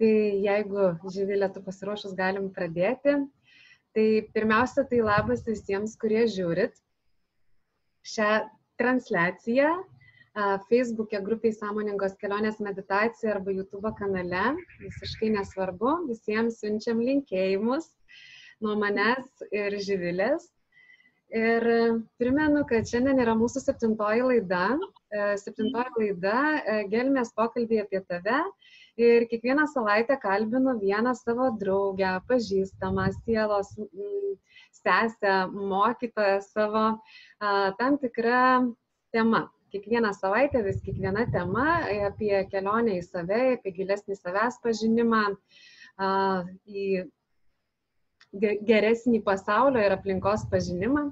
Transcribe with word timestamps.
Tai 0.00 0.10
jeigu 0.44 0.84
Živilė, 1.12 1.48
tu 1.52 1.60
pasiruošus, 1.64 2.16
galim 2.16 2.48
pradėti. 2.56 3.18
Tai 3.96 4.06
pirmiausia, 4.34 4.84
tai 4.88 5.00
labas 5.04 5.42
visiems, 5.44 5.96
kurie 6.00 6.22
žiūrit 6.30 6.76
šią 8.06 8.28
transliaciją 8.80 9.72
Facebook'e 10.70 11.20
grupiai 11.26 11.52
Sąmoningos 11.52 12.14
kelionės 12.20 12.60
meditacija 12.62 13.34
arba 13.34 13.52
YouTube 13.52 13.90
kanale. 13.98 14.54
Visiškai 14.80 15.32
nesvarbu, 15.34 15.96
visiems 16.08 16.60
siunčiam 16.62 17.02
linkėjimus 17.02 17.90
nuo 18.62 18.76
manęs 18.78 19.44
ir 19.50 19.76
Živilės. 19.82 20.48
Ir 21.30 21.62
primenu, 22.18 22.64
kad 22.66 22.88
šiandien 22.90 23.20
yra 23.22 23.36
mūsų 23.38 23.60
septintoji 23.62 24.24
laida. 24.26 24.64
Septintoji 25.38 25.92
laida 26.00 26.86
Gelmės 26.90 27.30
pokalbį 27.36 27.84
apie 27.84 28.00
tave 28.02 28.40
ir 28.98 29.26
kiekvieną 29.30 29.68
savaitę 29.70 30.16
kalbinu 30.18 30.74
vieną 30.80 31.14
savo 31.14 31.52
draugę, 31.60 32.16
pažįstamą, 32.26 33.06
sielos 33.22 33.70
sesę, 34.74 35.36
mokytoją 35.54 36.42
savo 36.42 36.84
tam 37.78 37.98
tikrą 38.02 38.74
temą. 39.14 39.46
Kiekvieną 39.70 40.10
savaitę 40.18 40.64
vis 40.66 40.82
kiekviena 40.82 41.28
tema 41.30 41.78
apie 42.08 42.42
kelionę 42.50 42.98
į 42.98 43.06
save, 43.06 43.40
apie 43.54 43.70
gilesnį 43.78 44.18
savęs 44.18 44.58
pažinimą, 44.66 45.22
į 46.66 47.06
geresnį 48.66 49.22
pasaulio 49.22 49.82
ir 49.86 49.94
aplinkos 49.94 50.42
pažinimą. 50.50 51.10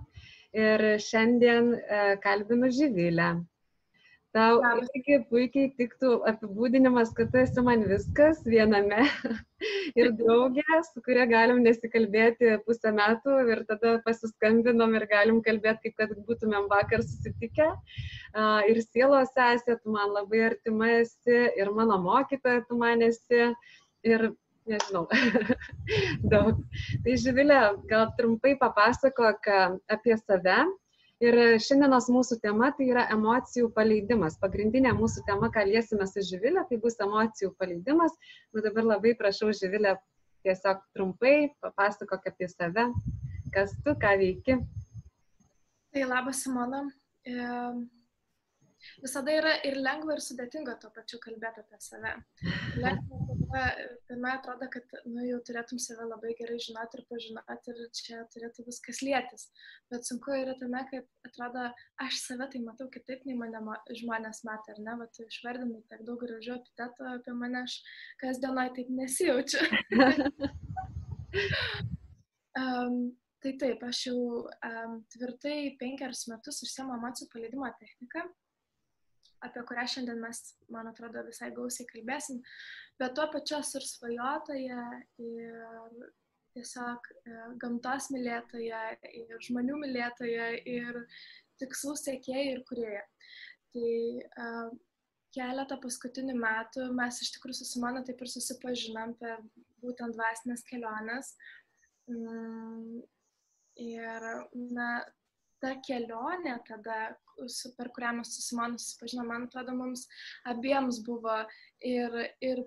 Ir 0.58 0.84
šiandien 1.04 1.70
kalbinu 2.24 2.72
Živilę. 2.74 3.30
Tau 4.36 4.58
irgi 4.60 5.16
puikiai 5.30 5.70
tiktų 5.78 6.10
apibūdinimas, 6.28 7.14
kad 7.16 7.30
tu 7.32 7.40
esi 7.40 7.62
man 7.64 7.80
viskas 7.88 8.42
viename 8.44 9.06
ir 10.00 10.10
draugė, 10.18 10.66
su 10.90 11.00
kuria 11.06 11.24
galim 11.30 11.62
nesikalbėti 11.64 12.58
pusę 12.66 12.92
metų 12.92 13.38
ir 13.54 13.62
tada 13.70 13.94
pasiskambinom 14.04 14.92
ir 15.00 15.06
galim 15.08 15.40
kalbėti, 15.46 15.94
kaip 15.94 15.96
kad 16.02 16.12
būtumėm 16.28 16.68
vakar 16.68 17.06
susitikę. 17.06 17.70
Ir 18.68 18.82
sielos 18.84 19.32
sesė, 19.32 19.78
tu 19.80 19.96
man 19.96 20.12
labai 20.12 20.44
artima 20.50 20.92
esi 20.98 21.40
ir 21.56 21.72
mano 21.80 21.96
mokytoja 22.04 22.66
tu 22.68 22.76
man 22.76 23.06
esi 23.08 23.48
ir 24.04 24.28
nežinau, 24.70 25.06
daug. 26.32 26.60
Tai 27.04 27.16
Živilė, 27.24 27.62
gal 27.90 28.12
trumpai 28.18 28.54
papasakok 28.60 29.48
apie 29.90 30.18
save 30.20 30.60
Ir 31.18 31.34
šiandienos 31.58 32.06
mūsų 32.14 32.36
tema 32.44 32.68
tai 32.78 32.92
yra 32.92 33.08
emocijų 33.10 33.72
paleidimas. 33.74 34.36
Pagrindinė 34.38 34.92
mūsų 34.94 35.24
tema, 35.26 35.48
ką 35.50 35.64
liesime 35.66 36.06
su 36.06 36.22
Živilė, 36.22 36.62
tai 36.68 36.78
bus 36.78 36.94
emocijų 37.02 37.50
paleidimas. 37.58 38.14
Na 38.54 38.62
dabar 38.62 38.86
labai 38.86 39.16
prašau 39.18 39.50
Živilę 39.50 39.96
tiesiog 40.46 40.84
trumpai 40.94 41.50
papasakok 41.64 42.30
apie 42.30 42.46
save, 42.52 42.86
kas 43.50 43.74
tu, 43.82 43.96
ką 43.98 44.14
veiki. 44.22 44.60
Tai 45.90 46.06
labas, 46.06 46.44
Simona. 46.46 46.84
E 47.26 47.34
visada 49.02 49.34
yra 49.34 49.52
ir 49.66 49.78
lengva, 49.80 50.16
ir 50.16 50.22
sudėtinga 50.24 50.76
tuo 50.82 50.90
pačiu 50.94 51.18
kalbėti 51.22 51.62
apie 51.62 51.78
save. 51.82 52.12
Lengva, 52.78 53.18
tada, 53.28 53.62
pirmie 54.08 54.32
atrodo, 54.32 54.68
kad 54.72 54.94
nu, 55.06 55.20
jau 55.26 55.38
turėtum 55.46 55.78
save 55.82 56.04
labai 56.08 56.32
gerai 56.38 56.58
žinoti 56.62 56.98
ir 56.98 57.04
pažinoti 57.10 57.74
ir 57.74 57.78
čia 58.00 58.16
turėtų 58.34 58.66
viskas 58.68 58.98
lėtis. 59.04 59.42
Bet 59.92 60.08
sunku 60.08 60.34
yra 60.36 60.54
tame, 60.60 60.82
kad 60.90 61.04
atrodo, 61.28 61.68
aš 62.04 62.14
save 62.24 62.46
tai 62.52 62.60
matau 62.64 62.86
kitaip, 62.92 63.20
nei 63.28 63.36
mane 63.38 63.60
žmonės 64.00 64.38
mato, 64.48 64.66
ar 64.74 64.78
ne, 64.82 64.92
bet 65.02 65.12
išvardinai 65.26 65.84
tiek 65.90 66.00
daug 66.08 66.18
gražių 66.24 66.52
epitetų 66.58 67.02
apie 67.14 67.38
mane, 67.38 67.58
aš 67.64 67.72
kasdienoje 68.22 68.70
taip 68.78 68.88
nesijaučiu. 68.98 69.60
um, 72.60 72.94
Tai 73.38 73.52
taip, 73.54 73.78
aš 73.86 73.98
jau 74.08 74.20
um, 74.50 74.94
tvirtai 75.14 75.76
penkerius 75.78 76.24
metus 76.26 76.56
užsiemu 76.64 76.96
emocijų 76.96 77.28
paleidimo 77.30 77.68
techniką 77.78 78.24
apie 79.46 79.64
kurią 79.68 79.86
šiandien 79.94 80.22
mes, 80.22 80.42
man 80.74 80.90
atrodo, 80.90 81.24
visai 81.26 81.50
gausiai 81.56 81.88
kalbėsim, 81.90 82.40
bet 83.00 83.14
tuo 83.18 83.28
pačiu 83.32 83.58
esu 83.60 83.78
ir 83.80 83.86
svajotoja, 83.88 84.86
ir 85.24 86.08
tiesiog 86.56 87.12
e, 87.12 87.36
gamtos 87.62 88.08
mylėtoja, 88.14 88.82
ir 89.12 89.38
žmonių 89.46 89.78
mylėtoja, 89.84 90.50
ir 90.66 91.04
tikslų 91.60 91.94
siekėja 92.00 92.56
ir 92.56 92.64
kurieja. 92.66 93.04
Tai 93.74 93.88
uh, 94.24 94.70
keletą 95.36 95.78
paskutinių 95.82 96.36
metų 96.40 96.88
mes 96.96 97.20
iš 97.24 97.34
tikrųjų 97.36 97.60
su 97.60 97.68
Simona 97.68 98.02
taip 98.06 98.22
ir 98.24 98.30
susipažinom 98.32 99.14
per 99.20 99.42
būtent 99.82 100.16
dvasinės 100.16 100.64
keliones. 100.68 101.34
Mm, 102.08 103.02
ir, 103.84 104.28
na, 104.78 104.88
ta 105.62 105.74
kelionė 105.86 106.56
tada, 106.68 106.98
per 107.78 107.90
kurią 107.94 108.14
mes 108.18 108.32
su 108.34 108.44
Simonu 108.44 108.80
susipažinom, 108.80 109.28
man 109.30 109.46
atrodo, 109.48 109.74
mums 109.78 110.06
abiems 110.52 111.02
buvo 111.06 111.40
ir, 111.84 112.18
ir 112.44 112.64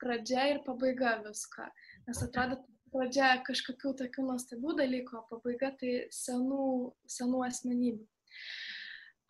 pradžia, 0.00 0.48
ir 0.54 0.62
pabaiga 0.66 1.18
visko. 1.24 1.68
Nes 2.08 2.22
atrodo, 2.26 2.60
pradžia 2.94 3.32
kažkokių 3.46 3.94
tokių 4.02 4.26
nuostabių 4.28 4.76
dalykų, 4.82 5.18
o 5.20 5.26
pabaiga 5.30 5.72
tai 5.80 5.96
senų, 6.14 6.68
senų 7.18 7.44
asmenybių. 7.48 8.06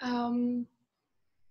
Um, 0.00 0.66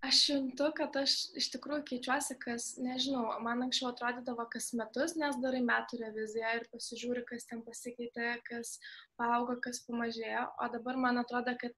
aš 0.01 0.29
juntu, 0.29 0.69
kad 0.77 0.95
aš 1.01 1.15
iš 1.39 1.49
tikrųjų 1.53 1.83
keičiuosi, 1.89 2.35
kas, 2.43 2.69
nežinau, 2.81 3.23
man 3.43 3.65
anksčiau 3.65 3.91
atrodydavo 3.91 4.45
kas 4.53 4.71
metus, 4.77 5.15
nes 5.19 5.37
darai 5.43 5.61
metų 5.65 5.99
reviziją 6.03 6.53
ir 6.59 6.67
pasižiūri, 6.73 7.25
kas 7.27 7.47
ten 7.49 7.63
pasikeitė, 7.65 8.31
kas 8.47 8.77
paaugo, 9.19 9.57
kas 9.63 9.83
pamažėjo, 9.87 10.45
o 10.63 10.69
dabar 10.75 10.99
man 11.05 11.21
atrodo, 11.23 11.55
kad 11.59 11.75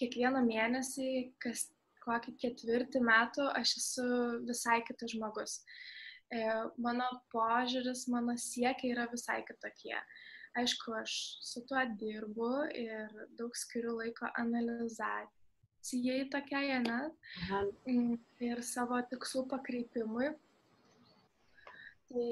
kiekvieną 0.00 0.44
mėnesį, 0.48 1.10
kas 1.42 1.68
kokį 2.04 2.36
ketvirtį 2.40 3.04
metų, 3.04 3.48
aš 3.60 3.76
esu 3.80 4.08
visai 4.48 4.80
kitas 4.88 5.14
žmogus. 5.14 5.60
E, 6.32 6.40
mano 6.80 7.06
požiūris, 7.32 8.08
mano 8.12 8.34
siekiai 8.40 8.92
yra 8.96 9.06
visai 9.12 9.42
kitokie. 9.48 9.96
Aišku, 10.58 10.92
aš 11.00 11.14
su 11.42 11.64
tuo 11.68 11.80
dirbu 12.00 12.50
ir 12.78 13.24
daug 13.38 13.56
skiriu 13.58 13.96
laiko 13.98 14.28
analizacijai 14.38 15.43
cijai 15.84 16.24
tokiai, 16.32 16.78
ne? 16.84 17.00
Mm, 17.90 18.16
ir 18.48 18.62
savo 18.66 19.00
tikslų 19.10 19.44
pakreipimui. 19.52 20.32
Tai 22.08 22.28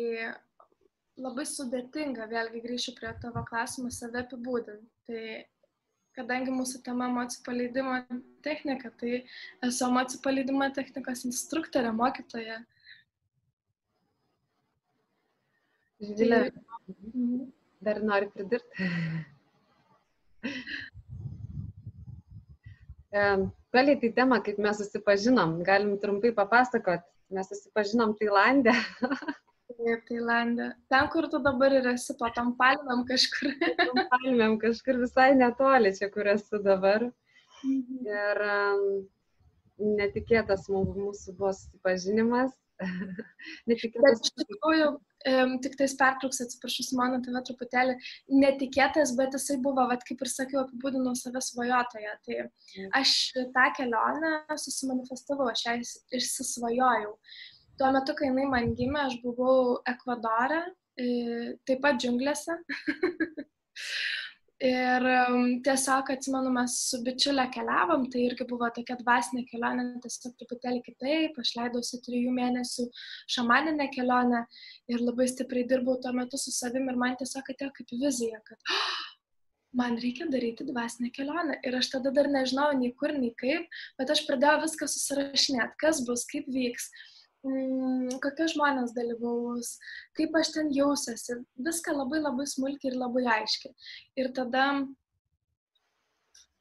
labai 1.21 1.45
sudėtinga, 1.49 2.29
vėlgi 2.31 2.63
grįšiu 2.65 2.95
prie 2.99 3.13
tavo 3.23 3.43
klausimą, 3.49 3.93
save 3.93 4.23
apibūdinti. 4.23 4.89
Tai 5.09 5.25
kadangi 6.17 6.53
mūsų 6.55 6.83
tema 6.87 7.09
emocijų 7.11 7.45
paleidimo 7.47 7.97
technika, 8.45 8.93
tai 9.01 9.23
esu 9.67 9.87
emocijų 9.89 10.23
paleidimo 10.25 10.69
technikos 10.77 11.25
instruktorė, 11.29 11.93
mokytoja. 11.97 12.61
Živilė, 16.03 16.41
tai... 16.51 16.97
dar 17.87 18.03
nori 18.03 18.33
pridurti? 18.35 18.89
Palietį 23.13 24.13
temą, 24.17 24.41
kaip 24.45 24.59
mes 24.61 24.79
susipažinom, 24.81 25.59
galim 25.67 25.97
trumpai 26.01 26.33
papasakot. 26.37 27.05
Mes 27.33 27.49
susipažinom 27.49 28.13
Tailandė. 28.19 28.75
Taip, 29.73 30.03
Tailandė. 30.09 30.69
Ten, 30.93 31.09
kur 31.13 31.29
tu 31.33 31.41
dabar 31.45 31.73
ir 31.77 31.89
esi, 31.95 32.17
po 32.19 32.29
tam 32.37 32.53
palmėm 32.59 33.07
kažkur. 33.09 33.55
Tam 33.81 34.03
palmėm 34.13 34.59
kažkur 34.61 35.01
visai 35.01 35.33
netoli 35.39 35.95
čia, 35.97 36.11
kur 36.13 36.29
esu 36.35 36.61
dabar. 36.65 37.09
Mhm. 37.65 38.03
Ir 38.09 38.43
um, 38.49 38.85
netikėtas 40.01 40.69
mūsų 40.73 41.37
buvo 41.39 41.55
susipažinimas. 41.57 42.53
netikėtas. 43.71 44.05
Bet 44.05 44.29
iš 44.29 44.37
tikrųjų, 44.43 44.91
um, 45.31 45.55
tik 45.63 45.77
tais 45.79 45.95
pertrauks, 45.99 46.41
atsiprašau, 46.45 46.87
mano 46.99 47.21
tave 47.25 47.43
truputėlį 47.49 47.97
netikėtas, 48.43 49.15
bet 49.19 49.37
jisai 49.37 49.59
buvo, 49.65 49.87
vat, 49.91 50.05
kaip 50.09 50.23
ir 50.25 50.31
sakiau, 50.33 50.63
apibūdinau 50.65 51.15
save 51.19 51.43
svajotoje. 51.45 52.15
Tai 52.27 52.39
mm. 52.43 52.91
aš 53.01 53.17
tą 53.55 53.67
kelionę 53.79 54.35
susimanifestavau, 54.65 55.51
aš 55.53 55.67
ją 55.69 55.79
išsisvajojau. 56.21 57.17
Tuo 57.81 57.93
metu, 57.95 58.15
kai 58.19 58.29
jinai 58.31 58.49
man 58.51 58.75
gimė, 58.79 59.07
aš 59.09 59.19
buvau 59.25 59.81
Ekvadore, 59.89 60.65
taip 61.67 61.81
pat 61.85 62.03
džiunglėse. 62.03 62.59
Ir 64.63 65.07
tiesiog 65.67 66.11
atsimenu, 66.15 66.51
mes 66.55 66.75
su 66.87 67.01
bičiulė 67.03 67.49
keliavom, 67.51 68.05
tai 68.13 68.21
irgi 68.29 68.45
buvo 68.47 68.69
tokia 68.75 68.95
dvasinė 69.01 69.43
kelionė, 69.49 69.87
tiesiog 70.05 70.37
truputėlį 70.39 70.83
kitaip, 70.87 71.41
aš 71.43 71.51
leidausi 71.57 71.99
trijų 72.05 72.31
mėnesių 72.37 72.87
šamaninę 73.35 73.89
kelionę 73.97 74.45
ir 74.93 75.03
labai 75.03 75.27
stipriai 75.33 75.67
dirbau 75.73 75.97
tuo 76.05 76.13
metu 76.15 76.39
su 76.39 76.55
savim 76.55 76.87
ir 76.93 77.01
man 77.01 77.19
tiesiog 77.19 77.51
atėjo 77.51 77.73
kaip 77.81 77.97
vizija, 78.05 78.39
kad 78.47 78.71
oh, 78.77 79.01
man 79.83 79.99
reikia 80.05 80.29
daryti 80.31 80.69
dvasinę 80.69 81.11
kelionę. 81.17 81.59
Ir 81.67 81.81
aš 81.81 81.91
tada 81.97 82.15
dar 82.15 82.31
nežinau 82.31 82.71
nei 82.79 82.95
kur, 82.95 83.17
nei 83.19 83.35
kaip, 83.43 83.67
bet 83.99 84.15
aš 84.15 84.23
pradėjau 84.29 84.63
viską 84.69 84.91
susirašinėti, 84.95 85.81
kas 85.83 86.05
bus, 86.07 86.23
kaip 86.31 86.47
vyks, 86.47 86.87
kokie 87.43 88.49
žmonės 88.53 88.95
dalyvaus, 88.95 89.77
kaip 90.19 90.35
aš 90.39 90.53
ten 90.57 90.73
jausiuosi. 90.75 91.41
Viską 91.67 91.95
labai 91.97 92.23
labai 92.23 92.47
smulkiai 92.47 92.93
ir 92.93 92.99
labai 93.01 93.25
aiškiai. 93.39 93.75
Ir 94.21 94.31
tada, 94.37 94.67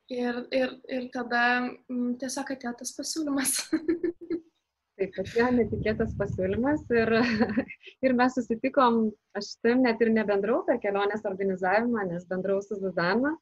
ir, 0.10 0.42
ir, 0.51 0.78
ir 0.89 1.10
tada 1.13 1.44
mm, 1.62 2.18
tiesiog 2.22 2.56
atėjo 2.56 2.74
tas 2.81 2.95
pasiūlymas. 2.98 3.57
Taip, 5.01 5.16
atėjo 5.18 5.48
netikėtas 5.56 6.12
pasiūlymas 6.18 6.83
ir, 6.94 7.13
ir 8.06 8.18
mes 8.18 8.36
susitikom, 8.38 9.07
aš 9.38 9.56
tam 9.66 9.86
net 9.86 10.01
ir 10.01 10.12
nebendrau 10.13 10.60
per 10.68 10.81
kelionės 10.83 11.25
organizavimą, 11.30 12.10
nes 12.10 12.28
bendrau 12.30 12.60
su 12.62 12.78
Zuzana. 12.81 13.38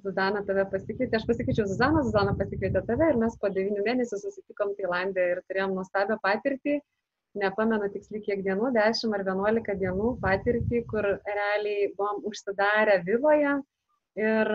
Zuzana 0.00 0.40
tave 0.48 0.64
pasikvietė, 0.72 1.18
aš 1.18 1.26
pasikviečiau 1.28 1.68
Zuzaną, 1.68 2.02
Zuzana 2.06 2.32
pasikvietė 2.38 2.80
tave 2.88 3.10
ir 3.12 3.18
mes 3.20 3.36
po 3.40 3.50
devynių 3.52 3.84
mėnesių 3.84 4.18
susitikom 4.22 4.72
Tailandė 4.78 5.26
ir 5.34 5.42
turėjom 5.50 5.74
nuostabią 5.76 6.16
patirtį, 6.22 6.78
nepamenu 7.42 7.90
tiksliai 7.92 8.24
kiek 8.24 8.44
dienų, 8.46 8.72
10 8.76 9.16
ar 9.18 9.24
11 9.28 9.76
dienų 9.84 10.14
patirtį, 10.24 10.84
kur 10.88 11.08
realiai 11.28 11.92
buvom 11.98 12.24
užsidarę 12.30 13.02
viloje 13.04 13.58
ir 14.20 14.52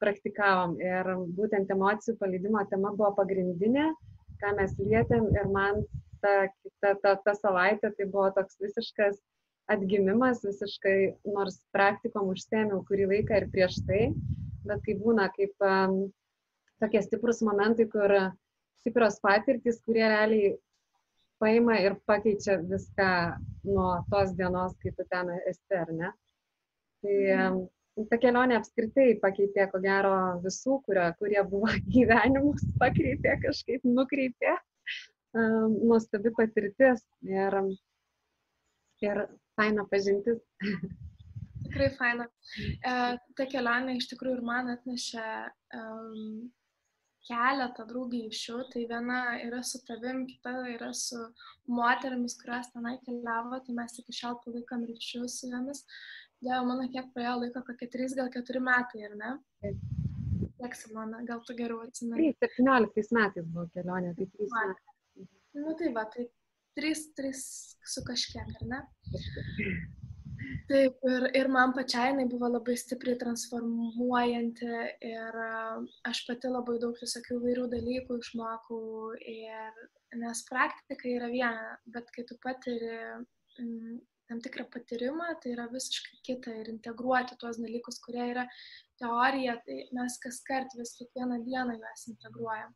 praktikavom. 0.00 0.78
Ir 0.80 1.12
būtent 1.36 1.72
emocijų 1.74 2.16
paleidimo 2.20 2.64
tema 2.72 2.94
buvo 2.96 3.12
pagrindinė 3.20 3.90
ką 4.42 4.54
mes 4.58 4.74
lietėm. 4.80 5.28
Ir 5.36 5.50
man 5.54 5.82
ta, 6.22 6.34
ta, 6.82 6.94
ta, 7.02 7.16
ta 7.24 7.34
savaitė 7.38 7.92
tai 7.96 8.06
buvo 8.06 8.30
toks 8.36 8.58
visiškas 8.62 9.18
atgimimas, 9.72 10.40
visiškai, 10.46 10.98
nors 11.28 11.58
praktikom 11.76 12.30
užsėmiau 12.32 12.80
kurį 12.88 13.10
laiką 13.12 13.42
ir 13.42 13.48
prieš 13.52 13.82
tai, 13.88 14.06
bet 14.66 14.82
kai 14.86 14.96
būna 14.98 15.28
kaip 15.34 15.66
um, 15.66 15.98
tokie 16.82 17.02
stiprus 17.04 17.42
momentai, 17.46 17.88
kur 17.90 18.14
stiprios 18.80 19.18
patirtis, 19.22 19.80
kurie 19.86 20.06
realiai 20.06 20.54
paima 21.38 21.78
ir 21.82 21.96
pakeičia 22.06 22.58
viską 22.66 23.08
nuo 23.68 23.90
tos 24.10 24.34
dienos, 24.38 24.74
kai 24.82 24.92
tu 24.96 25.06
ten 25.10 25.30
esi, 25.38 25.74
ar 25.80 25.90
ne? 25.94 26.12
Tai 27.02 27.16
um, 27.34 27.58
ta 28.10 28.18
kelionė 28.22 28.58
apskritai 28.58 29.12
pakeitė, 29.22 29.68
ko 29.72 29.82
gero, 29.82 30.14
visų, 30.44 30.80
kurio, 30.86 31.08
kurie 31.20 31.42
buvo 31.50 31.70
gyvenimus, 31.94 32.64
pakreipė 32.82 33.38
kažkaip, 33.44 33.86
nukreipė. 33.86 34.56
Um, 35.36 35.74
nuostabi 35.84 36.32
patirtis 36.34 37.02
ir, 37.28 37.54
ir 39.04 39.26
faina 39.58 39.84
pažintis. 39.90 40.40
Tikrai 41.78 41.94
faina. 41.94 42.24
E, 42.90 42.92
ta 43.38 43.44
kelionė 43.46 43.98
iš 43.98 44.08
tikrųjų 44.10 44.40
ir 44.40 44.46
man 44.46 44.70
atnešė 44.72 45.26
um, 45.78 46.48
keletą 47.28 47.84
draugysčių. 47.86 48.56
Tai 48.72 48.84
viena 48.90 49.18
yra 49.44 49.60
su 49.66 49.78
tavim, 49.86 50.24
kita 50.26 50.54
yra 50.74 50.90
su 50.96 51.20
moteriamis, 51.70 52.34
kurios 52.40 52.70
tenai 52.74 52.96
keliavo, 53.04 53.60
tai 53.66 53.76
mes 53.76 53.98
iki 54.02 54.16
šiol 54.20 54.40
palaikom 54.44 54.86
ryšius 54.88 55.38
su 55.42 55.52
jomis. 55.52 55.84
Dieve 56.42 56.60
mano, 56.66 56.86
kiek 56.90 57.12
praėjo 57.14 57.36
laiko, 57.44 57.62
kokie 57.66 57.88
3, 57.94 58.16
gal 58.18 58.32
4 58.34 58.62
metai, 58.62 59.04
ar 59.08 59.14
ne? 59.22 59.30
Kiek 60.58 60.74
Simona, 60.78 61.22
gal 61.26 61.42
tu 61.46 61.54
geriau 61.58 61.82
atsimeni? 61.86 62.32
17 62.42 63.14
metais 63.14 63.46
buvo 63.46 63.66
kelionė, 63.74 64.14
tai 64.18 64.26
3 64.34 64.50
metai. 64.56 65.28
Nu 65.58 65.74
tai 65.78 65.92
va, 65.94 66.06
tai 66.14 66.26
3, 66.78 67.06
3 67.18 67.44
su 67.94 68.06
kažkiek, 68.06 68.54
ar 68.60 68.68
ne? 68.74 68.82
Taip, 70.68 70.98
ir, 71.12 71.24
ir 71.36 71.48
man 71.52 71.72
pačiai 71.76 72.12
jinai 72.12 72.26
buvo 72.30 72.48
labai 72.50 72.76
stipriai 72.78 73.18
transformuojanti 73.20 74.68
ir 75.08 75.38
aš 76.10 76.22
pati 76.28 76.50
labai 76.52 76.76
daug 76.82 76.96
visokių 77.02 77.40
vairių 77.44 77.66
dalykų 77.72 78.18
išmokau, 78.22 78.82
ir, 79.32 79.80
nes 80.22 80.44
praktika 80.48 81.10
yra 81.10 81.28
viena, 81.32 81.74
bet 81.96 82.12
kai 82.14 82.24
tu 82.28 82.38
patiri 82.44 82.94
tam 84.28 84.40
tikrą 84.44 84.66
patyrimą, 84.72 85.28
tai 85.42 85.54
yra 85.54 85.66
visiškai 85.72 86.18
kita 86.28 86.54
ir 86.62 86.72
integruoti 86.74 87.38
tuos 87.40 87.60
dalykus, 87.60 88.00
kurie 88.04 88.26
yra 88.34 88.44
teorija, 89.00 89.56
tai 89.64 89.78
mes 89.96 90.18
kas 90.24 90.42
kart 90.48 90.74
vis 90.80 90.92
kiekvieną 90.98 91.40
dieną 91.46 91.78
juos 91.78 92.04
integruojam, 92.12 92.74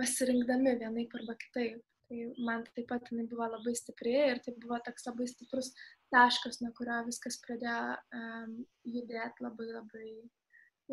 pasirinkdami 0.00 0.78
vienaip 0.80 1.20
arba 1.20 1.36
kitaip. 1.44 1.84
Tai 2.06 2.18
man 2.46 2.60
taip 2.70 2.86
pat 2.86 3.08
jinai 3.10 3.24
buvo 3.26 3.48
labai 3.50 3.72
stipri 3.74 4.12
ir 4.14 4.38
tai 4.44 4.52
buvo 4.62 4.76
toks 4.86 5.08
labai 5.08 5.26
stiprus 5.26 5.72
taškas, 6.14 6.60
nuo 6.62 6.72
kurio 6.76 7.02
viskas 7.06 7.38
pradėjo 7.44 7.96
um, 8.20 8.56
judėti 8.96 9.44
labai 9.46 9.68
labai 9.72 10.10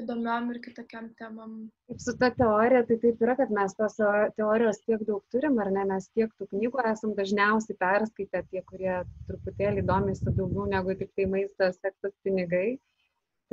įdomiom 0.02 0.50
ir 0.54 0.60
kitokiam 0.64 1.10
temam. 1.20 1.52
Kaip 1.90 2.00
su 2.02 2.16
ta 2.22 2.30
teorija, 2.34 2.82
tai 2.88 2.98
taip 3.04 3.22
yra, 3.22 3.36
kad 3.38 3.52
mes 3.54 3.76
tos 3.78 4.00
teorijos 4.38 4.82
tiek 4.88 5.04
daug 5.10 5.22
turim, 5.34 5.60
ar 5.62 5.70
ne, 5.76 5.84
mes 5.92 6.08
tiek 6.18 6.32
tų 6.40 6.48
knygų 6.54 6.82
esam 6.92 7.14
dažniausiai 7.20 7.78
perskaitę, 7.82 8.42
tie, 8.50 8.64
kurie 8.72 8.96
truputėlį 9.28 9.86
domisi 9.90 10.26
daugiau 10.32 10.66
negu 10.72 10.98
tik 10.98 11.14
tai 11.18 11.28
maistas, 11.36 11.78
seksas, 11.82 12.16
pinigai. 12.26 12.80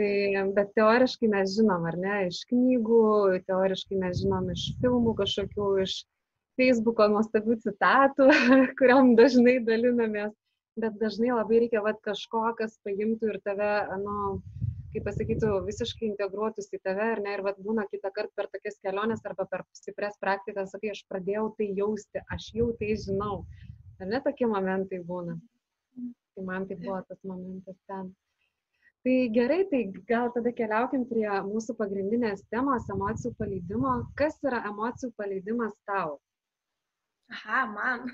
Tai, 0.00 0.12
bet 0.56 0.70
teoriškai 0.78 1.28
mes 1.28 1.52
žinom, 1.58 1.84
ar 1.90 1.98
ne, 2.00 2.16
iš 2.30 2.44
knygų, 2.48 3.02
teoriškai 3.50 4.00
mes 4.00 4.22
žinom 4.22 4.48
iš 4.54 4.70
filmų 4.80 5.12
kažkokių, 5.18 5.66
iš 5.84 5.98
Facebooko 6.56 7.08
nuostabių 7.12 7.58
citatų, 7.66 8.30
kuriam 8.80 9.12
dažnai 9.18 9.58
dalinamės, 9.66 10.32
bet 10.82 10.96
dažnai 11.00 11.32
labai 11.34 11.62
reikia 11.64 11.82
vat, 11.84 12.00
kažko, 12.06 12.42
kas 12.58 12.78
paimtų 12.86 13.34
ir 13.34 13.38
tave, 13.46 13.70
nu, 14.02 14.16
kaip 14.94 15.04
pasakytų, 15.06 15.50
visiškai 15.66 16.08
integruotus 16.08 16.70
į 16.74 16.80
tave, 16.86 17.06
ar 17.14 17.22
ne, 17.22 17.34
ir 17.36 17.44
vad 17.46 17.60
būna 17.62 17.86
kitą 17.90 18.10
kartą 18.14 18.34
per 18.40 18.48
tokias 18.54 18.80
keliones 18.84 19.22
arba 19.28 19.46
per 19.50 19.64
stipres 19.76 20.18
praktikas, 20.22 20.72
sakai, 20.74 20.94
aš 20.94 21.04
pradėjau 21.10 21.50
tai 21.58 21.70
jausti, 21.78 22.24
aš 22.36 22.48
jau 22.56 22.70
tai 22.80 22.96
žinau. 23.04 23.44
Ar 24.00 24.10
ne 24.10 24.20
tokie 24.24 24.48
momentai 24.50 25.02
būna? 25.06 25.36
Tai 26.34 26.46
man 26.46 26.66
tai 26.66 26.78
buvo 26.80 26.98
tas 27.06 27.20
momentas 27.26 27.78
ten. 27.90 28.10
Tai 29.04 29.16
gerai, 29.32 29.62
tai 29.70 29.84
gal 30.08 30.28
tada 30.34 30.50
keliaukim 30.52 31.06
prie 31.08 31.28
mūsų 31.46 31.76
pagrindinės 31.78 32.42
temos- 32.52 32.88
emocijų 32.94 33.32
paleidimo. 33.38 33.94
Kas 34.16 34.36
yra 34.44 34.64
emocijų 34.72 35.14
paleidimas 35.16 35.72
tau? 35.88 36.18
Aha, 37.30 37.64
man. 37.70 38.06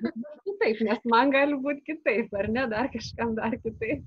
Taip, 0.60 0.80
nes 0.86 1.04
man 1.10 1.32
gali 1.34 1.56
būti 1.58 1.84
kitaip, 1.92 2.32
ar 2.36 2.48
ne, 2.52 2.66
dar 2.70 2.90
kažkam 2.92 3.34
dar 3.38 3.56
kitaip. 3.62 4.04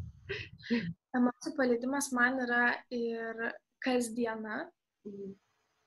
Emocijų 1.18 1.56
paleidimas 1.58 2.12
man 2.16 2.40
yra 2.46 2.66
ir 2.94 3.48
kasdiena. 3.84 4.68
Mhm. 5.08 5.34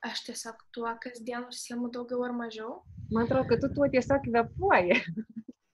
Aš 0.05 0.21
tiesiog 0.27 0.59
tuo 0.75 0.91
kasdien 1.01 1.47
užsiemu 1.49 1.89
daugiau 1.89 2.21
ar 2.27 2.33
mažiau. 2.37 2.83
Man 3.09 3.25
atrodo, 3.25 3.47
kad 3.49 3.63
tu 3.63 3.71
tuo 3.73 3.87
tiesiog 3.89 4.27
kvepuoji. 4.27 4.99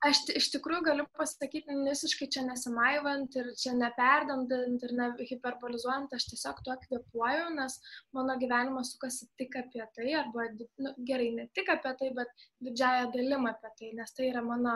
Aš 0.03 0.19
iš 0.35 0.49
tikrųjų 0.51 0.83
galiu 0.83 1.05
pasakyti, 1.15 1.75
visiškai 1.85 2.27
čia 2.35 2.41
nesimaivant 2.43 3.37
ir 3.39 3.49
čia 3.59 3.71
neperdandant 3.77 4.83
ir 4.83 4.93
nehiperbolizuojant, 4.97 6.11
aš 6.17 6.25
tiesiog 6.31 6.59
tuo 6.65 6.75
kvepuoju, 6.81 7.45
nes 7.55 7.77
mano 8.15 8.35
gyvenimas 8.41 8.91
sukasi 8.91 9.29
tik 9.39 9.55
apie 9.61 9.85
tai, 9.95 10.09
arba 10.19 10.49
nu, 10.57 10.91
gerai, 11.07 11.29
ne 11.37 11.47
tik 11.55 11.71
apie 11.71 11.95
tai, 12.01 12.11
bet 12.19 12.45
didžiaja 12.67 13.07
dalim 13.15 13.47
apie 13.47 13.71
tai, 13.79 13.93
nes 14.01 14.11
tai 14.17 14.27
yra 14.33 14.43
mano 14.43 14.75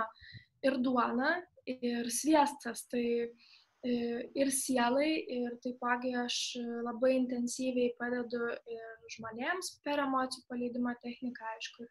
ir 0.63 0.79
duona, 0.85 1.35
ir 1.67 2.07
sviestas. 2.13 2.85
Tai 2.87 3.03
uh, 3.25 3.47
ir 3.85 4.51
sielai, 4.51 5.09
ir 5.29 5.57
taipogi 5.63 6.13
aš 6.17 6.37
labai 6.85 7.13
intensyviai 7.17 7.93
padedu 7.99 8.49
ir 8.73 9.11
žmonėms 9.15 9.77
per 9.85 10.01
emocijų 10.03 10.43
paleidimo 10.49 10.93
techniką, 11.03 11.45
aišku, 11.55 11.85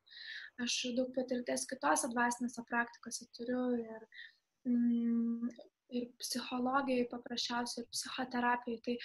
aš 0.64 0.80
daug 0.96 1.12
patirties 1.14 1.66
kitose 1.70 2.10
dvasinėse 2.12 2.64
praktikose 2.68 3.28
turiu 3.38 3.62
ir, 3.78 4.06
mm, 4.66 5.50
ir 5.94 6.08
psichologijai 6.20 7.06
paprasčiausiai, 7.10 7.84
ir 7.84 7.92
psichoterapijai. 7.94 8.82
Tai 8.86 8.96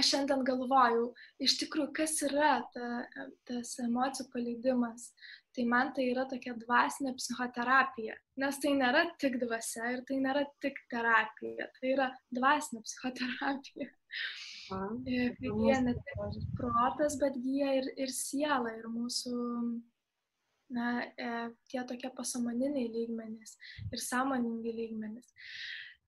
aš 0.00 0.12
šiandien 0.12 0.44
galvoju, 0.46 1.08
iš 1.48 1.56
tikrųjų, 1.62 1.92
kas 1.96 2.20
yra 2.28 2.52
ta, 2.74 2.92
tas 3.48 3.76
emocijų 3.86 4.30
paleidimas 4.34 5.10
tai 5.56 5.64
man 5.64 5.92
tai 5.96 6.10
yra 6.12 6.26
tokia 6.28 6.52
dvasinė 6.60 7.14
psichoterapija. 7.16 8.16
Nes 8.42 8.58
tai 8.60 8.74
nėra 8.76 9.06
tik 9.22 9.38
dvasia 9.40 9.88
ir 9.94 10.02
tai 10.08 10.18
nėra 10.20 10.44
tik 10.60 10.76
terapija, 10.92 11.70
tai 11.78 11.92
yra 11.94 12.10
dvasinė 12.36 12.82
psichoterapija. 12.84 13.88
Kai 14.68 15.26
gyja 15.40 15.80
ne 15.86 15.94
tik 15.96 16.48
protas, 16.58 17.16
bet 17.22 17.38
gyja 17.40 17.72
ir, 17.80 17.88
ir 17.96 18.12
siela, 18.12 18.74
ir 18.76 18.88
mūsų 18.92 19.34
na, 20.76 20.88
e, 21.16 21.32
tie 21.70 21.84
tokie 21.88 22.10
pasamoniniai 22.16 22.90
lygmenys 22.90 23.56
ir 23.92 24.02
sąmoningi 24.02 24.74
lygmenys. 24.74 25.30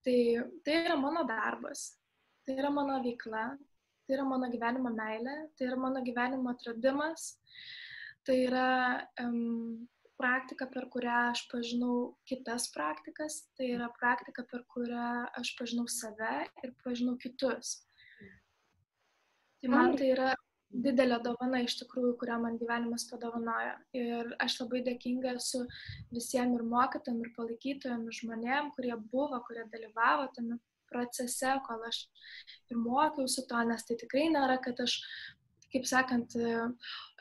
Tai, 0.06 0.18
tai 0.64 0.76
yra 0.84 0.96
mano 0.96 1.24
darbas, 1.26 1.98
tai 2.46 2.56
yra 2.60 2.70
mano 2.70 3.00
veikla, 3.02 3.44
tai 4.06 4.16
yra 4.16 4.24
mano 4.24 4.48
gyvenimo 4.52 4.92
meilė, 4.94 5.36
tai 5.58 5.68
yra 5.68 5.76
mano 5.76 6.02
gyvenimo 6.06 6.52
atradimas, 6.54 7.32
tai 8.24 8.38
yra 8.46 8.68
um, 9.24 9.88
praktika, 10.18 10.66
per 10.70 10.88
kurią 10.92 11.18
aš 11.32 11.44
pažinau 11.50 11.96
kitas 12.28 12.70
praktikas, 12.74 13.42
tai 13.58 13.72
yra 13.76 13.90
praktika, 13.98 14.46
per 14.50 14.64
kurią 14.74 15.10
aš 15.40 15.52
pažinau 15.58 15.86
save 15.92 16.34
ir 16.64 16.74
pažinau 16.84 17.18
kitus. 17.22 17.78
Tai 19.58 19.70
man 19.74 19.96
tai 19.98 20.12
yra 20.14 20.32
didelė 20.70 21.18
dovana 21.24 21.62
iš 21.64 21.78
tikrųjų, 21.82 22.14
kurią 22.20 22.38
man 22.42 22.58
gyvenimas 22.60 23.06
padovanojo. 23.10 23.74
Ir 23.96 24.34
aš 24.44 24.60
labai 24.62 24.82
dėkinga 24.86 25.36
esu 25.38 25.64
visiems 26.14 26.58
ir 26.58 26.66
mokytam, 26.68 27.22
ir 27.24 27.32
palaikytojam, 27.36 28.04
ir 28.06 28.18
žmonėm, 28.20 28.72
kurie 28.76 28.94
buvo, 29.12 29.40
kurie 29.48 29.64
dalyvavo 29.72 30.28
tame 30.36 30.60
procese, 30.88 31.56
kol 31.66 31.82
aš 31.88 32.04
ir 32.72 32.78
mokiausi 32.80 33.44
to, 33.48 33.64
nes 33.68 33.84
tai 33.84 33.98
tikrai 34.00 34.28
nėra, 34.32 34.56
kad 34.64 34.80
aš 34.84 35.00
kaip 35.72 35.84
sakant, 35.84 36.32
e, 36.36 36.52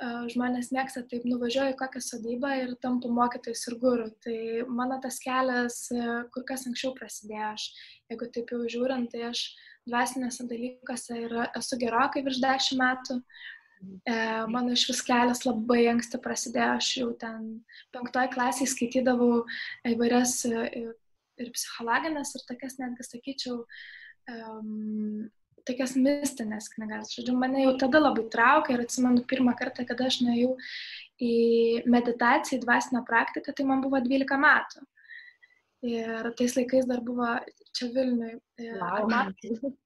e, 0.04 0.10
žmonės 0.32 0.70
mėgsta 0.75 1.04
taip 1.12 1.25
nuvažiuoju 1.27 1.74
į 1.74 1.80
kokią 1.82 2.01
sodybą 2.04 2.51
ir 2.62 2.75
tampu 2.84 3.12
mokytojais 3.12 3.66
ir 3.68 3.75
gurų. 3.82 4.06
Tai 4.24 4.38
mano 4.72 5.00
tas 5.04 5.20
kelias 5.24 5.82
e, 5.92 6.04
kur 6.32 6.46
kas 6.48 6.63
anksčiau 6.70 6.94
prasidėjo. 6.96 7.50
Aš, 7.58 7.68
jeigu 8.12 8.30
taip 8.32 8.54
jau 8.56 8.62
žiūrint, 8.75 9.12
tai 9.12 9.27
aš 9.32 9.44
dvasinėse 9.88 10.48
dalykuose 10.50 11.22
ir 11.25 11.38
esu 11.58 11.79
gerokai 11.82 12.24
virš 12.25 12.41
dešimt 12.44 12.82
metų. 12.82 13.22
E, 14.10 14.13
mano 14.50 14.74
iš 14.74 14.88
vis 14.89 15.03
kelias 15.06 15.44
labai 15.46 15.84
anksti 15.91 16.20
prasidėjo, 16.22 16.77
aš 16.79 16.88
jau 16.98 17.10
ten 17.22 17.44
penktoj 17.94 18.32
klasiai 18.34 18.70
skaitydavau 18.70 19.44
įvairias 19.86 20.39
ir, 20.50 20.96
ir 21.38 21.51
psichologinės, 21.53 22.34
ir 22.34 22.46
tokias 22.50 22.79
netgi 22.82 23.06
sakyčiau, 23.06 23.60
um, 24.34 25.27
tokias 25.67 25.94
mistinės 26.00 26.72
knygas. 26.74 27.13
Žodžiu, 27.13 27.38
mane 27.38 27.65
jau 27.65 27.75
tada 27.86 28.01
labai 28.01 28.25
traukė 28.34 28.75
ir 28.75 28.86
atsimenu 28.86 29.25
pirmą 29.29 29.53
kartą, 29.60 29.86
kada 29.88 30.10
aš 30.10 30.22
nuėjau 30.25 30.56
į 31.22 31.34
meditaciją, 31.86 32.60
į 32.60 32.65
dvasinę 32.65 33.03
praktiką, 33.08 33.53
tai 33.53 33.65
man 33.67 33.84
buvo 33.86 34.01
12 34.03 34.41
metų. 34.41 34.86
Ir 35.86 36.31
tais 36.38 36.55
laikais 36.57 36.88
dar 36.89 37.03
buvo 37.05 37.27
čia 37.77 37.89
Vilniui. 37.93 38.39
Wow. 38.81 39.12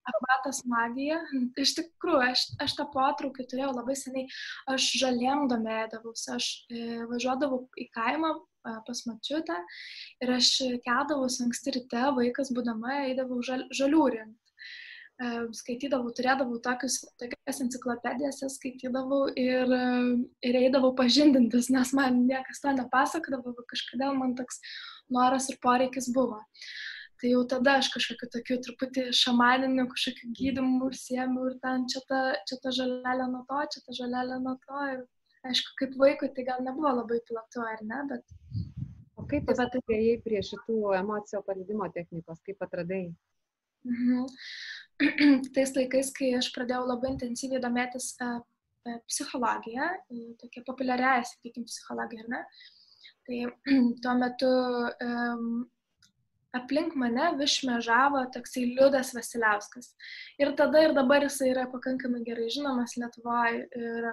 Akmatas 0.08 0.62
magija. 0.64 1.18
Iš 1.60 1.74
tikrųjų, 1.80 2.22
aš, 2.32 2.46
aš 2.64 2.76
tą 2.78 2.86
potraukį 2.94 3.48
turėjau 3.52 3.74
labai 3.76 3.98
seniai. 4.00 4.30
Aš 4.72 4.88
žaliem 5.02 5.50
domėdavausi, 5.52 6.30
aš 6.38 6.48
e, 6.72 7.02
važiuodavau 7.12 7.66
į 7.76 7.90
kaimą 7.98 8.32
e, 8.38 8.78
pas 8.88 9.04
mačiutę 9.10 9.58
ir 10.24 10.32
aš 10.38 10.54
keldavausi 10.88 11.44
anksti 11.48 11.76
ryte, 11.76 12.06
vaikas 12.16 12.54
būdama, 12.56 13.02
eidavau 13.10 13.42
žal, 13.44 13.68
žalių 13.76 14.08
rinkti 14.16 14.52
skaitydavau, 15.54 16.12
turėdavau 16.18 16.58
tokius, 16.64 17.02
tokias 17.22 17.60
enciklopedijas, 17.62 18.42
skaitydavau 18.56 19.28
ir, 19.38 19.70
ir 20.42 20.58
eidavau 20.64 20.94
pažindintis, 20.98 21.70
nes 21.74 21.94
man 21.98 22.24
niekas 22.26 22.62
to 22.64 22.74
nepasakodavo, 22.78 23.54
kažkodėl 23.70 24.18
man 24.18 24.34
toks 24.40 24.62
noras 25.16 25.50
ir 25.52 25.60
poreikis 25.64 26.10
buvo. 26.16 26.40
Tai 27.22 27.30
jau 27.30 27.42
tada 27.46 27.76
aš 27.78 27.92
kažkokiu 27.94 28.28
tokiu 28.34 28.58
truputį 28.66 29.04
šamaniniu, 29.14 29.86
kažkokiu 29.92 30.32
gydimu 30.40 30.88
užsiemiau 30.88 31.52
ir 31.52 31.58
ten 31.62 31.86
čia 31.94 32.02
ta, 32.10 32.22
čia 32.50 32.58
ta 32.64 32.74
žalelė 32.74 33.28
nuo 33.30 33.44
to, 33.50 33.60
čia 33.74 33.84
ta 33.86 33.98
žalelė 34.00 34.40
nuo 34.42 34.56
to. 34.66 34.86
Ir 34.96 35.04
aišku, 35.52 35.76
kaip 35.82 35.98
vaikui 36.02 36.32
tai 36.36 36.48
gal 36.48 36.64
nebuvo 36.66 36.96
labai 37.02 37.22
platu, 37.30 37.66
ar 37.66 37.84
ne, 37.86 38.04
bet... 38.10 38.38
O 39.22 39.26
kaip 39.30 39.46
tu 39.46 39.64
atėjai 39.64 40.16
prie 40.26 40.40
šitų 40.48 40.96
emocijų 40.98 41.44
paleidimo 41.46 41.92
technikos, 41.94 42.42
kaip 42.48 42.64
atradai? 42.66 43.04
Mhm. 43.86 44.26
tais 45.56 45.76
laikais, 45.78 46.10
kai 46.18 46.34
aš 46.38 46.50
pradėjau 46.56 46.88
labai 46.90 47.14
intensyviai 47.14 47.62
domėtis 47.62 48.12
uh, 48.22 48.42
psichologija, 49.10 49.90
tokia 50.42 50.64
populiariaja, 50.66 51.26
sakykime, 51.30 51.70
psichologija, 51.70 52.26
ar 52.26 52.32
ne? 52.34 52.42
Tai 53.32 53.48
tuo 54.04 54.14
metu 54.20 54.48
um, 55.08 55.44
aplink 56.58 56.96
mane 57.00 57.30
vis 57.40 57.60
šmežavo 57.62 58.26
toksai 58.36 58.66
Liudas 58.74 59.14
Vasiliauskas. 59.16 59.94
Ir 60.42 60.52
tada 60.60 60.82
ir 60.84 60.96
dabar 60.98 61.24
jisai 61.24 61.54
yra 61.54 61.68
pakankamai 61.72 62.26
gerai 62.28 62.50
žinomas 62.52 62.98
Lietuvoje. 63.00 63.62
Ir 63.80 64.10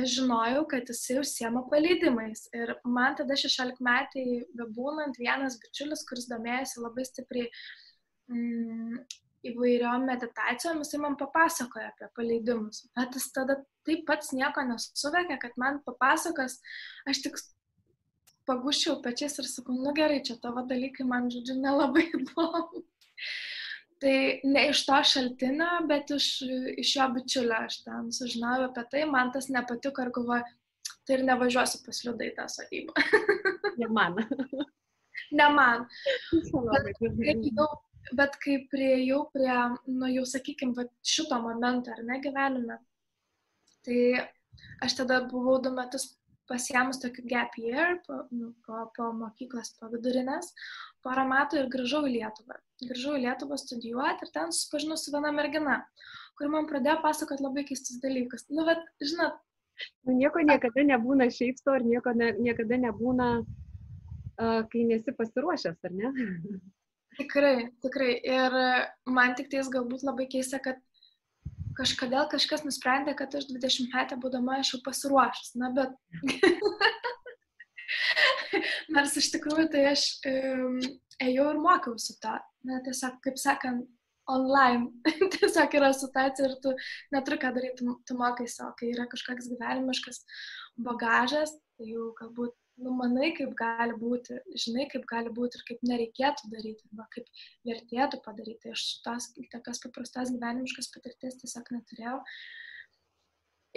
aš 0.00 0.18
žinojau, 0.18 0.66
kad 0.68 0.92
jisai 0.92 1.16
užsiema 1.22 1.64
palydimais. 1.70 2.44
Ir 2.56 2.74
man 2.84 3.16
tada 3.16 3.38
16 3.40 3.80
metai 3.86 4.26
bebūnant 4.58 5.16
vienas 5.18 5.56
bičiulis, 5.62 6.04
kuris 6.10 6.28
domėjosi 6.30 6.84
labai 6.84 7.06
stipriai 7.08 7.48
mm, 8.28 9.00
įvairiom 9.48 10.04
meditacijom, 10.10 10.82
jisai 10.84 11.00
man 11.06 11.16
papasakoja 11.20 11.88
apie 11.94 12.10
paleidimus. 12.18 12.84
Bet 12.98 13.16
jis 13.16 13.30
tada 13.32 13.56
taip 13.88 14.04
pats 14.12 14.34
nieko 14.36 14.66
nesuvekė, 14.68 15.40
kad 15.40 15.56
man 15.56 15.80
papasakos, 15.88 16.60
aš 17.08 17.24
tik 17.24 17.40
paguščiau 18.50 19.00
pečiais 19.04 19.38
ir 19.40 19.48
sakau, 19.48 19.78
nu 19.78 19.94
gerai, 19.96 20.20
čia 20.26 20.36
tavo 20.42 20.66
dalykai 20.68 21.06
man, 21.08 21.30
žodžiu, 21.32 21.56
nelabai 21.62 22.06
įdomu. 22.18 22.84
Tai 24.00 24.16
ne 24.48 24.62
iš 24.70 24.80
to 24.88 24.98
šaltinio, 25.10 25.68
bet 25.88 26.10
iš, 26.16 26.28
iš 26.80 26.94
jo 26.96 27.06
bičiulio 27.16 27.58
aš 27.66 27.82
ten 27.84 28.08
sužinojau 28.16 28.70
apie 28.70 28.84
tai, 28.94 29.04
man 29.08 29.32
tas 29.34 29.50
nepatiko 29.52 30.06
ir 30.06 30.12
galvoju, 30.16 30.56
tai 31.04 31.18
ir 31.18 31.26
nevažiuosiu 31.28 31.82
pasliudai 31.86 32.32
tą 32.38 32.48
sodybą. 32.56 32.96
Ne 33.80 33.86
man. 33.88 34.16
ne 35.32 35.46
man. 35.54 35.86
Bet, 36.32 37.44
jau 37.56 37.68
bet 38.16 38.34
kai 38.42 38.56
prieėjau 38.72 39.20
prie, 39.32 39.54
nu 39.88 40.10
jau 40.10 40.24
sakykime, 40.28 40.84
šito 41.06 41.38
momento 41.40 41.92
ar 41.94 42.02
ne 42.04 42.18
gyvenime, 42.24 42.76
tai 43.86 44.00
aš 44.84 44.98
tada 45.00 45.22
buvau 45.30 45.60
du 45.64 45.72
metus 45.76 46.10
pasiemus 46.50 47.00
tokį 47.02 47.26
gap 47.30 47.54
year 47.60 47.98
po, 48.06 48.24
nu, 48.34 48.50
po, 48.66 48.82
po 48.96 49.10
mokyklos, 49.16 49.72
po 49.78 49.90
vidurinės, 49.92 50.50
porą 51.06 51.26
metų 51.30 51.62
ir 51.62 51.70
grįžau 51.72 52.02
į 52.08 52.16
Lietuvą. 52.16 52.58
Grįžau 52.82 53.14
į 53.18 53.22
Lietuvą 53.26 53.58
studijuoti 53.60 54.26
ir 54.26 54.34
ten 54.34 54.54
susipažinau 54.54 54.98
su 55.00 55.14
viena 55.14 55.32
mergina, 55.36 55.78
kuri 56.38 56.50
man 56.56 56.68
pradėjo 56.70 56.98
pasakoti 57.04 57.46
labai 57.46 57.66
keistus 57.68 58.02
dalykus. 58.02 58.48
Nu, 58.50 58.66
bet, 58.68 58.82
žinot. 59.04 59.38
Nu, 60.04 60.16
nieko 60.16 60.42
niekada 60.44 60.84
nebūna 60.90 61.30
šiaip 61.32 61.62
to 61.64 61.78
ir 61.78 61.86
nieko 61.88 62.12
ne, 62.16 62.34
niekada 62.42 62.76
nebūna, 62.82 63.30
uh, 63.40 64.60
kai 64.72 64.84
nesi 64.88 65.14
pasiruošęs, 65.16 65.80
ar 65.88 65.96
ne? 65.96 66.12
Tikrai, 67.20 67.68
tikrai. 67.82 68.12
Ir 68.22 68.54
man 69.10 69.34
tik 69.36 69.50
tais 69.52 69.68
galbūt 69.68 70.04
labai 70.06 70.28
keista, 70.30 70.60
kad 70.62 70.78
kažkodėl 71.80 72.24
kažkas 72.32 72.64
nusprendė, 72.66 73.12
kad 73.18 73.34
aš 73.36 73.44
20 73.50 73.94
metę 73.94 74.14
būdama 74.20 74.52
aš 74.60 74.74
jau 74.74 74.80
pasiruošęs. 74.86 75.50
Na, 75.60 75.68
bet. 75.76 75.90
Nors 78.94 79.16
iš 79.18 79.28
tikrųjų 79.34 79.66
tai 79.72 79.82
aš 79.92 80.02
um, 80.28 80.76
ėjau 81.22 81.46
ir 81.54 81.58
mokiausi 81.62 82.12
to. 82.22 82.34
Na, 82.68 82.74
tiesiog, 82.84 83.14
kaip 83.24 83.36
sakant, 83.40 83.88
online. 84.30 84.90
tiesiog 85.34 85.74
yra 85.80 85.90
situacija 85.96 86.48
ir 86.48 86.56
tu 86.62 86.74
neturi 87.14 87.40
ką 87.42 87.52
daryti, 87.56 87.80
tu, 87.80 87.96
tu 88.06 88.16
mokai 88.18 88.46
savo, 88.50 88.72
kai 88.78 88.92
yra 88.94 89.08
kažkoks 89.10 89.50
gyvenimiškas 89.50 90.22
bagažas, 90.86 91.56
tai 91.78 91.90
jau 91.90 92.10
galbūt 92.18 92.54
numanai, 92.84 93.30
kaip 93.36 93.52
gali 93.58 93.96
būti, 94.00 94.38
žinai, 94.64 94.86
kaip 94.92 95.04
gali 95.10 95.32
būti 95.36 95.58
ir 95.60 95.66
kaip 95.68 95.84
nereikėtų 95.90 96.50
daryti, 96.54 96.88
arba 96.90 97.06
kaip 97.14 97.28
vertėtų 97.68 98.22
padaryti. 98.24 98.72
Aš 98.74 98.86
tos 99.04 99.30
tokios 99.52 99.82
paprastos 99.84 100.32
gyvenimiškos 100.34 100.90
patirties 100.96 101.40
tiesiog 101.42 101.70
neturėjau. 101.76 102.18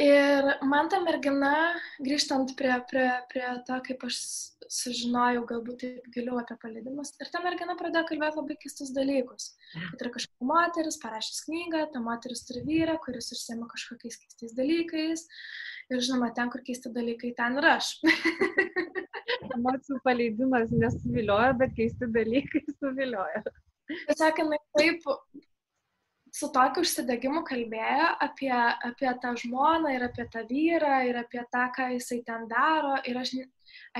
Ir 0.01 0.47
man 0.65 0.87
ta 0.89 0.97
mergina, 1.05 1.75
grįžtant 2.01 2.55
prie, 2.57 2.73
prie, 2.89 3.09
prie 3.29 3.49
to, 3.67 3.75
kaip 3.85 4.05
aš 4.07 4.15
sužinojau 4.73 5.43
galbūt 5.51 5.83
taip 5.83 6.07
giliau 6.15 6.39
apie 6.41 6.55
paleidimus, 6.63 7.11
ir 7.21 7.29
ta 7.29 7.43
mergina 7.43 7.75
pradėjo 7.77 8.07
kalbėti 8.09 8.39
labai 8.39 8.57
keistus 8.63 8.89
dalykus. 8.95 9.51
Kad 9.75 10.01
yra 10.01 10.13
kažkokia 10.15 10.49
moteris, 10.49 10.97
parašys 11.03 11.43
knygą, 11.45 11.83
ta 11.93 12.01
moteris 12.01 12.41
turi 12.47 12.63
vyrą, 12.65 12.97
kuris 13.05 13.29
užsiema 13.35 13.69
kažkokiais 13.69 14.17
keistais 14.23 14.57
dalykais. 14.57 15.27
Ir 15.93 16.01
žinoma, 16.01 16.31
ten, 16.33 16.49
kur 16.49 16.65
keisti 16.65 16.89
dalykai, 16.89 17.35
ten 17.37 17.61
ir 17.61 17.69
aš. 17.75 17.93
Emocijų 19.59 20.01
paleidimas 20.01 20.73
nesuvilioja, 20.73 21.53
bet 21.61 21.77
keisti 21.77 22.09
dalykai 22.17 22.65
suvilioja. 22.81 23.45
Jinai 24.09 24.63
taip 24.73 25.05
su 26.33 26.49
tokiu 26.53 26.81
užsidegimu 26.81 27.43
kalbėjo 27.45 28.07
apie, 28.25 28.53
apie 28.87 29.11
tą 29.21 29.33
žmoną 29.37 29.91
ir 29.93 30.05
apie 30.07 30.25
tą 30.33 30.41
vyrą 30.49 30.95
ir 31.09 31.19
apie 31.21 31.43
tą, 31.53 31.67
ką 31.75 31.91
jisai 31.93 32.23
ten 32.25 32.47
daro. 32.49 32.95
Ir 33.09 33.19
aš, 33.21 33.35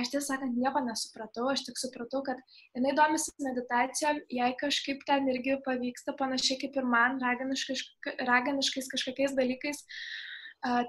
aš 0.00 0.10
tiesą 0.14 0.24
sakant, 0.32 0.58
nieko 0.58 0.82
nesupratau, 0.82 1.46
aš 1.52 1.62
tik 1.68 1.78
supratau, 1.78 2.24
kad 2.26 2.42
jinai 2.74 2.96
domisi 2.98 3.34
meditacijom, 3.46 4.20
jai 4.40 4.50
kažkaip 4.60 5.06
ten 5.06 5.30
irgi 5.30 5.60
pavyksta 5.66 6.16
panašiai 6.18 6.58
kaip 6.64 6.78
ir 6.80 6.90
man, 6.96 7.22
raganiškais, 7.22 7.86
raganiškais 8.26 8.90
kažkokiais 8.96 9.38
dalykais 9.38 9.84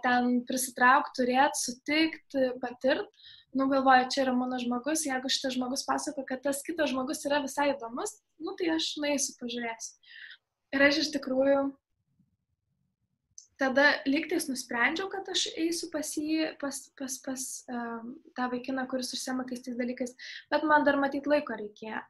ten 0.01 0.37
prisitraukti, 0.47 1.17
turėti, 1.19 1.59
sutikti, 1.59 2.45
patirti 2.61 3.11
nu 3.55 3.67
galvoju, 3.71 4.09
čia 4.11 4.23
yra 4.25 4.33
mano 4.35 4.57
žmogus, 4.59 5.05
jeigu 5.07 5.31
šitas 5.31 5.55
žmogus 5.55 5.85
pasako, 5.87 6.25
kad 6.27 6.41
tas 6.43 6.59
kitas 6.65 6.91
žmogus 6.91 7.23
yra 7.27 7.39
visai 7.43 7.69
įdomus, 7.71 8.17
nu 8.43 8.55
tai 8.59 8.73
aš 8.75 8.89
nueisiu, 8.99 9.35
pažiūrėsiu. 9.39 9.93
Ir 10.73 10.85
aš 10.87 11.03
iš 11.03 11.11
tikrųjų 11.13 11.65
tada 13.61 13.85
lygtais 14.03 14.49
nusprendžiau, 14.49 15.07
kad 15.11 15.29
aš 15.31 15.45
eisiu 15.55 15.87
pas 15.93 16.09
jį, 16.19 16.49
pas, 16.59 16.79
pas, 16.99 17.13
pas 17.23 17.45
um, 17.71 18.09
tą 18.35 18.49
vaikiną, 18.51 18.83
kuris 18.91 19.13
užsiema 19.15 19.45
keistais 19.47 19.77
dalykais, 19.79 20.11
bet 20.51 20.65
man 20.67 20.83
dar 20.87 20.99
matyti 20.99 21.31
laiko 21.31 21.55
reikėjo. 21.61 22.01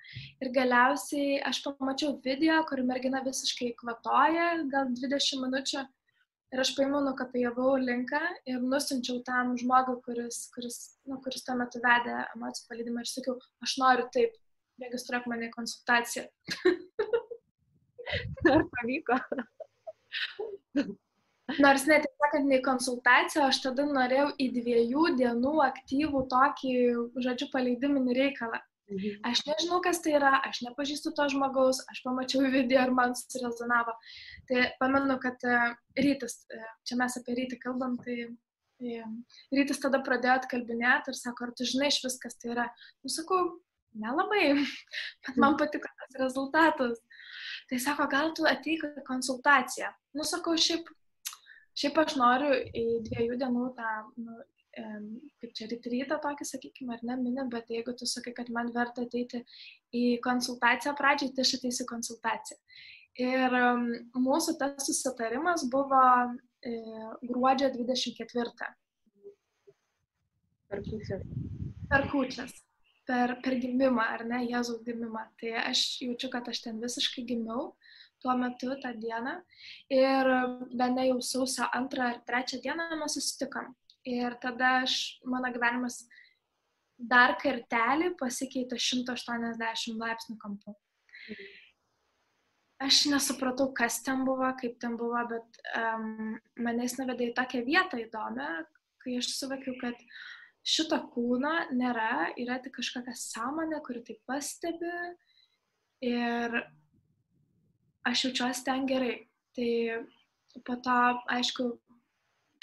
Ir 0.42 0.50
galiausiai 0.56 1.38
aš 1.46 1.62
pamačiau 1.68 2.16
video, 2.26 2.58
kur 2.70 2.82
mergina 2.88 3.22
visiškai 3.26 3.76
kvatoja, 3.78 4.48
gal 4.72 4.90
20 4.98 5.46
minučių 5.46 5.86
Ir 6.54 6.62
aš 6.62 6.70
paėmiau, 6.78 7.02
nukopijavau 7.04 7.74
linką 7.82 8.20
ir 8.48 8.62
nusinčiau 8.64 9.18
tam 9.28 9.56
žmogui, 9.60 9.98
kuris, 10.06 10.38
kuris, 10.54 10.78
nu, 11.10 11.18
kuris 11.26 11.44
tuo 11.44 11.58
metu 11.60 11.82
vedė 11.84 12.14
emocijų 12.36 12.70
palydimą 12.70 13.04
ir 13.04 13.10
sakiau, 13.12 13.36
aš 13.66 13.74
noriu 13.82 14.06
taip, 14.14 14.38
registruok 14.80 15.28
mane 15.32 15.50
konsultaciją. 15.52 16.30
Ar 18.52 18.64
pavyko? 18.76 19.20
Nors 21.62 21.84
net, 21.86 22.06
sakant, 22.22 22.48
ne 22.50 22.62
konsultacija, 22.66 23.50
aš 23.50 23.60
tada 23.68 23.86
norėjau 23.86 24.32
į 24.42 24.48
dviejų 24.56 25.10
dienų 25.20 25.58
aktyvų 25.68 26.24
tokį, 26.32 26.72
žodžiu, 27.26 27.52
paleidiminį 27.54 28.16
reikalą. 28.18 28.62
Mhm. 28.90 29.22
Aš 29.26 29.42
nežinau, 29.48 29.80
kas 29.82 30.02
tai 30.06 30.14
yra, 30.20 30.32
aš 30.46 30.62
nepažįstu 30.66 31.14
to 31.18 31.26
žmogaus, 31.34 31.82
aš 31.90 32.02
pamačiau 32.06 32.46
video 32.54 32.84
ir 32.86 32.94
man 32.94 33.16
surezonavo. 33.18 33.96
Tai 34.50 34.66
pamenu, 34.82 35.18
kad 35.22 35.42
e, 35.42 35.62
rytas, 36.06 36.44
e, 36.54 36.62
čia 36.86 36.98
mes 37.00 37.18
apie 37.18 37.38
rytį 37.40 37.58
kalbam, 37.64 37.96
tai 38.06 38.18
e, 38.26 39.06
rytis 39.58 39.82
tada 39.82 40.04
pradėjo 40.06 40.38
atkalbinėti 40.40 41.14
ir 41.14 41.18
sako, 41.18 41.48
ar 41.48 41.56
tu 41.58 41.66
žinai 41.66 41.90
iš 41.90 42.04
viskas 42.06 42.38
tai 42.38 42.54
yra. 42.54 42.68
Nusakau, 43.06 43.42
nelabai, 44.06 44.54
bet 45.26 45.42
man 45.42 45.58
patiko 45.62 45.90
tas 45.90 46.22
rezultatas. 46.22 47.02
Tai 47.70 47.80
sako, 47.82 48.06
gal 48.12 48.34
tu 48.38 48.46
ateik 48.46 48.84
į 48.86 49.06
konsultaciją. 49.08 49.90
Nusakau, 50.18 50.54
šiaip, 50.62 50.90
šiaip 51.78 51.98
aš 52.04 52.18
noriu 52.22 52.52
į 52.54 52.86
dviejų 53.08 53.40
dienų 53.42 53.70
tą 53.78 53.94
nu, 54.22 54.36
kaip 54.76 55.54
čia 55.56 55.68
rytą 55.72 56.18
tokį, 56.24 56.48
sakykime, 56.48 56.96
ar 56.96 57.04
ne, 57.08 57.16
mini, 57.22 57.44
bet 57.52 57.70
jeigu 57.72 57.96
tu 57.96 58.08
sakai, 58.10 58.34
kad 58.36 58.52
man 58.52 58.72
verta 58.76 59.06
ateiti 59.06 59.42
į 59.96 60.20
konsultaciją 60.26 60.96
pradžiai, 61.00 61.32
tai 61.36 61.46
aš 61.46 61.56
ateisiu 61.60 61.88
konsultaciją. 61.90 62.60
Ir 63.24 63.56
mūsų 64.20 64.58
tas 64.60 64.84
susitarimas 64.90 65.64
buvo 65.72 66.02
e, 66.60 66.76
gruodžio 67.24 67.72
24. 67.78 68.72
Per 70.68 70.84
kūčias. 70.84 71.24
Per 71.88 72.08
kūčias. 72.12 72.65
Per, 73.06 73.36
per 73.46 73.54
gimimą, 73.62 74.02
ar 74.16 74.24
ne, 74.26 74.40
Jėzaus 74.50 74.82
gimimą. 74.86 75.28
Tai 75.38 75.52
aš 75.62 75.82
jaučiu, 76.02 76.32
kad 76.34 76.48
aš 76.50 76.64
ten 76.64 76.80
visiškai 76.82 77.22
gimiau 77.30 77.76
tuo 78.24 78.34
metu, 78.40 78.72
tą 78.82 78.94
dieną. 78.98 79.36
Ir 79.94 80.30
bene 80.74 81.08
jau 81.12 81.20
sausio 81.22 81.68
antrą 81.78 82.10
ar 82.14 82.22
trečią 82.26 82.62
dieną 82.64 82.88
mes 83.02 83.18
susitikom. 83.18 83.74
Ir 84.10 84.38
tada 84.42 84.80
aš, 84.84 84.96
mano 85.26 85.52
gyvenimas 85.54 86.04
dar 86.98 87.36
kartelį 87.42 88.14
pasikeitė 88.20 88.80
180 88.80 90.02
laipsnių 90.02 90.38
kampu. 90.42 90.76
Aš 92.86 93.06
nesupratau, 93.08 93.70
kas 93.74 94.02
ten 94.04 94.26
buvo, 94.28 94.48
kaip 94.60 94.76
ten 94.84 94.98
buvo, 95.00 95.22
bet 95.30 95.60
um, 95.80 96.36
manęs 96.60 96.98
nuvedė 97.00 97.30
į 97.32 97.36
tokią 97.38 97.62
vietą 97.68 98.02
įdomią, 98.04 98.50
kai 99.04 99.16
aš 99.22 99.32
suvokiau, 99.38 99.78
kad 99.80 100.02
šito 100.66 100.98
kūno 101.14 101.54
nėra, 101.78 102.34
yra 102.42 102.58
tik 102.64 102.80
kažkokia 102.80 103.14
sąmonė, 103.20 103.80
kuri 103.86 104.02
tai 104.08 104.18
pastebi 104.26 104.94
ir 106.06 106.60
aš 108.06 108.28
jaučiuosi 108.28 108.66
ten 108.66 108.90
gerai. 108.90 109.16
Tai 109.56 109.72
po 110.68 110.76
to, 110.84 110.98
aišku, 111.38 111.70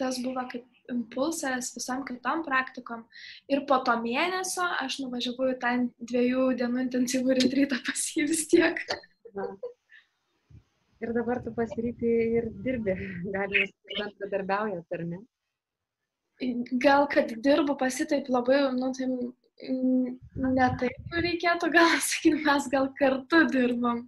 tas 0.01 0.19
buvo 0.25 0.45
kaip 0.51 0.67
impulsas 0.93 1.71
visom 1.77 2.03
kitom 2.09 2.43
praktikom. 2.47 3.05
Ir 3.49 3.65
po 3.69 3.79
to 3.87 3.95
mėnesio 4.03 4.67
aš 4.83 4.99
nuvažiavau 5.05 5.53
į 5.53 5.59
tą 5.63 5.73
dviejų 6.11 6.49
dienų 6.61 6.87
intensyvų 6.87 7.39
retrytą 7.39 7.79
pas 7.87 8.09
jį 8.17 8.27
vis 8.33 8.47
tiek. 8.51 8.83
Na. 9.37 9.47
Ir 11.03 11.11
dabar 11.17 11.41
tu 11.43 11.51
pasiryti 11.55 12.11
ir 12.39 12.51
dirbi, 12.63 12.95
galima 13.35 13.65
bendradarbiaujat, 13.89 14.99
ar 14.99 15.07
ne? 15.09 15.23
Gal, 16.83 17.07
kad 17.11 17.31
dirbu 17.45 17.77
pasitaip 17.79 18.29
labai, 18.33 18.65
nu, 18.75 18.91
tai 18.97 19.07
ne 19.63 20.69
taip 20.81 21.15
reikėtų 21.15 21.69
gal 21.75 21.93
sakyti, 22.11 22.43
mes 22.47 22.67
gal 22.73 22.89
kartu 22.99 23.43
dirbam, 23.53 24.03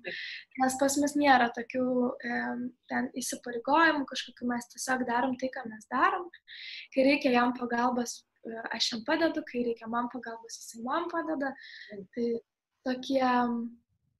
nes 0.61 0.77
pas 0.81 0.97
mus 1.03 1.14
nėra 1.18 1.51
tokių 1.55 1.85
e, 2.11 2.38
ten 2.90 3.11
įsipareigojimų, 3.20 4.05
kažkokių 4.11 4.51
mes 4.51 4.70
tiesiog 4.73 5.07
darom 5.09 5.37
tai, 5.38 5.51
ką 5.55 5.66
mes 5.70 5.87
darom. 5.92 6.27
Kai 6.94 7.07
reikia 7.11 7.35
jam 7.37 7.55
pagalbos, 7.59 8.23
e, 8.42 8.57
aš 8.75 8.92
jam 8.92 9.05
padedu, 9.07 9.44
kai 9.51 9.66
reikia 9.68 9.90
man 9.90 10.11
pagalbos, 10.12 10.59
jisai 10.59 10.83
man 10.87 11.11
padeda. 11.12 11.55
Tai 12.16 12.29
tokie, 12.88 13.27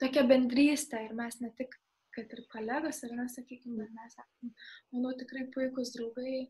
tokia 0.03 0.29
bendrystė 0.29 1.07
ir 1.09 1.17
mes 1.19 1.41
ne 1.43 1.51
tik, 1.59 1.75
kad 2.15 2.31
ir 2.31 2.45
kolegos, 2.53 3.03
ir 3.03 3.17
mes, 3.19 3.35
sakykime, 3.35 3.89
mes 3.91 4.13
esame, 4.13 4.53
manau, 4.95 5.17
tikrai 5.19 5.49
puikūs 5.51 5.97
draugai, 5.97 6.45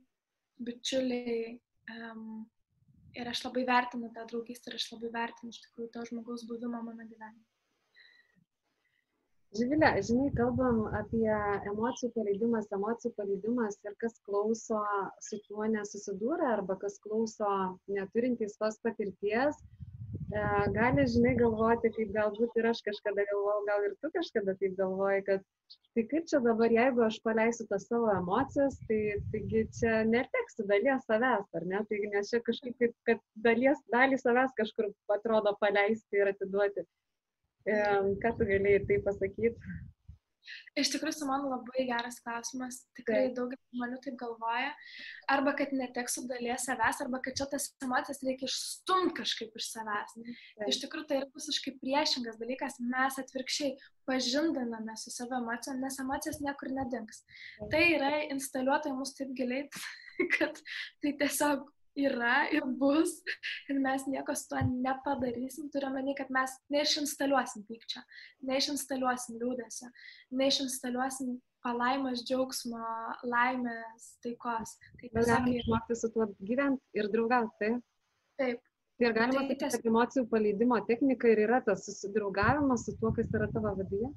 bičiuliai. 0.59 1.55
Um, 1.95 2.45
ir 3.14 3.31
aš 3.31 3.45
labai 3.47 3.64
vertinu 3.69 4.11
tą 4.14 4.27
draugystę 4.31 4.71
ir 4.71 4.79
aš 4.79 4.87
labai 4.93 5.11
vertinu 5.17 5.53
iš 5.55 5.61
tikrųjų 5.67 5.90
to 5.97 6.07
žmogaus 6.11 6.47
buvimą 6.51 6.81
mano 6.87 7.07
gyvenime. 7.11 7.45
Živilė, 9.55 9.88
žinai, 10.03 10.31
kalbam 10.35 10.81
apie 10.99 11.29
emocijų 11.71 12.09
paleidimas, 12.17 12.67
emocijų 12.75 13.12
paleidimas 13.19 13.77
ir 13.87 13.95
kas 14.03 14.17
klauso 14.27 14.81
su 15.23 15.38
tuo 15.45 15.69
nesusidūrė 15.77 16.49
arba 16.57 16.75
kas 16.81 16.99
klauso 17.05 17.51
neturintys 17.87 18.59
tos 18.59 18.81
patirties, 18.83 19.61
e, 19.62 19.84
gali, 20.75 21.05
žinai, 21.11 21.35
galvoti, 21.38 21.90
kaip 21.94 22.11
galbūt 22.14 22.57
ir 22.59 22.66
aš 22.70 22.81
kažkada 22.87 23.25
galvojau, 23.29 23.61
gal 23.68 23.85
ir 23.87 23.94
tu 24.03 24.11
kažkada 24.14 24.55
taip 24.61 24.75
galvoji, 24.79 25.23
kad 25.29 25.44
tai 25.94 26.05
kaip 26.11 26.27
čia 26.31 26.40
dabar, 26.42 26.73
jeigu 26.75 27.05
aš 27.07 27.20
paleisiu 27.23 27.66
tas 27.70 27.87
savo 27.87 28.11
emocijas, 28.12 28.77
tai 28.88 28.99
taigi 29.33 29.64
čia 29.79 30.03
neteksiu 30.09 30.66
dalies 30.70 31.07
savęs, 31.07 31.47
ar 31.55 31.66
ne? 31.70 31.85
Taigi 31.90 32.11
nes 32.14 32.31
čia 32.33 32.42
kažkaip, 32.49 32.77
kaip, 32.83 32.94
kad 33.07 33.23
dalies, 33.47 33.81
dalį 33.94 34.18
savęs 34.23 34.55
kažkur 34.59 34.90
atrodo 35.18 35.55
paleisti 35.61 36.23
ir 36.23 36.33
atiduoti. 36.35 36.87
E, 37.64 37.81
ką 38.23 38.35
tu 38.38 38.49
galėjai 38.51 38.87
tai 38.90 39.01
pasakyti? 39.07 39.75
Iš 40.78 40.92
tikrųjų, 40.94 41.16
su 41.18 41.28
mano 41.28 41.50
labai 41.52 41.87
geras 41.88 42.20
klausimas. 42.24 42.80
Tikrai 42.98 43.26
Taip. 43.28 43.37
daugelis 43.38 43.74
žmonių 43.74 44.00
taip 44.04 44.16
galvoja. 44.20 44.70
Arba 45.35 45.54
kad 45.59 45.74
neteksiu 45.76 46.24
dalies 46.30 46.66
savęs, 46.68 47.02
arba 47.04 47.20
kad 47.24 47.38
čia 47.38 47.48
tas 47.50 47.70
emocijas 47.85 48.22
reikia 48.26 48.48
išstumti 48.50 49.16
kažkaip 49.20 49.59
iš 49.61 49.70
savęs. 49.72 50.16
Taip. 50.18 50.64
Iš 50.70 50.80
tikrųjų, 50.85 51.09
tai 51.11 51.20
yra 51.22 51.30
visiškai 51.35 51.76
priešingas 51.83 52.40
dalykas. 52.40 52.80
Mes 52.94 53.20
atvirkščiai 53.24 53.74
pažindiname 54.09 54.96
su 55.00 55.12
savo 55.14 55.38
emocijom, 55.40 55.80
nes 55.83 56.00
emocijos 56.02 56.40
niekur 56.44 56.72
nedings. 56.74 57.24
Taip. 57.59 57.70
Tai 57.74 57.85
yra 57.98 58.12
instaliuota 58.35 58.92
į 58.92 58.98
mus 58.98 59.14
taip 59.18 59.33
giliai, 59.38 59.68
kad 60.37 60.61
tai 61.02 61.16
tiesiog 61.20 61.68
yra 61.96 62.44
ir 62.52 62.66
bus 62.80 63.16
ir 63.70 63.78
mes 63.83 64.07
nieko 64.11 64.35
su 64.37 64.48
tuo 64.50 64.61
nepadarysim. 64.68 65.70
Turiu 65.72 65.90
omeny, 65.90 66.14
kad 66.18 66.30
mes 66.35 66.54
neišinstaliuosim 66.74 67.64
pykčio, 67.68 68.02
neišinstaliuosim 68.50 69.40
liūdėsio, 69.40 69.90
neišinstaliuosim 70.42 71.38
palaimos, 71.64 72.22
džiaugsmo, 72.28 72.85
laimės, 73.30 74.12
taikos. 74.24 74.76
Tai 75.00 75.11
mes 75.16 75.33
galime 75.33 75.59
išmokti 75.62 75.98
su 75.98 76.12
tuo 76.14 76.28
gyventi 76.44 77.00
ir 77.00 77.11
draugauti. 77.12 77.59
Taip. 77.64 77.83
taip. 78.42 78.62
Ir 79.02 79.11
galima 79.11 79.40
tai, 79.42 79.57
sakyti, 79.57 79.70
kad 79.74 79.88
emocijų 79.90 80.28
paleidimo 80.30 80.76
technika 80.87 81.26
ir 81.33 81.40
yra 81.48 81.59
tas 81.66 81.83
susidraugavimas 81.88 82.85
su 82.87 82.94
tuo, 83.00 83.11
kas 83.16 83.33
yra 83.35 83.48
tavo 83.50 83.72
viduje? 83.80 84.12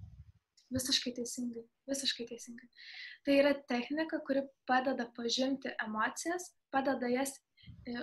Visiškai 0.76 1.14
teisingai, 1.16 1.64
visiškai 1.90 2.28
teisingai. 2.30 2.68
Tai 3.26 3.38
yra 3.40 3.56
technika, 3.72 4.20
kuri 4.28 4.44
padeda 4.70 5.08
pažinti 5.16 5.72
emocijas, 5.82 6.52
padeda 6.76 7.10
jas 7.10 7.34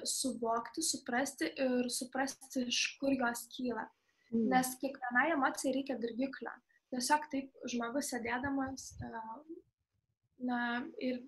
suvokti, 0.09 0.83
suprasti 0.83 1.50
ir 1.61 1.90
suprasti, 1.92 2.66
iš 2.68 2.81
kur 3.00 3.14
jos 3.14 3.46
kyla. 3.55 3.85
Mm. 4.33 4.48
Nes 4.53 4.72
kiekvienai 4.81 5.29
emocijai 5.35 5.74
reikia 5.77 5.98
dirgiklio. 6.00 6.53
Tiesiog 6.94 7.29
taip 7.33 7.68
žmogus 7.70 8.11
sėdėdamas 8.12 8.88
e, 9.03 9.11
na, 10.48 10.59
ir 11.03 11.20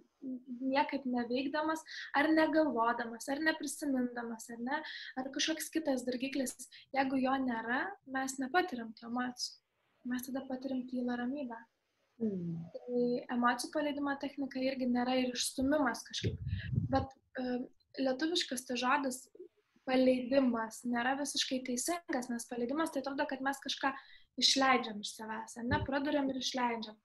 niekaip 0.63 1.05
neveikdamas, 1.07 1.83
ar 2.19 2.29
negalvodamas, 2.33 3.29
ar 3.31 3.43
neprisimindamas, 3.45 4.49
ar 4.55 4.63
ne, 4.69 4.81
ar 5.21 5.31
kažkoks 5.35 5.71
kitas 5.75 6.03
dirgiklis, 6.07 6.55
jeigu 6.97 7.21
jo 7.23 7.37
nėra, 7.45 7.85
mes 8.17 8.39
nepatiriam 8.43 8.93
tų 8.97 9.11
emocijų. 9.11 9.63
Mes 10.07 10.23
tada 10.23 10.45
patiriam 10.47 10.85
tylą 10.87 11.17
ramybę. 11.19 11.59
Mm. 12.23 12.59
Tai 12.73 13.01
emocijų 13.35 13.73
paleidimo 13.75 14.15
technika 14.23 14.61
irgi 14.63 14.87
nėra 14.89 15.19
ir 15.21 15.35
išstumimas 15.35 16.05
kažkaip. 16.07 16.39
Bet 16.93 17.11
uh, 17.43 17.67
lietuviškas 18.01 18.67
tas 18.69 18.81
žodis 18.81 19.23
paleidimas 19.87 20.83
nėra 20.89 21.15
visiškai 21.21 21.63
teisingas, 21.69 22.31
nes 22.33 22.47
paleidimas 22.51 22.93
tai 22.93 23.03
atrodo, 23.03 23.27
kad 23.31 23.43
mes 23.45 23.59
kažką 23.63 23.93
išleidžiam 24.43 25.01
iš 25.01 25.15
savęs, 25.17 25.57
ne, 25.65 25.81
praduriam 25.87 26.29
ir 26.33 26.41
išleidžiam. 26.41 26.99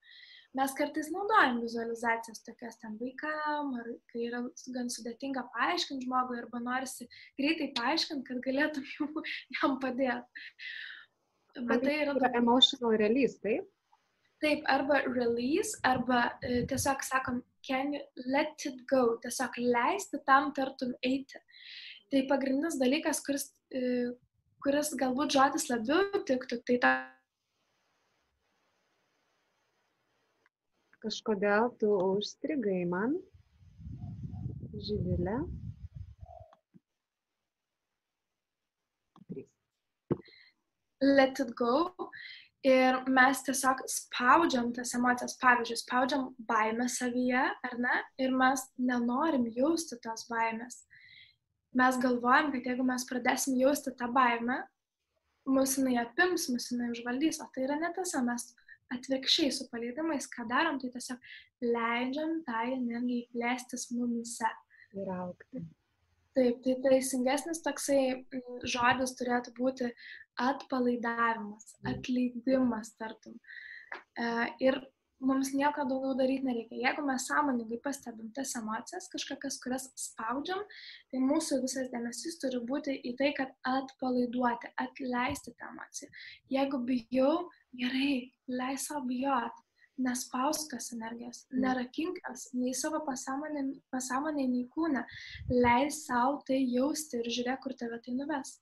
Mes 0.57 0.73
kartais 0.75 1.07
naudojam 1.13 1.61
vizualizacijas 1.63 2.41
tokias 2.43 2.75
ten 2.81 2.97
vaikam, 2.99 3.69
ar 3.79 3.85
kai 4.11 4.25
yra 4.27 4.41
gan 4.75 4.89
sudėtinga 4.91 5.45
paaiškinti 5.53 6.09
žmogui, 6.09 6.41
arba 6.41 6.59
norisi 6.59 7.07
greitai 7.39 7.69
paaiškinti, 7.77 8.25
kad 8.27 8.41
galėtum 8.47 8.89
jam 9.61 9.77
padėti. 9.83 10.43
Bet 11.69 11.85
tai 11.85 11.95
yra... 12.01 12.17
yra 12.19 12.33
emotional 12.41 12.97
release, 12.99 13.39
taip? 13.45 13.69
Taip, 14.41 14.65
arba 14.73 15.03
release, 15.05 15.77
arba 15.85 16.23
e, 16.41 16.63
tiesiog 16.69 17.03
sakom, 17.05 17.43
can 17.61 17.93
you 17.93 18.01
let 18.25 18.65
it 18.65 18.79
go, 18.89 19.17
tiesiog 19.21 19.57
leisti 19.61 20.17
tam 20.25 20.49
tartum 20.57 20.95
eiti. 21.05 21.41
Tai 22.11 22.25
pagrindinis 22.31 22.79
dalykas, 22.81 23.21
kuris, 23.25 23.51
e, 23.69 24.11
kuris 24.65 24.93
galbūt 24.97 25.37
žodis 25.37 25.69
labiau 25.69 26.23
tiktų, 26.25 26.61
tai 26.65 26.77
ta 26.81 26.93
Kažkodėl 31.01 31.71
tu 31.81 31.95
užstrigai 31.97 32.83
man, 32.85 33.17
Živilė. 34.85 35.39
let 41.01 41.39
it 41.39 41.55
go. 41.55 41.91
Ir 42.61 42.99
mes 43.09 43.39
tiesiog 43.41 43.79
spaudžiam 43.89 44.67
tas 44.75 44.91
emocijas, 44.93 45.33
pavyzdžiui, 45.41 45.79
spaudžiam 45.79 46.27
baimę 46.45 46.85
savyje, 46.93 47.41
ar 47.65 47.73
ne? 47.81 47.95
Ir 48.21 48.35
mes 48.37 48.67
nenorim 48.77 49.47
jausti 49.55 49.97
tos 50.03 50.27
baimės. 50.29 50.83
Mes 51.73 51.97
galvojam, 52.03 52.51
kad 52.53 52.69
jeigu 52.69 52.85
mes 52.85 53.07
pradėsim 53.09 53.57
jausti 53.57 53.95
tą 53.97 54.11
baimę, 54.13 54.59
mūsų 55.49 55.81
jinai 55.81 56.03
apims, 56.03 56.49
mūsų 56.53 56.75
jinai 56.75 56.91
užvaldys, 56.93 57.41
o 57.41 57.49
tai 57.55 57.65
yra 57.65 57.79
netiesa, 57.81 58.21
mes 58.27 58.51
atvirkščiai 58.93 59.51
su 59.55 59.65
paleidimais, 59.71 60.29
ką 60.29 60.45
darom, 60.51 60.77
tai 60.81 60.91
tiesiog 60.93 61.33
leidžiam 61.65 62.41
tai 62.45 62.75
energijai 62.75 63.29
plėstis 63.33 63.89
mumise. 63.95 64.53
Ir 64.91 65.07
aukti. 65.15 65.63
Taip, 66.37 66.61
tai 66.63 66.77
teisingesnis 66.85 67.59
toksai 67.65 68.01
žodis 68.63 69.11
turėtų 69.19 69.51
būti 69.57 69.89
atpalaidavimas, 70.39 71.73
mm. 71.81 71.89
atleidimas, 71.91 72.93
tartum. 72.99 73.35
E, 74.15 74.27
ir 74.63 74.77
mums 75.21 75.51
nieko 75.53 75.83
daugiau 75.89 76.13
daryti 76.17 76.47
nereikia. 76.47 76.79
Jeigu 76.85 77.03
mes 77.05 77.25
sąmoningai 77.27 77.81
pastebim 77.83 78.29
tas 78.37 78.53
emocijas, 78.59 79.09
kažkokias, 79.11 79.59
kurias 79.63 79.89
spaudžiam, 79.99 80.63
tai 81.11 81.21
mūsų 81.25 81.59
visas 81.65 81.91
dėmesys 81.91 82.39
turi 82.41 82.61
būti 82.69 82.95
į 83.11 83.13
tai, 83.19 83.33
kad 83.37 83.51
atpalaiduoti, 83.73 84.71
atleisti 84.85 85.53
tą 85.59 85.73
emociją. 85.75 86.09
Jeigu 86.55 86.79
bijau, 86.87 87.35
gerai, 87.83 88.13
leis 88.61 88.87
savo 88.87 89.03
bijoti 89.11 89.67
nespausk 90.07 90.73
tos 90.73 90.91
energijos, 90.95 91.45
mm. 91.49 91.61
nerakink 91.65 92.19
jos 92.25 92.47
nei 92.57 92.73
savo 92.77 93.03
pasąmonė, 93.07 93.67
pasąmonė, 93.93 94.47
nei 94.55 94.65
kūne, 94.75 95.05
leis 95.51 96.03
savo 96.07 96.41
tai 96.47 96.59
jausti 96.63 97.21
ir 97.21 97.31
žiūrėk, 97.37 97.63
kur 97.63 97.77
tave 97.79 98.01
tai 98.05 98.17
nuves. 98.17 98.57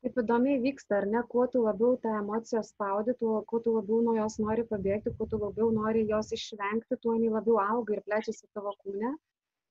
Taip 0.00 0.16
įdomiai 0.22 0.60
vyksta, 0.64 0.94
ar 1.02 1.06
ne, 1.12 1.20
kuo 1.32 1.42
tu 1.52 1.60
labiau 1.60 1.98
tą 2.04 2.12
emociją 2.22 2.62
spaudi, 2.64 3.12
tuo, 3.20 3.34
kuo 3.50 3.58
tu 3.64 3.74
labiau 3.74 3.98
nuo 4.06 4.14
jos 4.16 4.38
nori 4.40 4.62
pabėgti, 4.70 5.12
kuo 5.18 5.26
tu 5.28 5.40
labiau 5.42 5.68
nori 5.76 6.06
jos 6.08 6.32
išvengti, 6.36 6.96
tuo 7.02 7.18
jinai 7.18 7.34
labiau 7.34 7.58
auga 7.64 7.98
ir 7.98 8.00
plečiasi 8.06 8.48
tavo 8.56 8.72
kūne. 8.84 9.10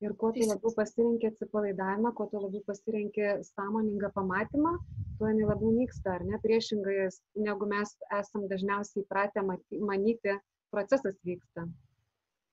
Ir 0.06 0.14
kuo 0.20 0.30
tu 0.36 0.46
labiau 0.46 0.72
pasirinkė 0.76 1.32
atsipalaidavimą, 1.32 2.12
kuo 2.20 2.30
tu 2.30 2.44
labiau 2.44 2.62
pasirinkė 2.68 3.32
sąmoningą 3.48 4.12
pamatymą, 4.20 4.76
tuo 5.18 5.32
jinai 5.32 5.50
labiau 5.50 5.74
nyksta, 5.80 6.20
ar 6.20 6.28
ne, 6.30 6.38
priešingai, 6.46 7.10
negu 7.48 7.68
mes 7.74 7.98
esam 8.20 8.46
dažniausiai 8.54 9.02
įpratę 9.04 9.44
manyti, 9.50 10.38
procesas 10.74 11.18
vyksta. 11.26 11.66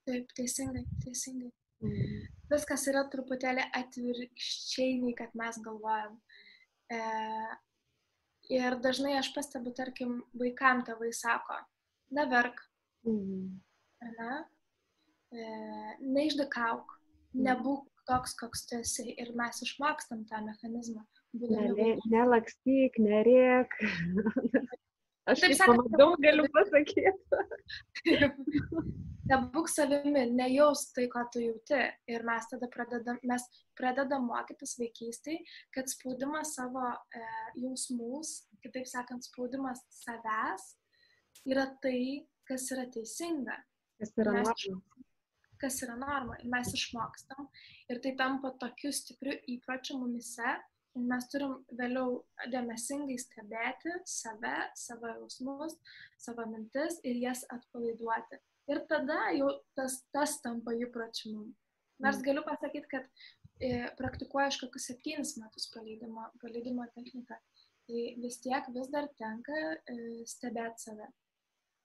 Taip, 0.06 0.30
teisingai, 0.38 0.84
teisingai. 1.04 1.50
Mm. 1.84 2.26
Viskas 2.50 2.86
yra 2.90 3.02
truputėlį 3.12 3.64
atvirkščiai, 3.76 4.98
nei 5.02 5.14
kad 5.18 5.32
mes 5.38 5.58
galvojam. 5.64 6.14
E, 6.92 7.00
ir 8.56 8.78
dažnai 8.84 9.16
aš 9.18 9.32
pastebiu, 9.34 9.74
tarkim, 9.76 10.20
vaikam 10.38 10.84
tėvai 10.86 11.10
sako, 11.16 11.58
neverk, 12.16 12.62
mm. 13.08 13.50
ne, 14.20 14.38
e, 15.34 15.50
neišdikauk, 16.06 16.96
mm. 17.34 17.44
nebūk 17.50 17.90
toks, 18.06 18.38
koks 18.38 18.66
tu 18.70 18.80
esi. 18.80 19.10
Ir 19.18 19.34
mes 19.38 19.62
išmokstam 19.66 20.24
tą 20.30 20.42
mechanizmą. 20.46 21.04
Nelakstyk, 21.36 22.96
nerėk. 23.02 23.74
Aš 25.26 25.42
taip 25.42 25.56
sakant, 25.58 25.90
daug 25.98 26.14
galiu 26.22 26.46
pasakyti. 26.54 27.02
Nebūk 29.26 29.66
savimi, 29.66 30.22
nejaus 30.38 30.84
tai, 30.94 31.08
ką 31.10 31.24
tu 31.34 31.42
jauti. 31.42 31.80
Ir 32.12 32.22
mes 32.26 32.46
tada 32.46 32.68
pradedam, 32.70 33.18
mes 33.26 33.46
pradedam 33.78 34.28
mokytis 34.28 34.76
vaikystėj, 34.78 35.40
kad 35.74 35.90
spaudimas 35.90 36.54
savo 36.54 36.84
e, 37.10 37.22
jausmus, 37.64 38.36
kitaip 38.62 38.86
sakant, 38.86 39.26
spaudimas 39.26 39.82
savęs 39.98 40.68
yra 41.50 41.66
tai, 41.82 42.22
kas 42.46 42.70
yra 42.76 42.86
teisinga. 42.94 43.58
Kas 43.98 44.14
yra 44.22 44.36
norma. 44.38 44.78
Kas 45.58 45.80
yra 45.82 45.98
norma. 45.98 46.38
Ir 46.44 46.52
mes 46.52 46.70
išmokstam. 46.78 47.50
Ir 47.90 47.98
tai 48.04 48.14
tampa 48.18 48.54
tokiu 48.62 48.94
stipriu 48.94 49.34
įpročiu 49.56 49.98
mumise, 49.98 50.54
mes 50.96 51.28
turim 51.32 51.56
vėliau 51.78 52.20
dėmesingai 52.52 53.16
stebėti 53.20 53.92
save, 54.08 54.54
savo 54.78 55.10
jausmus, 55.12 55.76
savo 56.20 56.46
mintis 56.50 57.00
ir 57.04 57.20
jas 57.20 57.44
atpalaiduoti. 57.52 58.40
Ir 58.72 58.82
tada 58.90 59.18
jau 59.36 59.50
tas, 59.78 60.00
tas 60.14 60.38
tampa 60.42 60.74
įpročiu 60.74 61.34
mum. 61.34 61.52
Nors 62.02 62.18
mm. 62.18 62.24
galiu 62.26 62.42
pasakyti, 62.46 62.88
kad 62.90 63.06
e, 63.62 63.70
praktikuoju 64.00 64.50
aš 64.50 64.58
kokius 64.64 64.88
septynis 64.90 65.36
metus 65.40 65.68
paleidimo, 65.74 66.26
paleidimo 66.42 66.88
techniką, 66.96 67.38
tai 67.86 68.02
vis 68.24 68.40
tiek 68.42 68.66
vis 68.74 68.90
dar 68.92 69.06
tenka 69.20 69.60
e, 69.62 70.00
stebėti 70.28 70.88
save. 70.88 71.08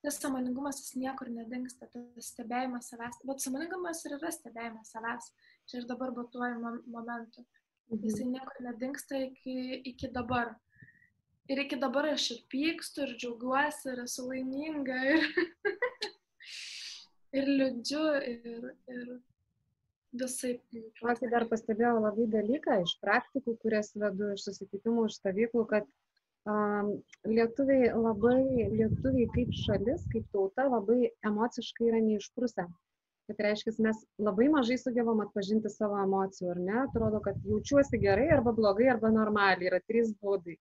Tas 0.01 0.17
samoningumas 0.17 0.79
jis 0.81 0.95
niekur 0.97 1.29
nedingsta, 1.29 1.85
tas 1.93 2.31
stebėjimas 2.33 2.87
savęs, 2.89 3.19
bet 3.29 3.43
samoningumas 3.43 4.01
ir 4.07 4.15
yra 4.17 4.31
stebėjimas 4.33 4.89
savęs. 4.95 5.27
Čia 5.69 5.83
ir 5.83 5.89
dabar 5.91 6.09
batuoju 6.15 6.57
momentu. 6.89 7.45
Mhm. 7.45 7.60
Jisai 7.91 8.25
niekur 8.25 8.61
nedingsta 8.63 9.17
iki, 9.19 9.81
iki 9.91 10.07
dabar. 10.15 10.53
Ir 11.51 11.59
iki 11.65 11.75
dabar 11.81 12.07
aš 12.13 12.29
ir 12.35 12.43
pykstu, 12.51 13.03
ir 13.03 13.17
džiaugiuosi, 13.19 13.89
ir 13.91 14.03
esu 14.05 14.27
laiminga, 14.29 14.99
ir, 15.15 15.25
ir 17.41 17.49
liūdžiu, 17.49 18.03
ir, 18.31 18.69
ir 18.95 19.09
visai. 20.21 20.53
Aš 21.13 21.23
dar 21.33 21.47
pastebėjau 21.51 21.97
labai 21.97 22.29
dalyką 22.37 22.77
iš 22.85 22.95
praktikų, 23.03 23.57
kurias 23.65 23.91
vedu 23.99 24.31
iš 24.37 24.45
susitikimų, 24.47 25.09
iš 25.09 25.17
stovyklų, 25.19 25.65
kad 25.73 25.89
um, 26.47 26.93
lietuviai 27.27 27.91
labai, 27.91 28.69
lietuviai 28.77 29.27
kaip 29.35 29.51
šalis, 29.65 30.07
kaip 30.15 30.31
tauta 30.31 30.69
labai 30.71 31.11
emociškai 31.27 31.91
yra 31.91 31.99
neišprusę 32.07 32.69
kad 33.29 33.43
reiškia, 33.45 33.73
mes 33.85 33.99
labai 34.19 34.47
mažai 34.53 34.77
sugebam 34.81 35.21
atpažinti 35.23 35.69
savo 35.71 35.99
emocijų, 36.03 36.51
ar 36.53 36.61
ne? 36.67 36.77
Atrodo, 36.85 37.21
kad 37.25 37.37
jaučiuosi 37.47 37.99
gerai 38.01 38.29
arba 38.35 38.53
blogai 38.57 38.89
arba 38.93 39.11
normaliai, 39.13 39.69
yra 39.71 39.79
trys 39.87 40.13
būdai. 40.21 40.57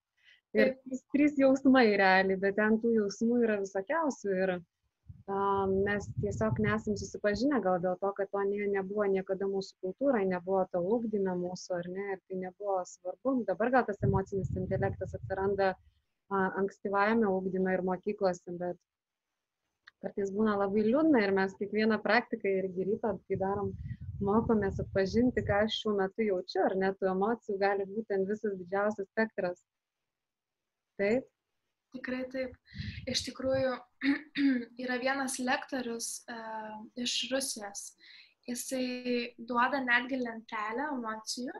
Ir 0.57 0.73
trys, 0.83 1.01
trys 1.15 1.39
jausmai 1.39 1.87
realiai, 1.99 2.39
bet 2.39 2.57
ten 2.59 2.77
tų 2.83 2.93
jausmų 2.97 3.41
yra 3.45 3.57
visokiausių 3.61 4.33
ir 4.35 4.53
um, 4.57 5.77
mes 5.85 6.07
tiesiog 6.23 6.59
nesam 6.65 6.97
susipažinę 6.99 7.61
gal 7.63 7.79
dėl 7.83 7.95
to, 8.01 8.11
kad 8.17 8.31
to 8.35 8.43
ne, 8.49 8.67
nebuvo 8.73 9.07
niekada 9.13 9.47
mūsų 9.47 9.77
kultūrai, 9.85 10.25
nebuvo 10.27 10.65
to 10.73 10.83
ūkdyme 10.97 11.37
mūsų, 11.39 11.77
ar 11.79 11.89
ne, 11.95 12.07
ir 12.17 12.21
tai 12.27 12.41
nebuvo 12.43 12.81
svarbu. 12.89 13.37
Dabar 13.47 13.71
gal 13.77 13.87
tas 13.87 14.03
emocinis 14.07 14.51
intelektas 14.59 15.15
atsiranda 15.15 15.73
uh, 15.75 16.49
ankstyvajame 16.63 17.31
ūkdyme 17.31 17.77
ir 17.77 17.85
mokyklose, 17.87 18.57
bet 18.59 18.79
kartais 20.01 20.31
būna 20.33 20.57
labai 20.59 20.85
liūdna 20.87 21.21
ir 21.23 21.33
mes 21.37 21.53
kiekvieną 21.59 21.99
praktiką 22.03 22.49
irgi 22.61 22.87
rytą, 22.89 23.15
kai 23.27 23.37
darom, 23.41 23.73
mokomės 24.21 24.79
atpažinti, 24.81 25.43
ką 25.45 25.63
aš 25.65 25.81
šiuo 25.81 25.93
metu 25.97 26.25
jaučiu, 26.25 26.63
ar 26.65 26.77
net 26.77 26.97
tų 26.99 27.11
emocijų 27.13 27.57
gali 27.61 27.85
būti 27.89 28.19
visas 28.29 28.57
didžiausias 28.59 29.09
spektras. 29.09 29.63
Taip? 31.01 31.29
Tikrai 31.91 32.21
taip. 32.31 32.53
Iš 33.09 33.25
tikrųjų, 33.27 33.73
yra 34.83 34.97
vienas 35.01 35.39
lektorius 35.43 36.21
uh, 36.31 36.77
iš 36.95 37.17
Rusijos. 37.33 37.91
Jisai 38.47 39.33
duoda 39.37 39.81
netgi 39.83 40.21
lentelę 40.21 40.87
emocijų, 40.95 41.53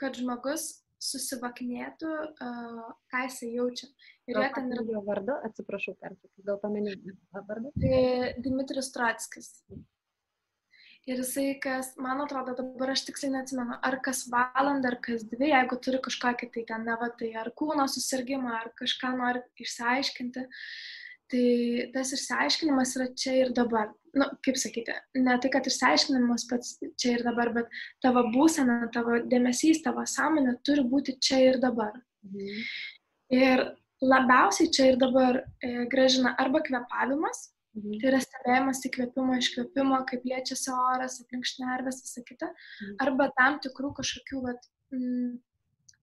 kad 0.00 0.18
žmogus 0.18 0.66
susivaknėtų, 1.04 2.10
uh, 2.10 2.90
ką 3.12 3.24
jisai 3.28 3.52
jaučia. 3.54 3.92
Ir 4.30 4.38
jie 4.40 4.52
ten 4.54 4.70
yra... 4.72 4.84
Jo 4.88 5.02
vardu, 5.04 5.34
atsiprašau, 5.48 5.96
pertraukiu, 6.00 6.44
gal 6.46 6.60
paminėjau 6.62 7.42
vardą? 7.48 7.72
Tai 7.80 7.98
Dimitris 8.44 8.88
Trotskis. 8.94 9.50
Ir 11.04 11.20
jisai, 11.20 11.50
kas, 11.60 11.90
man 12.00 12.22
atrodo, 12.24 12.54
dabar 12.56 12.94
aš 12.94 13.02
tiksliai 13.10 13.34
neatsimenu, 13.34 13.76
ar 13.84 13.98
kas 14.04 14.22
valandą, 14.32 14.94
ar 14.94 14.96
kas 15.04 15.26
dvi, 15.28 15.50
jeigu 15.50 15.76
turi 15.84 16.00
kažkokį 16.06 16.48
tai 16.54 16.64
ten, 16.70 16.86
ne 16.88 16.96
va, 16.96 17.10
tai 17.12 17.28
ar 17.36 17.50
kūno 17.60 17.84
susirgymą, 17.92 18.54
ar 18.62 18.70
kažką 18.80 19.12
nori 19.20 19.44
išsiaiškinti, 19.60 20.46
Tai 21.32 21.90
tas 21.94 22.12
išsiaiškinimas 22.12 22.90
yra 22.98 23.06
čia 23.16 23.32
ir 23.40 23.52
dabar. 23.56 23.92
Na, 24.14 24.28
nu, 24.28 24.38
kaip 24.44 24.58
sakyti, 24.60 24.94
ne 25.18 25.36
tai, 25.42 25.50
kad 25.50 25.66
išsiaiškinimas 25.66 26.44
pats 26.50 26.76
čia 27.00 27.16
ir 27.16 27.24
dabar, 27.26 27.50
bet 27.56 27.72
tavo 28.04 28.22
būsena, 28.34 28.84
tavo 28.94 29.16
dėmesys, 29.30 29.80
tavo 29.82 30.04
sąmonė 30.06 30.58
turi 30.66 30.84
būti 30.90 31.16
čia 31.24 31.40
ir 31.48 31.58
dabar. 31.62 31.96
Mhm. 32.28 32.60
Ir 33.34 33.64
labiausiai 34.04 34.70
čia 34.74 34.92
ir 34.92 35.00
dabar 35.00 35.42
e, 35.42 35.74
gražina 35.92 36.34
arba 36.38 36.62
kvepavimas, 36.66 37.48
Mhm. 37.74 37.96
Tai 37.98 38.10
yra 38.12 38.20
stebėjimas 38.22 38.84
įkvėpimo, 38.86 39.38
iškvėpimo, 39.40 39.98
kaip 40.06 40.26
liečiasi 40.28 40.70
oras, 40.74 41.18
aplink 41.24 41.48
šnervės, 41.50 42.04
visą 42.06 42.22
kitą. 42.28 42.52
Mhm. 42.52 42.94
Arba 43.02 43.26
tam 43.38 43.58
tikrų 43.64 43.90
kažkokių 43.98 44.42
vat, 44.44 44.68
mm, 44.94 45.32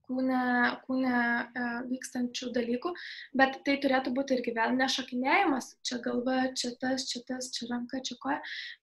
kūne, 0.08 0.42
kūne 0.84 1.14
e, 1.16 1.64
vykstančių 1.88 2.50
dalykų, 2.58 2.92
bet 3.40 3.62
tai 3.64 3.78
turėtų 3.80 4.12
būti 4.18 4.36
irgi 4.36 4.52
vėl 4.58 4.76
nešokinėjimas, 4.76 5.72
čia 5.86 6.00
galva, 6.04 6.38
čia 6.58 6.74
tas, 6.82 7.08
čia 7.08 7.24
tas, 7.28 7.48
čia 7.54 7.70
ranka, 7.70 8.02
čia 8.04 8.18
koja, 8.20 8.40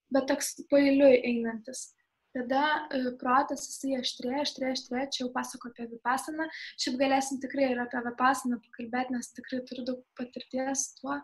bet 0.10 0.30
toks 0.32 0.56
pailiui 0.74 1.20
einantis. 1.30 1.92
Tada 2.36 2.64
e, 2.94 3.00
protas 3.18 3.64
jisai 3.66 3.96
aštrėja, 3.98 4.44
aštrėja, 4.46 4.74
aštrėja, 4.76 5.06
čia 5.14 5.24
jau 5.24 5.30
pasako 5.34 5.72
apie 5.72 5.88
vipasaną, 5.90 6.46
šiaip 6.78 7.00
galėsim 7.02 7.40
tikrai 7.42 7.72
ir 7.72 7.82
apie 7.82 8.04
vipasaną 8.06 8.60
pakalbėti, 8.68 9.16
nes 9.16 9.32
tikrai 9.34 9.64
turiu 9.66 9.86
daug 9.88 10.04
patirties 10.20 10.92
tuo. 11.00 11.18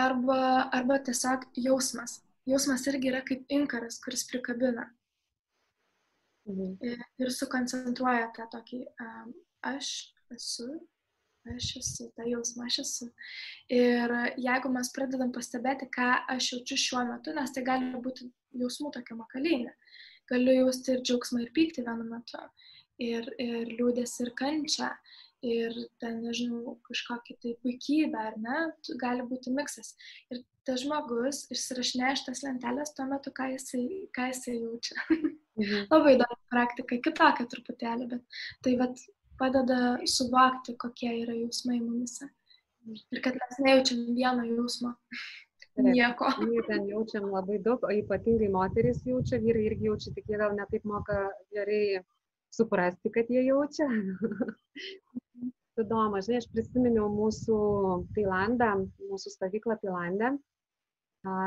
Arba, 0.00 0.38
arba 0.72 0.96
tiesiog 1.04 1.44
jausmas. 1.60 2.22
Jausmas 2.48 2.86
irgi 2.88 3.10
yra 3.10 3.20
kaip 3.26 3.44
inkaras, 3.52 4.00
kuris 4.00 4.24
prikabina. 4.30 4.88
Mhm. 6.48 6.72
Ir, 6.88 7.04
ir 7.22 7.30
sukoncentruoja 7.30 8.32
tą 8.34 8.48
tokį 8.56 8.80
um, 9.04 9.34
aš 9.68 9.92
esu, 10.34 10.70
aš 11.52 11.68
esu, 11.82 12.08
tą 12.16 12.26
jausmą 12.26 12.66
aš 12.70 12.80
esu. 12.82 13.10
Ir 13.70 14.16
jeigu 14.40 14.72
mes 14.72 14.90
pradedam 14.96 15.30
pastebėti, 15.36 15.90
ką 15.92 16.08
aš 16.34 16.54
jaučiu 16.54 16.80
šiuo 16.86 17.04
metu, 17.12 17.36
nes 17.36 17.54
tai 17.54 17.64
gali 17.68 17.92
būti 18.02 18.32
jausmų 18.58 18.92
tokia 18.96 19.20
makalynė. 19.20 19.76
Galiu 20.32 20.58
jausti 20.62 20.96
ir 20.96 21.02
džiaugsmą, 21.04 21.42
ir 21.44 21.52
pyktį 21.56 21.86
vienu 21.88 22.08
metu, 22.08 22.40
ir, 23.02 23.28
ir 23.42 23.74
liūdės, 23.78 24.18
ir 24.24 24.32
kančią, 24.38 24.90
ir 25.42 25.76
ten, 26.00 26.20
nežinau, 26.22 26.76
kažkokia 26.86 27.36
tai 27.42 27.54
puikybė, 27.64 28.26
ar 28.30 28.38
ne, 28.40 28.58
gali 29.00 29.26
būti 29.28 29.52
miksas. 29.54 29.94
Ir 30.30 30.42
tas 30.66 30.82
žmogus 30.84 31.44
išsirašinėja 31.52 32.16
iš 32.16 32.24
tas 32.28 32.44
lentelės 32.46 32.94
tuo 32.96 33.08
metu, 33.10 33.32
ką 33.34 33.48
jisai, 33.56 33.86
ką 34.14 34.28
jisai 34.30 34.58
jaučia. 34.60 34.98
Mhm. 35.10 35.88
Labai 35.92 36.14
įdomi 36.16 36.38
praktika, 36.52 37.00
kitokia 37.08 37.48
truputėlį, 37.50 38.08
bet 38.14 38.38
tai 38.64 38.76
vat, 38.80 39.02
padeda 39.40 39.80
suvokti, 40.06 40.76
kokie 40.78 41.10
yra 41.24 41.34
jausmai 41.34 41.80
mumise. 41.82 42.30
Ir 43.14 43.22
kad 43.22 43.36
mes 43.38 43.58
nejaučiam 43.62 44.06
vieno 44.14 44.46
jausmo. 44.46 44.96
Nieko. 45.80 46.28
Taip, 46.36 46.66
ten 46.68 46.88
jaučiam 46.90 47.30
labai 47.32 47.58
daug, 47.64 47.84
o 47.88 47.92
ypatingai 47.94 48.50
moteris 48.52 49.00
jaučia, 49.08 49.40
vyrai 49.40 49.64
irgi 49.70 49.88
jaučia, 49.88 50.12
tik 50.16 50.28
jie 50.28 50.40
gal 50.40 50.52
netaip 50.56 50.84
moka 50.84 51.16
gerai 51.54 52.02
suprasti, 52.52 53.12
kad 53.14 53.30
jie 53.32 53.46
jaučia. 53.46 53.88
įdomu, 55.80 56.20
žinai, 56.20 56.40
aš 56.42 56.48
prisiminiau 56.52 57.08
mūsų 57.12 57.58
Tailandą, 58.16 58.72
mūsų 59.08 59.32
stovyklą 59.32 59.78
Tailandę 59.80 60.34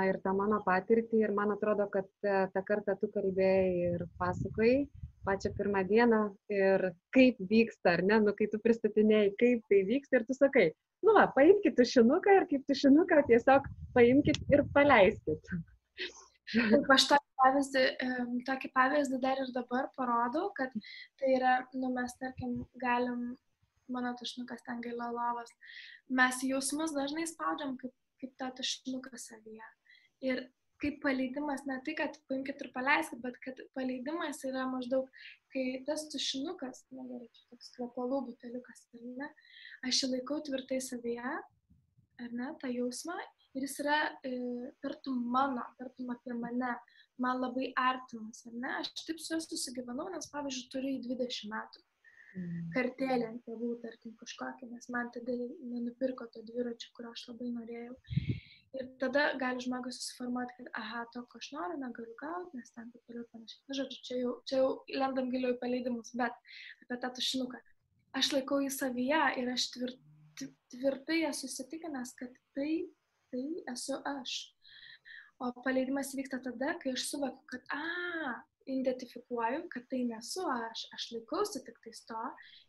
ir 0.08 0.20
tą 0.24 0.34
mano 0.34 0.62
patirtį 0.66 1.22
ir 1.26 1.34
man 1.36 1.52
atrodo, 1.52 1.86
kad 1.92 2.08
e, 2.24 2.46
tą 2.54 2.62
kartą 2.64 2.96
tu 3.02 3.10
kalbėjai 3.12 3.92
ir 3.92 4.06
pasakai 4.22 4.88
pačią 5.26 5.52
pirmą 5.58 5.84
dieną 5.90 6.22
ir 6.54 6.90
kaip 7.16 7.40
vyksta, 7.52 7.96
ar 7.98 8.04
ne, 8.10 8.20
nu 8.28 8.34
kai 8.38 8.48
tu 8.52 8.60
pristatinėjai, 8.64 9.32
kaip 9.42 9.72
tai 9.72 9.82
vyksta 9.90 10.20
ir 10.20 10.28
tu 10.28 10.38
sakai, 10.38 10.68
nu 11.06 11.16
va, 11.18 11.26
paimkite 11.38 11.76
tušinuką 11.80 12.38
ir 12.40 12.48
kaip 12.52 12.68
tušinuką 12.70 13.24
tiesiog 13.32 13.68
paimkite 13.98 14.46
ir 14.54 14.66
paleiskit. 14.76 15.52
Taip, 16.54 16.86
aš 16.94 17.08
tokį 17.10 17.32
pavyzdį, 17.42 17.84
tokį 18.48 18.70
pavyzdį 18.76 19.20
dar 19.24 19.42
ir 19.42 19.52
dabar 19.56 19.90
parodau, 19.98 20.52
kad 20.58 20.74
tai 21.20 21.34
yra, 21.40 21.56
nu 21.74 21.90
mes 21.96 22.14
tarkim 22.22 22.60
galim 22.82 23.34
mano 23.90 24.14
tušinukas 24.20 24.62
ten 24.66 24.82
gaila 24.82 25.10
lovas. 25.14 25.52
Mes 26.10 26.42
jausmus 26.46 26.94
dažnai 26.96 27.26
spaudžiam 27.30 27.76
kaip, 27.82 27.94
kaip 28.22 28.38
tą 28.42 28.52
tušinuką 28.60 29.18
savyje. 29.22 29.72
Ir 30.26 30.46
kaip 30.86 31.00
paleidimas, 31.04 31.64
ne 31.70 31.78
tai, 31.86 31.96
kad 31.98 32.18
paimkite 32.30 32.66
ir 32.66 32.72
paleiskit, 32.76 33.22
bet 33.24 33.38
kad 33.44 33.62
paleidimas 33.78 34.44
yra 34.48 34.66
maždaug, 34.70 35.08
kai 35.54 35.82
tas 35.88 36.06
tušinukas, 36.14 36.84
na 36.96 37.06
gerai, 37.10 37.30
čia 37.34 37.48
toks 37.54 37.72
kvepalų 37.78 38.22
buteliukas, 38.30 38.86
ar 38.94 39.08
ne, 39.22 39.32
aš 39.90 40.04
jį 40.04 40.12
laikau 40.14 40.42
tvirtai 40.46 40.82
savyje, 40.84 41.34
ar 42.26 42.38
ne, 42.42 42.52
tą 42.62 42.70
jausmą, 42.74 43.18
ir 43.56 43.66
jis 43.66 43.80
yra 43.84 43.98
e, 44.28 44.36
tartum 44.84 45.26
mano, 45.34 45.66
tartum 45.80 46.14
apie 46.14 46.38
mane, 46.38 46.76
man 47.22 47.42
labai 47.42 47.72
artimas, 47.80 48.46
ar 48.48 48.56
ne, 48.62 48.78
aš 48.84 48.94
taip 49.08 49.20
su 49.24 49.34
juo 49.34 49.42
susigyvenau, 49.44 50.10
nes 50.14 50.32
pavyzdžiui 50.32 50.72
turiu 50.74 50.96
į 51.00 51.04
20 51.10 51.52
metų 51.52 51.86
Mm. 52.36 52.64
kartelę 52.76 53.30
ant 53.30 53.46
tėvų, 53.48 53.70
tarkim, 53.80 54.12
kažkokią, 54.20 54.68
nes 54.68 54.90
man 54.92 55.08
tada 55.16 55.36
nenupirko 55.72 56.28
to 56.34 56.42
dviračio, 56.44 56.90
kurio 56.98 57.14
aš 57.16 57.30
labai 57.30 57.48
norėjau. 57.54 57.96
Ir 58.76 58.88
tada 59.00 59.26
gali 59.40 59.64
žmogus 59.64 60.00
susiformuoti, 60.02 60.56
kad, 60.58 60.70
aha, 60.80 61.04
to, 61.14 61.22
ko 61.32 61.40
aš 61.40 61.52
noriu, 61.56 61.78
negaliu 61.80 62.16
gauti, 62.20 62.58
nes 62.60 62.74
ten 62.76 62.90
taip 62.92 63.04
toliau 63.08 63.28
panašiai. 63.32 63.62
Na, 63.70 63.78
žodžiu, 63.78 64.02
čia 64.08 64.18
jau, 64.20 64.34
čia 64.50 64.60
jau 64.60 64.72
lendam 65.02 65.30
giliau 65.32 65.56
į 65.56 65.60
paleidimus, 65.62 66.12
bet 66.20 66.36
apie 66.84 66.98
tą 67.04 67.12
tušinuką. 67.20 67.62
Aš 68.20 68.32
laikau 68.36 68.60
į 68.64 68.72
savyje 68.74 69.22
ir 69.42 69.52
aš 69.54 69.70
tvir, 69.76 69.96
tvirtai 70.74 71.22
esu 71.30 71.48
įsitikinęs, 71.48 72.16
kad 72.20 72.36
tai, 72.58 72.72
tai 73.32 73.46
esu 73.72 74.02
aš. 74.12 74.36
O 75.40 75.52
paleidimas 75.64 76.14
vyksta 76.16 76.42
tada, 76.44 76.76
kai 76.82 76.96
aš 76.96 77.08
suvokiu, 77.12 77.48
kad, 77.52 77.64
a, 77.76 78.36
identifikuoju, 78.66 79.66
kad 79.70 79.88
tai 79.90 80.02
nesu 80.10 80.44
aš, 80.50 80.86
aš 80.96 81.08
laikausi 81.14 81.62
tik 81.66 81.78
tais 81.84 82.02
to, 82.10 82.22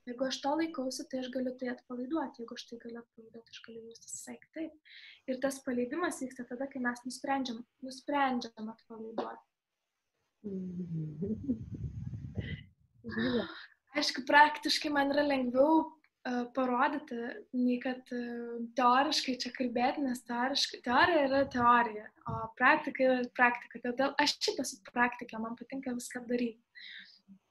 jeigu 0.08 0.26
aš 0.28 0.38
to 0.44 0.52
laikausi, 0.60 1.06
tai 1.10 1.22
aš 1.22 1.30
galiu 1.34 1.54
tai 1.60 1.70
atpalaiduoti, 1.72 2.42
jeigu 2.42 2.58
aš 2.58 2.66
tai 2.70 2.78
galiu 2.84 3.00
atpalaiduoti, 3.02 3.54
aš 3.54 3.60
galiu 3.66 3.82
jaustis 3.88 4.16
visai 4.18 4.36
kitaip. 4.44 4.94
Ir 5.30 5.40
tas 5.42 5.60
paleidimas 5.64 6.20
vyksta 6.22 6.46
tada, 6.50 6.68
kai 6.72 6.82
mes 6.84 7.02
nusprendžiam, 7.08 7.62
nusprendžiam 7.86 8.72
atpalaiduoti. 8.74 9.46
Aišku, 13.96 14.26
praktiškai 14.28 14.92
man 14.92 15.14
yra 15.14 15.24
lengviau 15.24 15.95
parodyti, 16.56 17.18
nei 17.54 17.78
kad 17.82 18.08
teoriškai 18.78 19.36
čia 19.42 19.52
kalbėti, 19.54 20.04
nes 20.06 20.22
teorija 20.26 21.26
yra 21.28 21.42
teorija, 21.52 22.08
o 22.26 22.38
praktika 22.58 23.04
yra 23.06 23.18
praktika. 23.36 23.82
Todėl 23.84 24.14
aš 24.22 24.38
šiaip 24.40 24.62
esu 24.64 24.80
praktikė, 24.90 25.38
man 25.42 25.58
patinka 25.58 25.94
viską 25.94 26.24
daryti. 26.26 26.60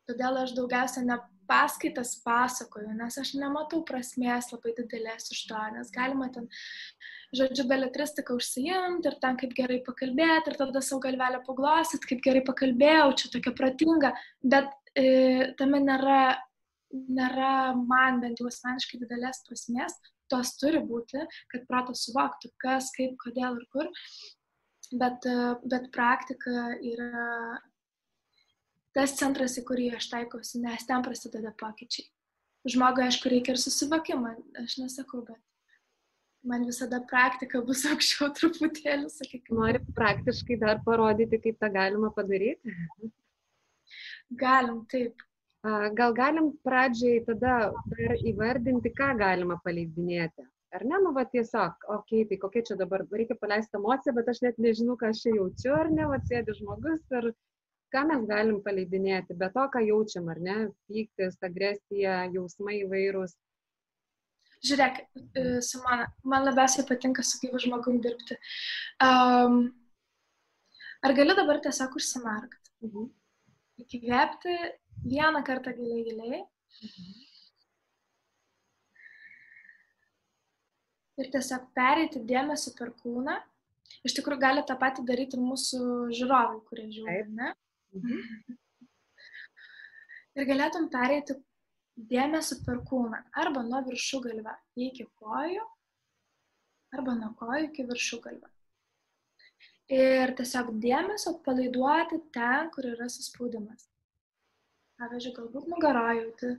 Todėl 0.05 0.43
aš 0.43 0.53
daugiausia 0.57 1.01
ne 1.05 1.17
paskaitas 1.49 2.15
pasakoju, 2.25 2.93
nes 2.97 3.17
aš 3.21 3.33
nematau 3.37 3.81
prasmės 3.85 4.51
labai 4.53 4.73
didelės 4.77 5.31
iš 5.33 5.43
to, 5.49 5.61
nes 5.75 5.91
galima 5.93 6.27
ten, 6.33 6.47
žodžiu, 7.37 7.67
beletristiką 7.69 8.37
užsijimti 8.39 9.09
ir 9.11 9.17
ten 9.21 9.37
kaip 9.41 9.53
gerai 9.57 9.79
pakalbėti 9.85 10.51
ir 10.51 10.59
tada 10.61 10.81
savo 10.85 11.03
galvelę 11.05 11.41
paglosit, 11.45 12.05
kaip 12.09 12.23
gerai 12.25 12.43
pakalbėjau, 12.47 13.13
čia 13.21 13.31
tokia 13.37 13.53
protinga, 13.57 14.13
bet 14.43 14.73
e, 14.97 15.53
tame 15.59 15.81
nėra 15.85 16.21
nėra 16.93 17.75
man 17.75 18.21
bent 18.23 18.41
jau 18.41 18.49
asmeniškai 18.49 18.99
didelės 19.01 19.43
prasmės, 19.47 19.97
tos 20.31 20.55
turi 20.59 20.81
būti, 20.85 21.21
kad 21.51 21.67
protas 21.69 22.05
suvoktų, 22.07 22.51
kas, 22.61 22.91
kaip, 22.95 23.15
kodėl 23.21 23.59
ir 23.59 23.67
kur, 23.73 23.89
bet, 25.01 25.27
bet 25.65 25.89
praktika 25.95 26.71
yra 26.81 27.25
tas 28.95 29.15
centras, 29.19 29.57
į 29.59 29.65
kurį 29.67 29.89
aš 29.97 30.09
taikausi, 30.13 30.61
nes 30.63 30.85
ten 30.87 31.03
prasideda 31.05 31.51
pokyčiai. 31.59 32.07
Žmogui, 32.65 33.03
aišku, 33.05 33.29
reikia 33.29 33.53
ir 33.53 33.61
susivokimą, 33.61 34.31
aš 34.63 34.79
nesakau, 34.81 35.19
bet 35.27 35.41
man 36.45 36.65
visada 36.65 37.01
praktika 37.09 37.61
bus 37.65 37.83
aukščiau 37.89 38.31
truputėlį, 38.39 39.11
sakykime. 39.13 39.59
Nori 39.59 39.81
praktiškai 39.99 40.57
dar 40.63 40.81
parodyti, 40.87 41.41
kaip 41.43 41.59
tą 41.61 41.69
galima 41.75 42.09
padaryti? 42.15 42.73
Galim, 44.41 44.81
taip. 44.89 45.21
Gal 45.65 46.13
galim 46.13 46.51
pradžiai 46.65 47.23
tada 47.25 47.55
dar 47.89 48.11
įvardinti, 48.21 48.91
ką 48.93 49.15
galima 49.17 49.57
paleidinėti. 49.63 50.45
Ar 50.75 50.83
ne, 50.85 50.99
nu 51.01 51.13
va 51.15 51.23
tiesiog, 51.31 51.87
okei, 51.87 52.21
okay, 52.21 52.27
tai 52.29 52.37
kokia 52.41 52.65
čia 52.67 52.75
dabar, 52.77 53.05
reikia 53.09 53.37
paleisti 53.39 53.79
emociją, 53.79 54.13
bet 54.17 54.29
aš 54.29 54.41
net 54.43 54.59
nežinau, 54.61 54.97
ką 54.99 55.09
aš 55.13 55.21
čia 55.23 55.33
jaučiu, 55.37 55.71
ar 55.73 55.89
ne, 55.89 56.05
va 56.11 56.19
sėdi 56.27 56.53
žmogus 56.57 57.15
ir 57.15 57.29
ką 57.95 58.03
mes 58.09 58.27
galim 58.29 58.59
paleidinėti, 58.65 59.37
be 59.39 59.49
to, 59.55 59.65
ką 59.73 59.81
jaučiam, 59.87 60.27
ar 60.33 60.41
ne, 60.49 60.57
pyktis, 60.91 61.39
agresija, 61.47 62.19
jausmai 62.35 62.81
įvairūs. 62.83 63.33
Žiūrėk, 64.65 65.01
e, 65.15 65.45
Simona, 65.65 66.09
man 66.27 66.45
labiausiai 66.49 66.85
patinka 66.89 67.23
su 67.25 67.39
gyvu 67.41 67.61
žmogum 67.65 68.01
dirbti. 68.03 68.37
Um, 69.07 69.61
ar 71.05 71.15
gali 71.17 71.37
dabar 71.39 71.61
tiesiog 71.63 71.95
užsimerkti? 71.99 72.73
Mhm. 72.85 73.13
Įkvėpti 73.85 74.55
Vieną 75.03 75.43
kartą 75.43 75.73
giliai, 75.77 76.03
giliai. 76.07 76.41
Mhm. 76.87 77.25
Ir 81.15 81.29
tiesiog 81.31 81.67
pereiti 81.75 82.19
dėmesį 82.27 82.73
per 82.77 82.91
kūną. 83.01 83.35
Iš 84.07 84.15
tikrųjų, 84.17 84.41
gali 84.41 84.63
tą 84.67 84.75
patį 84.79 85.05
daryti 85.07 85.37
ir 85.37 85.43
mūsų 85.45 85.81
žiūrovai, 86.17 86.59
kurie 86.67 86.87
žiūri, 86.91 87.21
ne? 87.37 87.53
Mhm. 87.95 88.57
Ir 90.35 90.47
galėtum 90.49 90.89
pereiti 90.91 91.37
dėmesį 91.95 92.59
per 92.65 92.81
kūną. 92.89 93.21
Arba 93.39 93.63
nuo 93.63 93.79
viršų 93.85 94.19
galvę 94.25 94.57
iki 94.87 95.07
kojų, 95.21 95.63
arba 96.97 97.15
nuo 97.21 97.31
kojų 97.39 97.69
iki 97.69 97.87
viršų 97.87 98.19
galvę. 98.25 98.51
Ir 99.95 100.33
tiesiog 100.35 100.73
dėmesio 100.81 101.37
palaiduoti 101.45 102.19
ten, 102.35 102.71
kur 102.73 102.87
yra 102.89 103.07
suspaudimas. 103.11 103.87
Pavyzdžiui, 105.01 105.33
galbūt 105.35 105.65
nugaroje 105.71 106.21
jauti 106.21 106.51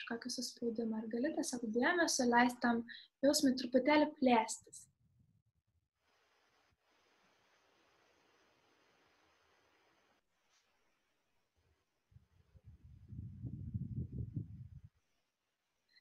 kažkokį 0.00 0.30
suspaudimą 0.34 1.02
ir 1.02 1.10
gali 1.12 1.34
tiesiog 1.36 1.66
dėmesio 1.74 2.24
leisti 2.30 2.62
tam 2.64 2.80
jausmui 3.24 3.52
truputėlį 3.60 4.08
plėstis. 4.16 4.86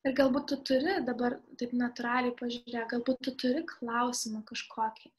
Ir 0.01 0.15
galbūt 0.17 0.47
tu 0.49 0.57
turi 0.65 0.95
dabar 1.05 1.35
taip 1.61 1.75
natūraliai 1.77 2.33
pažiūrėti, 2.39 2.87
galbūt 2.95 3.19
tu 3.27 3.35
turi 3.43 3.61
klausimą 3.69 4.41
kažkokį, 4.47 5.11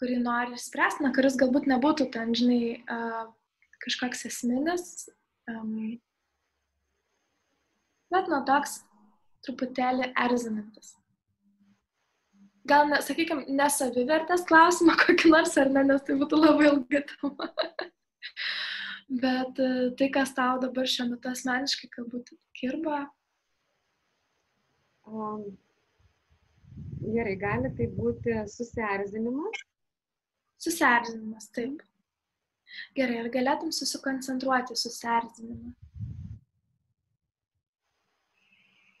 kurį 0.00 0.16
nori 0.22 0.56
spręsti, 0.62 1.04
na, 1.04 1.10
kuris 1.18 1.36
galbūt 1.42 1.68
nebūtų 1.68 2.06
ten, 2.14 2.32
žinai, 2.38 2.78
kažkoks 3.84 4.24
esminis, 4.30 4.86
um, 5.52 5.72
bet 8.12 8.30
nuo 8.32 8.42
toks 8.48 8.78
truputėlį 9.46 10.12
erzinantis. 10.26 10.94
Gal, 12.66 12.88
ne, 12.90 12.98
sakykime, 13.04 13.44
nesavivertės 13.58 14.46
klausimą 14.48 14.96
kokį 15.04 15.34
nors 15.34 15.54
ar 15.62 15.70
ne, 15.74 15.84
nes 15.90 16.06
tai 16.06 16.16
būtų 16.22 16.40
labai 16.40 16.70
ilga 16.72 17.04
tema. 17.12 17.50
bet 19.26 19.60
uh, 19.62 19.84
tai, 19.98 20.10
kas 20.14 20.34
tau 20.34 20.56
dabar 20.62 20.90
šiuo 20.90 21.12
metu 21.12 21.30
asmeniškai 21.30 21.92
galbūt 21.94 22.34
kirba, 22.58 23.04
O, 25.06 25.26
gerai, 27.14 27.36
gali 27.38 27.70
tai 27.78 27.86
būti 27.94 28.32
susierzinimas? 28.50 29.60
Susierzinimas, 30.64 31.46
taip. 31.54 31.84
Gerai, 32.96 33.20
ar 33.22 33.28
galėtum 33.34 33.72
susikoncentruoti 33.74 34.76
susierzinimą? 34.78 35.74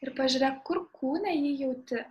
Ir 0.04 0.12
pažiūrėk, 0.18 0.62
kur 0.68 0.84
kūne 0.98 1.32
jį 1.34 1.52
jauti. 1.64 2.02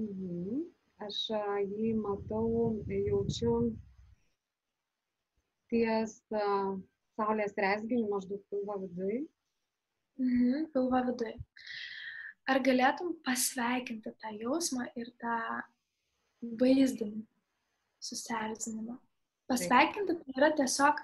Mhm. 0.00 0.62
Aš 1.04 1.16
jį 1.34 1.94
matau, 1.98 2.76
jaučiu 2.88 3.54
ties 5.72 6.20
saulės 6.30 7.56
resginiu 7.58 8.06
maždaug 8.12 8.44
pilvo 8.52 8.78
viduje. 8.84 9.24
Mhm, 10.20 10.70
pilvo 10.72 11.02
viduje 11.10 11.34
ar 12.50 12.60
galėtum 12.64 13.14
pasveikinti 13.24 14.12
tą 14.20 14.32
jausmą 14.36 14.86
ir 15.00 15.10
tą 15.22 15.36
vaizdinį 16.60 17.24
susierzinimą? 18.04 18.98
Pasveikinti 19.50 20.16
tai 20.20 20.34
yra 20.38 20.50
tiesiog, 20.58 21.00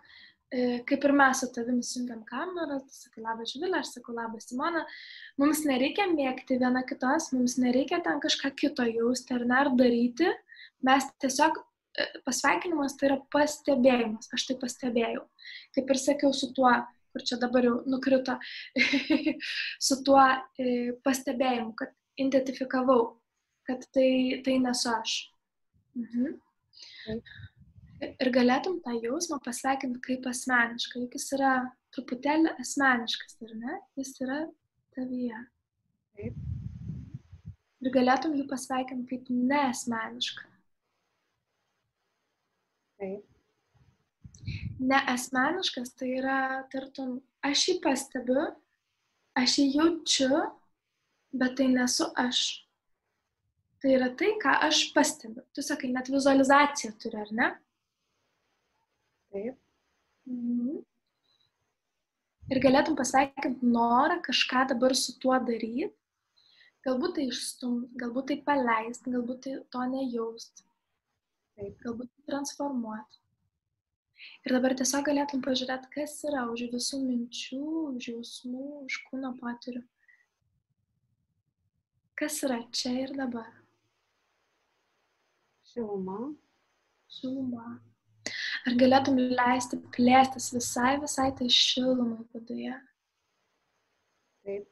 e, 0.51 0.61
kaip 0.89 1.07
ir 1.07 1.15
mes 1.17 1.43
su 1.43 1.49
tavimi 1.55 1.85
siungiam 1.87 2.23
kamerą, 2.29 2.79
tu 2.87 2.97
sakai 2.97 3.25
labas 3.25 3.53
Žvilė, 3.55 3.81
aš 3.81 3.95
sakau 3.97 4.15
labas 4.17 4.49
Simona, 4.51 4.85
mums 5.41 5.65
nereikia 5.69 6.09
mėgti 6.13 6.61
viena 6.63 6.85
kitos, 6.89 7.31
mums 7.37 7.59
nereikia 7.61 8.01
ten 8.07 8.23
kažką 8.23 8.55
kito 8.63 8.87
jausti 8.89 9.37
ar 9.37 9.45
dar 9.53 9.73
daryti, 9.77 10.31
mes 10.87 11.11
tiesiog 11.23 11.61
e, 11.61 12.09
pasveikinimas 12.25 12.97
tai 12.97 13.11
yra 13.13 13.21
pastebėjimas, 13.35 14.33
aš 14.35 14.49
tai 14.49 14.59
pastebėjau. 14.65 15.27
Kaip 15.77 15.93
ir 15.93 16.03
sakiau, 16.07 16.33
su 16.35 16.53
tuo 16.57 16.73
kur 17.11 17.25
čia 17.27 17.39
dabar 17.43 17.67
jau 17.67 17.81
nukrito, 17.91 18.37
su 19.87 19.99
tuo 20.07 20.23
e, 20.23 20.93
pastebėjimu, 21.05 21.73
kad 21.79 21.95
identifikavau, 22.21 23.03
kad 23.69 23.85
tai, 23.95 24.41
tai 24.47 24.59
nesu 24.63 24.93
aš. 24.95 25.17
Mhm. 25.99 26.39
Ir 28.01 28.31
galėtum 28.33 28.79
tą 28.85 28.95
jausmą 28.97 29.41
pasveikinti 29.45 30.01
kaip 30.05 30.29
asmenišką, 30.31 31.03
juk 31.05 31.17
jis 31.19 31.27
yra 31.37 31.55
truputėlį 31.95 32.55
asmeniškas, 32.63 33.37
ar 33.45 33.57
ne? 33.61 33.81
Jis 34.01 34.15
yra 34.25 34.39
tavyje. 34.97 35.41
Taip. 36.17 36.39
Ir 37.81 37.93
galėtum 37.95 38.37
jį 38.37 38.47
pasveikinti 38.49 39.11
kaip 39.15 39.29
neasmenišką. 39.33 40.47
Taip 43.01 43.31
neasmeniškas, 44.81 45.93
tai 45.99 46.15
yra, 46.21 46.41
tartum, 46.73 47.19
aš 47.45 47.67
jį 47.69 47.77
pastebiu, 47.85 48.47
aš 49.39 49.59
jį 49.61 49.67
jaučiu, 49.77 50.43
bet 51.37 51.57
tai 51.61 51.69
nesu 51.75 52.09
aš. 52.19 52.43
Tai 53.81 53.95
yra 53.97 54.11
tai, 54.17 54.35
ką 54.41 54.57
aš 54.69 54.91
pastebiu. 54.97 55.45
Tu 55.57 55.65
sakai, 55.65 55.93
net 55.93 56.11
vizualizaciją 56.13 56.97
turi, 57.01 57.21
ar 57.21 57.33
ne? 57.37 57.51
Taip. 57.51 57.70
Mhm. 59.33 60.81
Ir 62.51 62.59
galėtum 62.65 62.97
pasveikinti 62.99 63.67
norą 63.75 64.19
kažką 64.27 64.67
dabar 64.73 64.97
su 64.99 65.15
tuo 65.23 65.37
daryti. 65.47 65.93
Galbūt 66.87 67.19
tai 67.19 67.27
išstumti, 67.29 67.93
galbūt 68.01 68.31
tai 68.31 68.37
paleisti, 68.47 69.13
galbūt 69.15 69.43
tai 69.45 69.57
to 69.75 69.87
nejausti. 69.93 70.65
Taip. 71.59 71.77
Galbūt 71.85 72.09
tai 72.11 72.25
transformuoti. 72.33 73.21
Ir 74.45 74.55
dabar 74.57 74.75
tiesiog 74.77 75.05
galėtum 75.07 75.45
pažiūrėti, 75.45 75.91
kas 75.95 76.17
yra 76.29 76.47
už 76.53 76.67
visų 76.73 77.01
minčių, 77.05 77.61
už 77.93 78.09
jausmų, 78.15 78.65
už 78.89 78.99
kūno 79.09 79.35
patirių. 79.41 79.85
Kas 82.21 82.41
yra 82.45 82.59
čia 82.77 82.93
ir 83.05 83.15
dabar? 83.17 83.49
Šiluma. 85.71 86.33
Šiluma. 87.21 87.79
Ar 88.69 88.75
galėtum 88.81 89.17
leisti 89.17 89.79
plėstis 89.95 90.51
visai, 90.53 90.91
visai 91.01 91.31
tai 91.37 91.47
šilumai 91.57 92.27
viduje? 92.35 92.75
Taip. 94.45 94.67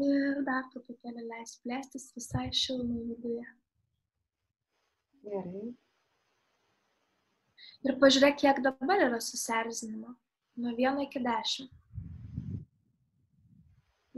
Ir 0.00 0.40
dar 0.46 0.66
truputėlį 0.72 1.26
leisti 1.28 1.60
plėstis 1.66 2.08
visai 2.16 2.48
šilumai 2.62 3.04
viduje. 3.12 3.46
Gerai. 5.26 5.68
Ir 7.86 7.96
pažiūrėk, 8.02 8.40
kiek 8.42 8.62
dabar 8.64 9.04
yra 9.06 9.20
susierzinimo. 9.24 10.16
Nuo 10.60 10.72
1 10.76 11.04
iki 11.06 11.22
10. 11.24 11.70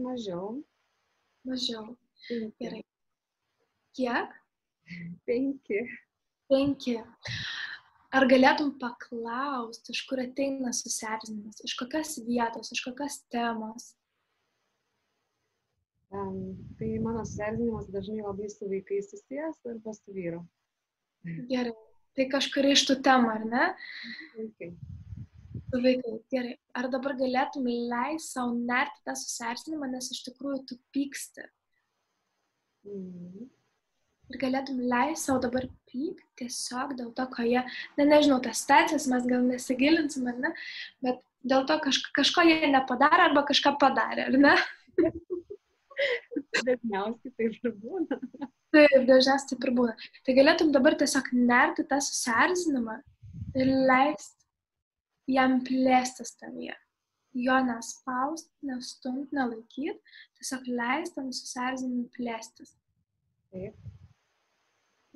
Mažiau. 0.07 0.63
Mažiau. 1.45 1.93
Penki. 2.25 2.57
Gerai. 2.65 2.83
Kiek? 3.99 4.39
Penki. 5.29 5.83
Penki. 6.49 6.97
Ar 8.13 8.27
galėtum 8.29 8.75
paklausti, 8.81 9.95
iš 9.95 10.03
kur 10.09 10.21
ateina 10.21 10.73
susierzinimas, 10.77 11.63
iš 11.65 11.73
kokios 11.81 12.19
vietos, 12.27 12.69
iš 12.75 12.83
kokios 12.85 13.23
temos? 13.33 13.95
Um, 16.13 16.59
tai 16.77 16.91
mano 17.01 17.23
susierzinimas 17.25 17.89
dažnai 17.95 18.21
labai 18.21 18.51
su 18.53 18.69
vaikais 18.69 19.09
susijęs 19.15 19.63
ir 19.65 19.79
pas 19.87 20.03
vyru. 20.13 20.43
Gerai. 21.49 21.73
Tai 22.13 22.27
kažkuri 22.35 22.75
iš 22.77 22.85
tų 22.91 22.99
temų, 23.07 23.31
ar 23.33 23.47
ne? 23.49 23.71
Vaikai. 24.37 24.69
Su 25.71 25.81
vaikai. 25.81 26.15
Gerai. 26.35 26.53
Ar 26.77 26.91
dabar 26.93 27.17
galėtum 27.17 27.65
leisti 27.65 28.29
savo 28.29 28.53
nerti 28.59 29.01
tą 29.09 29.17
susierzinimą, 29.17 29.89
nes 29.95 30.13
iš 30.13 30.21
tikrųjų 30.29 30.61
tu 30.69 30.77
pyksti. 30.93 31.49
Mm. 32.85 33.49
Ir 34.33 34.39
galėtum 34.41 34.79
leisti 34.89 35.27
savo 35.27 35.43
dabar 35.45 35.67
pykti 35.91 36.25
tiesiog 36.41 36.95
dėl 36.97 37.11
to, 37.17 37.27
ko 37.35 37.45
jie, 37.45 37.61
ne, 37.99 38.07
nežinau, 38.09 38.39
tas 38.45 38.63
situacijas 38.63 39.05
mes 39.13 39.27
gal 39.29 39.45
nesigilinsim, 39.45 40.31
ar 40.31 40.39
ne, 40.41 40.53
bet 41.05 41.21
dėl 41.53 41.67
to 41.69 41.77
kaž, 41.85 41.99
kažko 42.17 42.47
jie 42.49 42.71
nepadarė 42.73 43.29
arba 43.29 43.45
kažką 43.51 43.75
padarė, 43.83 44.31
ar 44.31 44.39
ne? 44.41 44.55
Dažniausiai 46.63 47.33
taip 47.37 47.59
ir 47.61 47.75
būna. 47.83 48.19
Taip, 48.73 48.95
dažniausiai 49.09 49.51
taip 49.53 49.67
ir 49.69 49.75
būna. 49.77 49.97
Tai 50.25 50.37
galėtum 50.39 50.73
dabar 50.75 50.97
tiesiog 51.03 51.29
nerti 51.37 51.85
tą 51.91 52.01
susierzinimą 52.05 52.97
ir 53.61 53.73
leisti 53.91 55.35
jam 55.37 55.61
plėstis 55.67 56.37
tavyje. 56.41 56.77
Jo 57.37 57.59
nespaust, 57.65 58.51
nestumt, 58.65 59.31
nelaikyt, 59.33 60.01
tiesiog 60.41 60.69
leisti 60.69 61.21
tam 61.21 61.33
susierzinimui 61.37 62.09
plėstis. 62.17 62.77
Taip. 63.53 63.77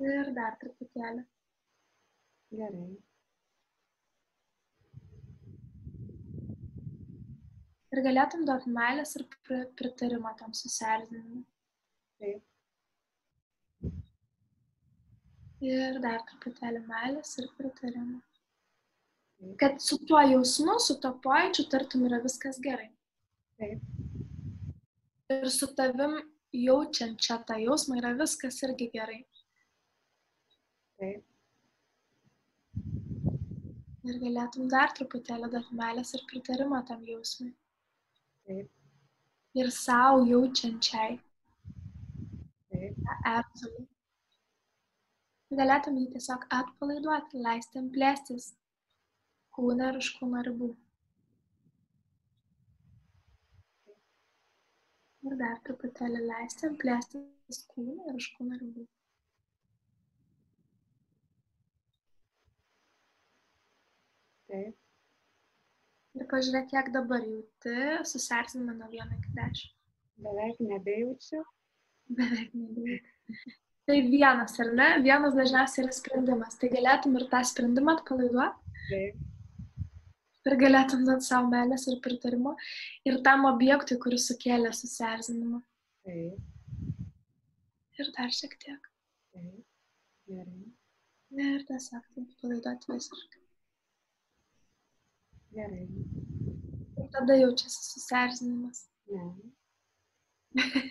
Ir 0.03 0.31
dar 0.37 0.57
truputėlį. 0.61 1.23
Gerai. 2.57 2.89
Ir 7.95 8.01
galėtum 8.05 8.43
duoti 8.45 8.69
meilės 8.75 9.15
ir 9.17 9.25
pritarimą 9.79 10.35
tam 10.37 10.53
susierzinimui. 10.53 11.41
Taip. 12.21 12.43
Ir 15.65 15.97
dar 16.03 16.21
truputėlį 16.29 16.83
meilės 16.85 17.33
ir 17.41 17.49
pritarimo. 17.57 18.21
Kad 19.61 19.81
su 19.81 19.97
tuo 20.05 20.21
jausmu, 20.21 20.77
su 20.81 20.97
to 21.01 21.11
pojūčiu, 21.25 21.65
tartum 21.73 22.05
yra 22.09 22.21
viskas 22.21 22.61
gerai. 22.61 22.89
Taip. 23.57 23.81
Ir 25.33 25.49
su 25.53 25.69
tavim 25.77 26.19
jaučiant 26.53 27.17
čia 27.21 27.39
tą 27.49 27.57
jausmą 27.61 27.97
yra 28.01 28.13
viskas 28.21 28.61
irgi 28.67 28.91
gerai. 28.93 29.19
Taip. 31.01 31.25
Ir 34.07 34.17
galėtum 34.23 34.69
dar 34.71 34.93
truputėlį 34.97 35.49
duoti 35.53 35.77
meilės 35.81 36.13
ir 36.17 36.23
pritarimo 36.31 36.79
tam 36.89 37.03
jausmui. 37.09 37.51
Taip. 38.47 38.71
Ir 39.61 39.69
savo 39.75 40.23
jaučiančiai. 40.29 41.19
Taip. 42.71 43.13
Erzulį. 43.33 43.85
Galėtum 45.61 46.01
jį 46.01 46.07
tiesiog 46.15 46.41
atpalaiduoti, 46.55 47.43
leisti 47.45 47.79
jam 47.79 47.91
plėstis 47.93 48.49
kūne 49.57 49.91
ir 49.91 50.01
už 50.01 50.09
kūno 50.17 50.41
ribų. 50.49 50.73
Ir 55.27 55.39
dar 55.39 55.55
truputėlį 55.67 56.25
leisti 56.25 56.67
plėstis 56.83 57.63
kūne 57.71 57.97
ir 58.11 58.19
už 58.19 58.33
kūno 58.35 58.59
ribų. 58.59 58.87
Taip. 64.57 64.75
Ir 66.17 66.25
pažiūrėk, 66.31 66.71
kiek 66.71 66.87
dabar 66.95 67.21
jauti 67.21 67.75
susierzinimą 68.09 68.73
nuo 68.79 68.87
1 68.89 69.13
iki 69.19 69.33
10. 69.37 69.67
Beveik 70.25 70.61
nebejaučiu. 70.65 71.43
Beveik 72.17 72.55
nebejauti. 72.57 73.53
Tai 73.87 73.97
vienas, 74.09 74.57
ar 74.63 74.73
ne? 74.79 74.87
Vienas 75.05 75.37
dažniausiai 75.37 75.85
yra 75.85 75.93
sprendimas. 75.95 76.57
Tai 76.59 76.71
galėtum 76.73 77.13
ir 77.19 77.27
tą 77.31 77.43
sprendimą 77.51 77.93
atpalaiduoti. 77.99 78.73
Taip. 78.89 79.21
Ir 80.47 80.55
galėtum 80.63 81.05
duoti 81.07 81.27
savo 81.27 81.51
meilės 81.53 81.85
ir 81.91 82.01
pritarimo. 82.03 82.55
Ir 83.07 83.21
tam 83.23 83.45
objektui, 83.51 83.99
kuris 84.03 84.27
sukėlė 84.31 84.73
susierzinimą. 84.75 85.61
Taip. 86.07 86.93
Ir 88.01 88.13
dar 88.17 88.33
šiek 88.41 88.57
tiek. 88.65 88.91
Taip. 89.37 89.65
Gerai. 90.27 90.71
Ir 91.47 91.67
tiesiog 91.69 92.07
palaiduoti 92.41 92.95
visiškai. 92.95 93.46
Gerai. 95.57 95.85
Ir 97.01 97.07
tada 97.13 97.33
jaučiasi 97.41 97.81
susierzinimas. 97.91 98.79
Ne. 99.09 99.23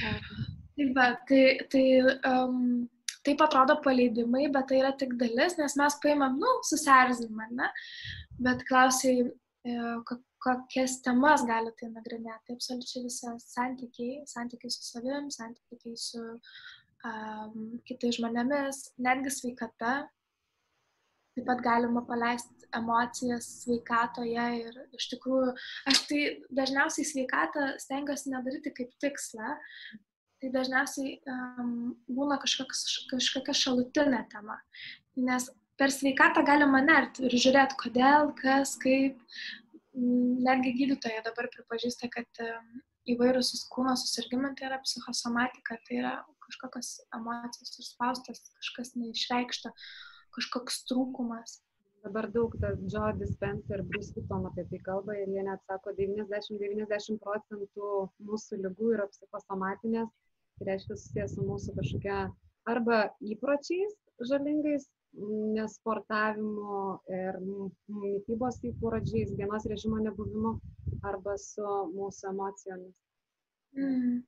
Taip, 0.00 0.94
va, 0.96 1.06
tai, 1.28 1.44
tai 1.72 1.84
um, 2.30 2.88
taip 3.26 3.42
atrodo 3.44 3.76
paleidimai, 3.84 4.46
bet 4.54 4.68
tai 4.70 4.80
yra 4.80 4.92
tik 4.96 5.14
dalis, 5.20 5.56
nes 5.60 5.76
mes 5.80 5.96
paimam, 6.02 6.38
nu, 6.40 6.50
susierzinimą, 6.68 7.48
ne? 7.58 7.68
Bet 8.46 8.64
klausiai, 8.68 9.26
e, 9.68 9.72
ko- 10.08 10.22
kokias 10.44 10.98
temas 11.04 11.44
gali 11.48 11.72
tai 11.80 11.90
nagrinėti. 11.92 12.56
Absoliučiai 12.56 13.04
visas 13.04 13.48
santykiai, 13.54 14.22
santykiai 14.34 14.72
su 14.72 14.86
savim, 14.86 15.28
santykiai 15.34 15.96
su 16.00 16.22
um, 17.06 17.78
kitais 17.88 18.18
žmonėmis, 18.18 18.90
netgi 19.00 19.32
sveikata. 19.34 19.94
Taip 21.36 21.46
pat 21.46 21.62
galima 21.62 22.02
paleisti 22.06 22.66
emocijas 22.74 23.46
sveikatoje 23.62 24.46
ir 24.60 24.78
iš 24.98 25.08
tikrųjų, 25.12 25.52
aš 25.90 26.00
tai 26.10 26.20
dažniausiai 26.54 27.06
sveikatą 27.06 27.66
stengiuosi 27.82 28.32
nedaryti 28.32 28.72
kaip 28.74 28.90
tikslą, 29.02 29.54
tai 30.40 30.50
dažniausiai 30.54 31.16
um, 31.30 31.94
būna 32.10 32.40
kažkoks, 32.42 32.84
kažkokia 33.12 33.54
šalutinė 33.56 34.24
tema. 34.32 34.58
Nes 35.20 35.48
per 35.80 35.94
sveikatą 35.94 36.44
galima 36.46 36.82
nerti 36.84 37.26
ir 37.26 37.40
žiūrėti, 37.46 37.78
kodėl, 37.80 38.34
kas, 38.42 38.76
kaip. 38.82 39.18
Netgi 39.90 40.70
gydytojai 40.76 41.18
dabar 41.26 41.48
pripažįsta, 41.50 42.06
kad 42.14 42.40
um, 42.44 42.68
įvairūs 43.10 43.64
kūno 43.72 43.96
susirgymai 43.98 44.52
tai 44.58 44.68
yra 44.68 44.78
psichosomatika, 44.84 45.80
tai 45.86 45.96
yra 45.98 46.12
kažkokios 46.50 46.92
emocijos 47.16 47.80
užspaustas, 47.82 48.44
kažkas 48.60 48.94
neišreikšta, 48.98 49.72
kažkoks 50.36 50.84
trūkumas. 50.90 51.60
Dabar 52.04 52.30
daug 52.32 52.54
tas 52.60 52.78
Joe 52.92 53.12
Dispenza 53.20 53.76
ir 53.76 53.82
Bruce 53.88 54.14
Lipton 54.16 54.46
apie 54.48 54.64
tai 54.70 54.78
kalba 54.86 55.18
ir 55.18 55.28
jie 55.28 55.42
net 55.44 55.60
sako, 55.68 55.92
90-90 55.98 57.20
procentų 57.24 57.90
mūsų 58.28 58.60
lygų 58.64 58.94
yra 58.96 59.08
psichosomatinės, 59.12 60.08
tai 60.58 60.70
reiškia 60.70 60.96
susijęs 60.96 61.34
su 61.36 61.44
mūsų 61.44 61.76
kažkokia 61.76 62.22
arba 62.72 63.02
įpročiais 63.34 63.98
žalingais, 64.30 64.88
nesportavimu 65.56 66.80
ir 67.10 67.38
mytybos 67.90 68.60
įpročiais, 68.70 69.32
dienos 69.36 69.66
režimo 69.72 69.98
nebuvimu, 70.04 70.54
arba 71.10 71.36
su 71.40 71.66
mūsų 71.94 72.30
emocijomis. 72.30 72.94
Mm, 73.76 74.20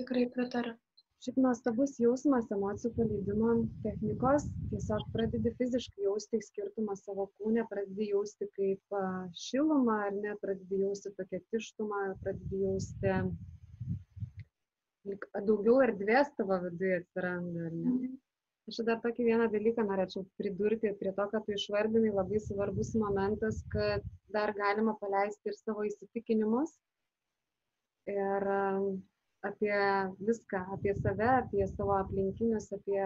tikrai 0.00 0.26
pritariu. 0.34 0.76
Šiaip 1.20 1.36
nuostabus 1.44 1.98
jausmas 2.00 2.46
emocijų 2.54 2.94
paleidimo 2.96 3.50
technikos, 3.84 4.46
tiesiog 4.70 5.02
pradedi 5.12 5.52
fiziškai 5.58 6.06
jausti 6.06 6.40
skirtumą 6.46 6.94
savo 6.96 7.26
kūne, 7.36 7.66
pradedi 7.68 8.06
jausti 8.14 8.48
kaip 8.56 8.96
šilumą 9.36 9.98
ar 10.06 10.16
ne, 10.16 10.32
pradedi 10.40 10.80
jausti 10.86 11.12
tokią 11.18 11.42
tištumą, 11.52 12.00
pradedi 12.24 12.62
jausti 12.62 13.12
daugiau 15.50 15.76
erdvės 15.84 16.32
tavo 16.40 16.56
viduje 16.64 17.02
atsiranda, 17.02 17.68
ar 17.68 17.76
ne? 17.76 17.92
Mhm. 17.92 18.18
Aš 18.70 18.80
dar 18.86 19.00
tokį 19.04 19.24
vieną 19.26 19.46
dalyką 19.52 19.82
norėčiau 19.90 20.24
pridurti 20.38 20.92
prie 21.00 21.12
to, 21.16 21.24
kad 21.32 21.44
tu 21.44 21.52
išvardinai 21.56 22.12
labai 22.14 22.40
svarbus 22.44 22.92
momentas, 22.94 23.60
kad 23.72 24.04
dar 24.32 24.52
galima 24.56 24.94
paleisti 25.00 25.50
ir 25.50 25.56
savo 25.58 25.84
įsitikinimus 25.88 26.76
ir 28.08 28.46
apie 29.46 29.74
viską, 30.20 30.64
apie 30.76 30.94
save, 31.00 31.28
apie 31.42 31.66
savo 31.72 31.96
aplinkinius, 31.98 32.70
apie 32.76 33.02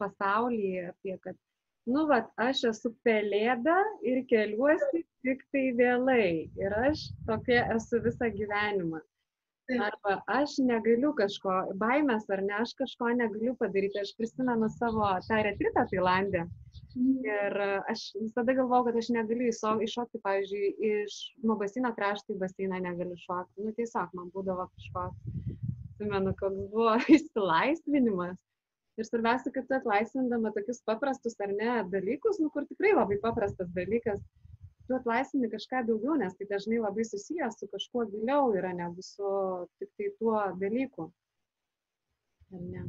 pasaulį, 0.00 0.72
apie 0.90 1.16
kad, 1.24 1.38
nu, 1.86 2.06
va, 2.10 2.22
aš 2.48 2.64
esu 2.72 2.92
pelėda 3.06 3.76
ir 4.08 4.22
keliuosi 4.30 5.04
tik 5.26 5.44
tai 5.54 5.64
vėlai 5.78 6.50
ir 6.58 6.76
aš 6.88 7.08
tokia 7.28 7.66
esu 7.76 8.02
visą 8.06 8.30
gyvenimą. 8.36 9.02
Arba 9.72 10.16
aš 10.26 10.56
negaliu 10.60 11.12
kažko, 11.16 11.52
baimės 11.80 12.26
ar 12.34 12.42
ne, 12.44 12.56
aš 12.64 12.74
kažko 12.80 13.12
negaliu 13.16 13.54
padaryti. 13.60 14.00
Aš 14.02 14.10
prisimenu 14.18 14.68
savo 14.74 15.06
tą 15.28 15.38
retritą 15.46 15.86
Tailandė. 15.92 16.42
Ir 16.98 17.54
aš 17.88 18.02
visada 18.20 18.52
galvojau, 18.56 18.84
kad 18.88 18.96
aš 19.00 19.08
negaliu 19.14 19.48
iššokti, 19.48 20.20
pavyzdžiui, 20.24 20.72
iš 20.88 21.18
nuo 21.46 21.56
basino 21.60 21.92
krašto 21.96 22.34
į 22.34 22.40
basiną 22.42 22.80
negaliu 22.84 23.16
šokti. 23.22 23.64
Nu, 23.64 23.72
tiesiog 23.78 24.12
man 24.18 24.28
būdavo 24.34 24.66
kažkoks, 24.74 25.52
atsimenu, 26.02 26.34
koks 26.40 26.64
buvo 26.74 26.96
išsilaisvinimas. 27.16 28.36
Ir 29.00 29.08
svarbiausia, 29.08 29.52
kad 29.54 29.64
tu 29.68 29.78
atlaisvindama 29.78 30.52
tokius 30.52 30.82
paprastus 30.84 31.38
ar 31.40 31.52
ne 31.56 31.78
dalykus, 31.88 32.42
nu, 32.42 32.50
kur 32.52 32.66
tikrai 32.68 32.92
labai 32.92 33.16
paprastas 33.22 33.70
dalykas, 33.72 34.20
tu 34.86 34.98
atlaisvini 34.98 35.48
kažką 35.48 35.86
daugiau, 35.88 36.18
nes 36.20 36.36
tai 36.36 36.48
dažnai 36.50 36.82
labai 36.82 37.06
susijęs 37.08 37.56
su 37.56 37.70
kažkuo 37.72 38.04
giliau 38.12 38.52
yra 38.58 38.74
negu 38.76 39.00
su 39.06 39.32
tik 39.80 39.88
tai 39.96 40.10
tuo 40.18 40.36
dalyku. 40.60 41.08
Ar 42.52 42.60
ne? 42.60 42.84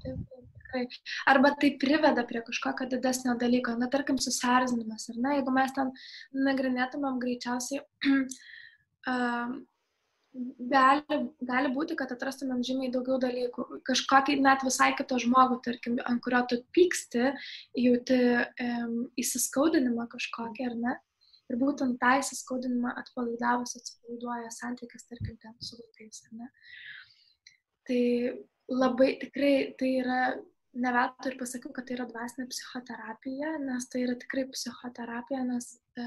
Taip, 0.00 0.24
taip, 0.30 0.43
tikrai. 0.74 0.88
Arba 1.26 1.54
tai 1.60 1.76
priveda 1.78 2.24
prie 2.26 2.42
kažkokio 2.42 2.88
didesnio 2.88 3.36
dalyko, 3.38 3.76
na, 3.78 3.88
tarkim, 3.88 4.18
susierzinimas, 4.18 5.08
ar 5.10 5.20
ne, 5.20 5.36
jeigu 5.38 5.54
mes 5.54 5.72
ten 5.76 5.92
nagrinėtumėm 6.32 7.20
greičiausiai, 7.22 7.82
um, 9.12 9.54
gali, 10.70 11.18
gali 11.46 11.72
būti, 11.74 11.96
kad 11.98 12.12
atrastumėm 12.12 12.64
žymiai 12.66 12.92
daugiau 12.92 13.18
dalykų. 13.22 13.80
Kažkokį 13.86 14.40
net 14.42 14.64
visai 14.66 14.92
kitą 14.98 15.20
žmogų, 15.22 15.60
tarkim, 15.64 15.98
ant 16.04 16.22
kurio 16.24 16.44
tu 16.50 16.60
pyksti, 16.74 17.32
jauti 17.78 18.20
um, 18.42 19.02
įsiskaudinimą 19.20 20.08
kažkokį, 20.14 20.70
ar 20.70 20.78
ne? 20.86 20.96
Ir 21.52 21.58
būtent 21.60 21.98
tą 22.00 22.14
įsiskaudinimą 22.22 22.94
atpalaidavus 23.02 23.76
atsipalaiduoja 23.76 24.48
santykis, 24.54 25.04
tarkim, 25.10 25.36
ten 25.42 25.52
su 25.60 25.76
vaikais, 25.76 26.24
ar 26.24 26.38
ne? 26.40 26.50
Tai 27.84 28.02
labai 28.72 29.18
tikrai 29.20 29.74
tai 29.78 29.90
yra, 30.00 30.20
ne 30.74 30.92
veltui 30.94 31.32
ir 31.32 31.38
pasakiau, 31.40 31.72
kad 31.74 31.86
tai 31.88 31.96
yra 31.98 32.06
dvasinė 32.10 32.46
psichoterapija, 32.50 33.54
nes 33.62 33.88
tai 33.90 34.04
yra 34.06 34.16
tikrai 34.20 34.44
psichoterapija, 34.50 35.42
nes 35.46 35.68
e, 35.98 36.06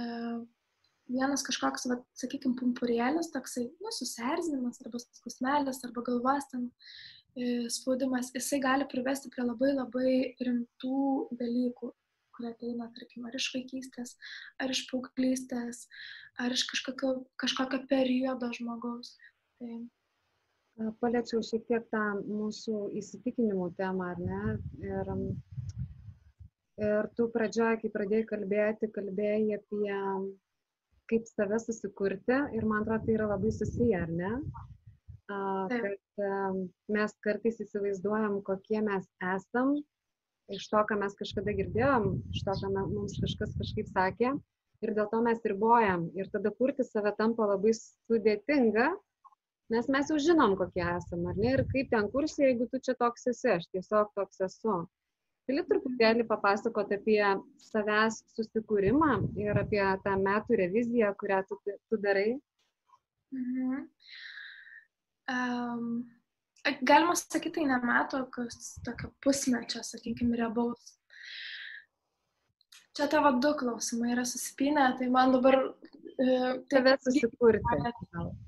vienas 1.12 1.46
kažkoks, 1.48 1.88
va, 1.92 2.00
sakykime, 2.20 2.58
pumpurėlis, 2.60 3.32
toksai, 3.36 3.68
nu, 3.84 3.94
susierzinimas 3.96 4.82
arba 4.84 5.02
skausmelis 5.04 5.84
arba 5.88 6.04
galvos 6.10 6.50
ten 6.52 6.68
e, 6.68 7.68
spaudimas, 7.74 8.34
jisai 8.36 8.60
gali 8.64 8.90
privesti 8.92 9.32
prie 9.34 9.48
labai 9.48 9.74
labai 9.78 10.12
rimtų 10.44 11.00
dalykų, 11.40 11.94
kurie 12.38 12.52
ateina, 12.54 12.92
tarkim, 12.94 13.26
ar 13.26 13.36
iš 13.38 13.50
vaikystės, 13.56 14.16
ar 14.62 14.74
iš 14.74 14.84
paauglystės, 14.92 15.86
ar 16.44 16.54
iš 16.54 16.68
kažkokio, 16.70 17.14
kažkokio 17.42 17.86
periodo 17.90 18.52
žmogaus. 18.60 19.16
Tai, 19.58 19.80
Paliečiau 21.02 21.42
šiek 21.42 21.64
tiek 21.70 21.86
tą 21.90 22.02
mūsų 22.22 22.92
įsitikinimų 23.00 23.72
temą, 23.80 24.12
ar 24.14 24.20
ne? 24.22 24.42
Ir, 24.86 25.14
ir 26.86 27.08
tu 27.18 27.26
pradžioje, 27.34 27.80
kai 27.82 27.90
pradėjai 27.96 28.28
kalbėti, 28.30 28.92
kalbėjai 28.94 29.58
apie 29.58 29.96
kaip 31.08 31.30
save 31.30 31.60
susikurti 31.64 32.38
ir 32.58 32.66
man 32.68 32.84
atrodo, 32.84 33.06
tai 33.06 33.16
yra 33.16 33.30
labai 33.34 33.52
susiję, 33.56 34.02
ar 34.04 34.12
ne? 34.22 34.34
kad 35.28 36.22
mes 36.94 37.16
kartais 37.26 37.58
įsivaizduojam, 37.64 38.38
kokie 38.48 38.80
mes 38.84 39.08
esam, 39.36 39.74
iš 40.54 40.70
to, 40.72 40.84
ką 40.88 41.00
mes 41.02 41.18
kažkada 41.20 41.56
girdėjom, 41.58 42.06
iš 42.32 42.46
to, 42.48 42.56
ką 42.62 42.70
mums 42.76 43.18
kažkas 43.20 43.58
kažkaip 43.60 43.90
sakė, 43.92 44.32
ir 44.86 44.94
dėl 44.96 45.10
to 45.12 45.20
mes 45.26 45.44
ribojam. 45.52 46.08
Ir 46.16 46.30
tada 46.32 46.54
kurti 46.56 46.86
save 46.88 47.12
tampa 47.20 47.50
labai 47.50 47.74
sudėtinga, 47.76 48.94
nes 49.74 49.88
mes 49.92 50.12
jau 50.12 50.18
žinom, 50.22 50.56
kokie 50.60 50.84
esame, 50.84 51.32
ar 51.32 51.40
ne, 51.40 51.56
ir 51.56 51.64
kaip 51.72 51.90
ten 51.92 52.08
kursi, 52.14 52.44
jeigu 52.46 52.70
tu 52.72 52.80
čia 52.84 52.96
toks 53.00 53.28
esi, 53.34 53.50
aš 53.58 53.68
tiesiog 53.74 54.14
toks 54.16 54.44
esu. 54.48 54.78
Gali 55.48 55.64
truputėlį 55.64 56.26
papasakoti 56.28 56.98
apie 56.98 57.22
savęs 57.64 58.20
susikūrimą 58.36 59.14
ir 59.40 59.60
apie 59.62 59.84
tą 60.04 60.18
metų 60.20 60.60
reviziją, 60.60 61.14
kurią 61.20 61.40
tu, 61.48 61.60
tu 61.88 62.00
darai? 62.04 62.34
Mhm. 63.36 63.88
Um, 65.28 65.88
galima 66.88 67.16
sakyti, 67.16 67.60
tai 67.60 67.66
ne 67.72 67.80
metų, 67.84 68.26
kas 68.32 68.76
tokio 68.84 69.12
pusmečio, 69.24 69.84
sakykime, 69.88 70.36
rebaus. 70.40 70.94
Čia 72.98 73.08
tavo 73.12 73.32
du 73.40 73.54
klausimai 73.56 74.16
yra 74.16 74.24
susipinę, 74.28 74.90
tai 75.00 75.08
man 75.14 75.36
dabar... 75.36 75.62
Uh, 76.18 76.56
Tave 76.72 76.96
susikurti. 77.04 77.62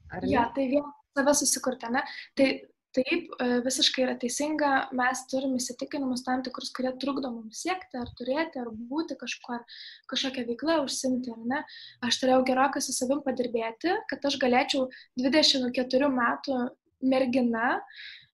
Ar 0.09 0.23
ne? 0.23 0.31
Ja, 0.31 0.47
tai 0.55 0.63
vien 0.71 0.87
save 1.19 1.37
susikurti, 1.37 1.91
ne? 1.93 2.03
Tai 2.39 2.49
taip, 2.95 3.33
e, 3.37 3.47
visiškai 3.65 4.03
yra 4.05 4.15
teisinga, 4.19 4.71
mes 4.97 5.21
turim 5.29 5.55
įsitikinimus 5.59 6.23
tam 6.25 6.43
tikrus, 6.45 6.71
kurie 6.75 6.91
trukdo 7.01 7.31
mums 7.33 7.61
siekti, 7.65 7.99
ar 8.01 8.09
turėti, 8.17 8.61
ar 8.63 8.71
būti 8.91 9.17
kažkuo, 9.19 9.59
ar 9.59 9.81
kažkokią 10.11 10.47
veiklą 10.49 10.79
užsimti, 10.85 11.33
ar 11.35 11.43
ne. 11.53 11.63
Aš 12.05 12.21
turėjau 12.23 12.45
gerokai 12.49 12.81
su 12.83 12.95
savim 12.95 13.21
padirbėti, 13.25 13.93
kad 14.09 14.25
aš 14.25 14.39
galėčiau 14.41 14.87
24 15.21 16.11
metų 16.15 16.59
mergina 16.99 17.77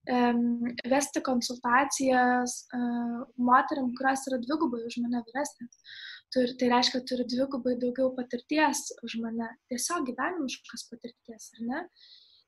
um, 0.10 0.66
vesti 0.90 1.22
konsultacijas 1.26 2.62
uh, 2.74 3.24
moteriam, 3.38 3.92
kurios 3.98 4.26
yra 4.32 4.40
dvigubai 4.42 4.86
už 4.88 5.02
mane 5.04 5.22
vyresnės. 5.28 5.98
Turi, 6.34 6.56
tai 6.60 6.72
reiškia, 6.72 7.04
turi 7.08 7.28
dvigubai 7.30 7.76
daugiau 7.80 8.10
patirties 8.16 8.88
už 9.06 9.20
mane, 9.22 9.52
tiesiog 9.72 10.08
gyvenimiškas 10.10 10.88
patirties, 10.90 11.52
ar 11.60 11.68
ne? 11.70 11.84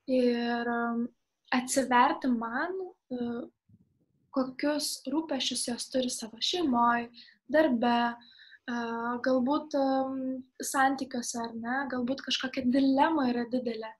Ir 0.08 0.68
um, 0.72 1.04
atsiverti 1.52 2.30
man, 2.32 2.74
e, 3.12 3.28
kokius 4.32 4.88
rūpešius 5.12 5.66
jos 5.68 5.88
turi 5.92 6.10
savo 6.12 6.40
šeimoje, 6.40 7.10
darbe, 7.52 7.94
e, 8.08 8.78
galbūt 9.26 9.76
santykiuose 10.70 11.40
ar 11.44 11.54
ne, 11.56 11.78
galbūt 11.92 12.24
kažkokia 12.28 12.64
dilema 12.72 13.28
yra 13.32 13.44
didelė. 13.52 13.92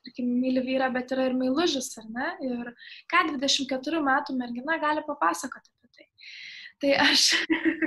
Tarkim, 0.00 0.30
myli 0.40 0.62
vyrą, 0.64 0.88
bet 0.94 1.12
yra 1.12 1.26
ir 1.28 1.34
meilužis, 1.36 1.90
ar 2.00 2.06
ne? 2.08 2.30
Ir 2.46 2.70
ką 3.12 3.26
24 3.34 4.00
metų 4.06 4.36
mergina 4.38 4.78
gali 4.80 5.04
papasakoti 5.04 5.68
apie 5.74 5.90
tai. 5.98 6.06
Tai 6.80 6.94
aš, 7.04 7.26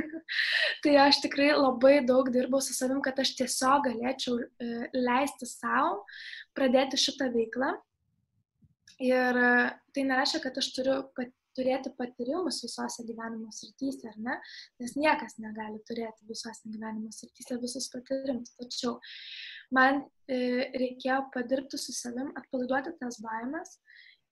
tai 0.84 0.98
aš 1.02 1.24
tikrai 1.24 1.50
labai 1.58 1.96
daug 2.06 2.30
dirbau 2.34 2.62
su 2.62 2.76
savim, 2.78 3.02
kad 3.06 3.18
aš 3.24 3.34
tiesiog 3.40 3.88
galėčiau 3.88 4.38
e, 4.38 4.70
leisti 4.94 5.50
savo 5.50 6.04
pradėti 6.54 7.00
šitą 7.02 7.32
veiklą 7.34 7.74
Ir 9.04 9.38
e, 9.38 9.54
tai 9.96 10.04
nereiškia, 10.08 10.42
kad 10.44 10.60
aš 10.60 10.70
turiu 10.76 10.98
pat, 11.18 11.32
turėti 11.58 11.92
patyrimus 11.98 12.64
visose 12.66 13.04
gyvenimo 13.06 13.52
srityse, 13.54 14.10
ar 14.10 14.16
ne? 14.28 14.38
Nes 14.82 14.96
niekas 14.98 15.38
negali 15.42 15.82
turėti 15.90 16.26
visose 16.30 16.70
gyvenimo 16.70 17.12
srityse 17.14 17.60
visus 17.62 17.90
patyrimus. 17.94 18.56
Tačiau 18.58 18.96
man 19.76 20.02
e, 20.26 20.40
reikėjo 20.74 21.20
padirbti 21.36 21.78
su 21.82 21.94
savim, 21.94 22.32
atpalaiduoti 22.40 22.96
tas 23.02 23.20
baimės. 23.22 23.78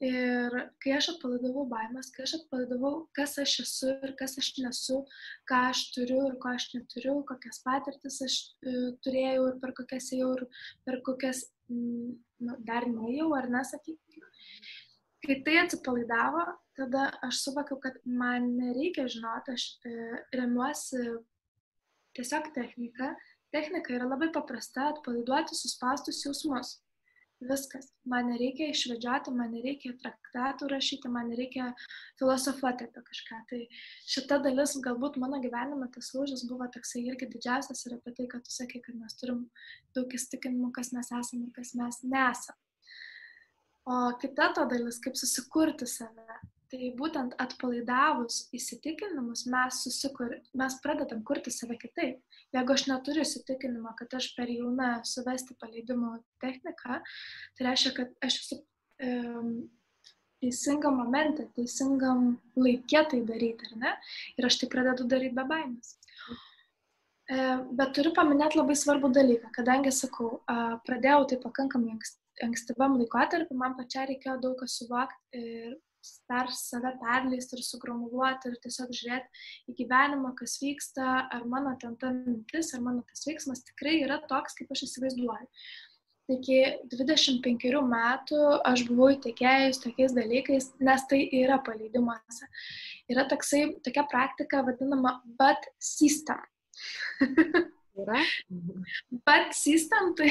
Ir 0.02 0.56
kai 0.82 0.96
aš 0.98 1.12
atpalaidavau 1.12 1.68
baimės, 1.70 2.10
kai 2.16 2.24
aš 2.26 2.32
atpalaidavau, 2.40 2.94
kas 3.18 3.36
aš 3.44 3.60
esu 3.66 3.92
ir 4.08 4.16
kas 4.18 4.34
aš 4.42 4.48
nesu, 4.58 5.04
ką 5.50 5.60
aš 5.70 5.84
turiu 5.94 6.24
ir 6.26 6.40
ko 6.42 6.56
aš 6.56 6.72
neturiu, 6.74 7.20
kokias 7.30 7.62
patirtis 7.62 8.18
aš 8.26 8.38
e, 8.66 8.74
turėjau 9.06 9.44
ir 9.52 9.60
per 9.62 9.76
kokias 9.78 10.10
jau 10.18 10.32
ir 10.40 10.48
per 10.88 11.04
kokias 11.06 11.44
m, 11.70 12.16
nu, 12.42 12.58
dar 12.66 12.90
neėjau, 12.90 13.30
ar 13.38 13.52
nesakykime 13.54 14.32
kai 15.26 15.38
tai 15.46 15.58
atsipalaidavo, 15.62 16.46
tada 16.78 17.10
aš 17.28 17.44
suvokiau, 17.46 17.78
kad 17.82 17.98
man 18.06 18.56
nereikia 18.58 19.08
žinoti, 19.12 19.54
aš 19.54 19.66
e, 19.86 19.92
remiuosi 20.38 21.02
tiesiog 22.18 22.50
technika. 22.56 23.14
Technika 23.54 23.94
yra 23.94 24.08
labai 24.10 24.32
paprasta- 24.34 24.88
atpalaiduoti 24.94 25.58
suspaustus 25.58 26.24
jausmus. 26.26 26.80
Viskas. 27.42 27.88
Man 28.06 28.28
nereikia 28.30 28.68
išvedžioti, 28.70 29.32
man 29.34 29.50
nereikia 29.56 29.96
traktatų 30.02 30.68
rašyti, 30.70 31.10
man 31.10 31.32
nereikia 31.32 31.72
filosofuoti 32.22 32.86
apie 32.86 33.02
kažką. 33.08 33.40
Tai 33.50 33.62
šita 34.14 34.38
dalis 34.46 34.76
galbūt 34.86 35.18
mano 35.22 35.40
gyvenime 35.42 35.90
tas 35.96 36.12
lūžis 36.14 36.46
buvo 36.50 36.70
toksai 36.76 37.02
irgi 37.08 37.32
didžiausias 37.34 37.82
ir 37.88 37.98
apie 37.98 38.14
tai, 38.20 38.28
kad 38.30 38.46
tu 38.46 38.54
sakai, 38.54 38.84
kad 38.86 38.98
mes 39.00 39.18
turim 39.18 39.48
daug 39.98 40.14
įstikinimų, 40.14 40.70
kas 40.78 40.94
mes 40.94 41.10
esame 41.10 41.48
ir 41.48 41.56
kas 41.58 41.74
mes 41.82 42.02
nesame. 42.06 42.60
O 43.90 44.14
kita 44.22 44.52
to 44.54 44.68
dalis, 44.70 45.02
kaip 45.02 45.18
susikurti 45.18 45.90
save. 45.90 46.42
Tai 46.72 46.90
būtent 46.96 47.34
atpalaidavus 47.44 48.46
įsitikinimus 48.56 49.44
mes, 49.52 49.82
susikur, 49.84 50.38
mes 50.56 50.78
pradedam 50.84 51.20
kurti 51.28 51.52
save 51.52 51.76
kitaip. 51.82 52.22
Jeigu 52.56 52.76
aš 52.76 52.86
neturiu 52.88 53.26
įsitikinimo, 53.26 53.92
kad 54.00 54.16
aš 54.16 54.30
per 54.38 54.48
jauna 54.52 54.94
suvesti 55.08 55.58
paleidimo 55.60 56.14
techniką, 56.44 57.02
tai 57.58 57.68
reiškia, 57.68 57.92
kad 57.98 58.16
aš 58.24 58.40
esu 58.40 58.60
um, 59.04 59.52
teisingam 60.42 60.98
momente, 61.02 61.50
teisingam 61.58 62.38
laikė 62.56 63.04
tai 63.12 63.22
daryti, 63.28 63.68
ar 63.68 63.84
ne? 63.84 63.94
Ir 64.40 64.48
aš 64.48 64.62
tai 64.64 64.72
pradedu 64.72 65.10
daryti 65.12 65.38
be 65.38 65.46
baimės. 65.52 65.98
E, 67.32 67.38
bet 67.78 67.94
turiu 67.96 68.16
paminėti 68.16 68.60
labai 68.60 68.76
svarbų 68.80 69.12
dalyką, 69.16 69.52
kadangi, 69.60 69.94
sakau, 69.96 70.40
pradėjau 70.88 71.28
tai 71.30 71.40
pakankamai 71.46 72.00
ankstyvam 72.48 72.98
laikotarpiu 73.04 73.60
man 73.60 73.78
pačiai 73.78 74.10
reikėjo 74.14 74.40
daug 74.42 74.58
ką 74.60 74.68
suvokti 74.72 75.44
ir 75.44 75.78
per 76.30 76.50
save 76.56 76.94
perleisti 77.02 77.58
ir 77.58 77.64
sugromuluoti 77.66 78.50
ir 78.50 78.58
tiesiog 78.64 78.92
žiūrėti 78.98 79.72
į 79.72 79.78
gyvenimą, 79.82 80.34
kas 80.40 80.58
vyksta, 80.62 81.08
ar 81.36 81.46
mano 81.50 81.76
ten 81.82 81.96
ta 82.02 82.12
mintis, 82.16 82.74
ar 82.76 82.84
mano 82.86 83.06
tas 83.10 83.26
veiksmas 83.28 83.64
tikrai 83.68 84.00
yra 84.06 84.22
toks, 84.32 84.58
kaip 84.58 84.72
aš 84.76 84.86
įsivaizduoju. 84.88 85.50
Iki 86.32 86.58
25 86.94 87.82
metų 87.92 88.40
aš 88.70 88.86
buvau 88.88 89.10
įtikėjus 89.16 89.82
tokiais 89.84 90.14
dalykais, 90.16 90.70
nes 90.80 91.04
tai 91.12 91.26
yra 91.42 91.58
paleidimuose. 91.66 92.48
Yra 93.12 93.26
toksai, 93.28 93.66
tokia 93.84 94.06
praktika 94.08 94.64
vadinama 94.68 95.18
but 95.40 95.68
system. 95.82 96.40
Yra? 98.00 98.22
But 99.26 99.54
system, 99.54 100.14
tai 100.16 100.30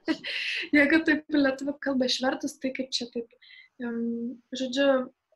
jeigu 0.76 1.02
taip 1.04 1.26
lietuvių 1.34 1.74
kalbą 1.84 2.08
išvertus, 2.08 2.56
tai 2.62 2.72
kaip 2.76 2.88
čia 2.94 3.10
taip, 3.12 3.28
žodžiu, 3.78 4.88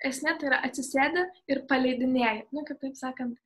esmė 0.06 0.36
tai 0.38 0.50
yra 0.50 0.60
atsisėdę 0.66 1.26
ir 1.50 1.64
paleidinėja. 1.70 2.46
Nu, 2.54 2.64
kaip 2.66 2.80
taip 2.82 2.96
sakant, 2.98 3.38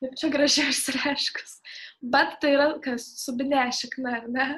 kaip 0.00 0.16
čia 0.16 0.30
gražiai 0.32 0.72
išsireiškus. 0.72 1.56
Bet 2.14 2.38
tai 2.40 2.54
yra, 2.56 2.68
kas 2.84 3.04
subinė 3.20 3.66
šikna, 3.76 4.16
ar 4.22 4.28
ne? 4.32 4.48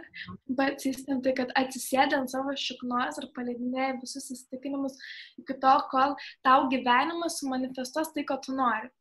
Bet 0.47 0.85
sistem 0.85 1.23
tai, 1.25 1.35
kad 1.39 1.51
atsisėdė 1.59 2.21
ant 2.21 2.31
savo 2.31 2.55
šiknos 2.55 3.19
ir 3.23 3.31
paleidinėja 3.37 3.99
visus 4.01 4.31
įsitikinimus 4.37 4.99
iki 5.43 5.59
to, 5.65 5.77
kol 5.91 6.15
tau 6.47 6.69
gyvenimas 6.73 7.41
sumanifestuos 7.43 8.15
tai, 8.15 8.27
ko 8.29 8.39
tu 8.45 8.55
nori. 8.55 8.93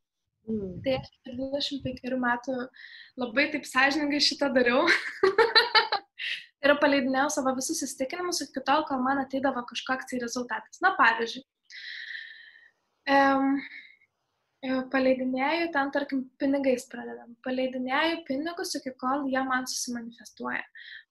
Mm. 0.49 0.79
Tai 0.81 0.95
aš 0.97 1.11
25 1.37 2.17
metų 2.17 2.55
labai 3.21 3.51
taip 3.53 3.67
sąžiningai 3.69 4.23
šitą 4.25 4.49
dariau. 4.55 4.87
ir 6.65 6.75
paleidinėjau 6.81 7.29
savo 7.37 7.53
visus 7.57 7.81
įstikinimus 7.87 8.43
iki 8.45 8.63
tol, 8.67 8.85
kol 8.89 9.01
man 9.05 9.21
ateidavo 9.23 9.63
kažkoks 9.69 10.09
tai 10.11 10.19
rezultatas. 10.23 10.81
Na, 10.83 10.93
pavyzdžiui, 10.99 11.43
um, 13.15 13.55
paleidinėjau 14.93 15.71
ten, 15.73 15.91
tarkim, 15.95 16.21
pinigais 16.41 16.85
pradedam. 16.91 17.33
Paleidinėjau 17.45 18.21
pinigus 18.27 18.75
iki 18.77 18.93
kol 19.01 19.25
jie 19.31 19.41
man 19.47 19.65
susimanifestuoja. 19.69 20.61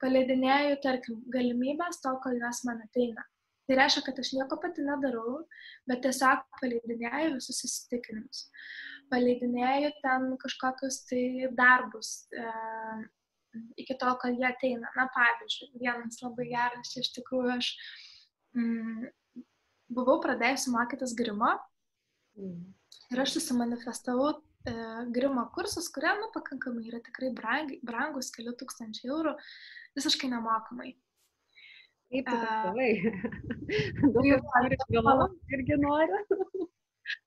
Paleidinėjau, 0.02 0.78
tarkim, 0.86 1.20
galimybės 1.34 2.02
tol, 2.04 2.20
kol 2.22 2.38
jos 2.38 2.62
man 2.68 2.82
ateina. 2.86 3.26
Tai 3.66 3.76
reiškia, 3.78 4.02
kad 4.06 4.16
aš 4.18 4.32
nieko 4.34 4.56
pati 4.58 4.82
nedarau, 4.82 5.44
bet 5.86 6.00
tiesiog 6.06 6.46
paleidinėjau 6.58 7.36
visus 7.36 7.60
įsitikinimus. 7.66 8.46
Paleidinėju 9.10 9.92
ten 10.02 10.26
kažkokius 10.42 11.04
tai 11.06 11.22
darbus 11.58 12.10
e, 12.30 12.46
iki 13.80 13.96
to, 13.98 14.12
kol 14.22 14.36
jie 14.36 14.46
ateina. 14.48 14.90
Na, 14.96 15.06
pavyzdžiui, 15.14 15.72
vienas 15.80 16.20
labai 16.24 16.48
geras, 16.50 16.92
iš 17.00 17.10
tikrųjų 17.16 17.56
aš 17.56 17.72
mm, 18.56 19.10
buvau 19.96 20.20
pradėjusi 20.24 20.72
mokytis 20.74 21.16
grimo 21.18 21.50
mm. 22.38 22.56
ir 23.14 23.22
aš 23.24 23.36
susimanifestavau 23.38 24.32
e, 24.34 24.74
grimo 25.14 25.46
kursus, 25.54 25.90
kurie, 25.94 26.12
nu, 26.20 26.30
pakankamai 26.34 26.86
yra 26.90 27.02
tikrai 27.04 27.32
brangi, 27.36 27.80
brangus, 27.86 28.32
kelių 28.34 28.56
tūkstančių 28.60 29.12
eurų, 29.12 29.36
visiškai 29.98 30.32
nemokamai. 30.32 30.94
Kaip 32.10 32.26
tu 32.26 32.38
tavai? 32.42 32.90
Daug 34.02 34.24
kas 34.26 34.46
nori 34.50 35.28
irgi 35.54 35.78
nori. 35.78 36.22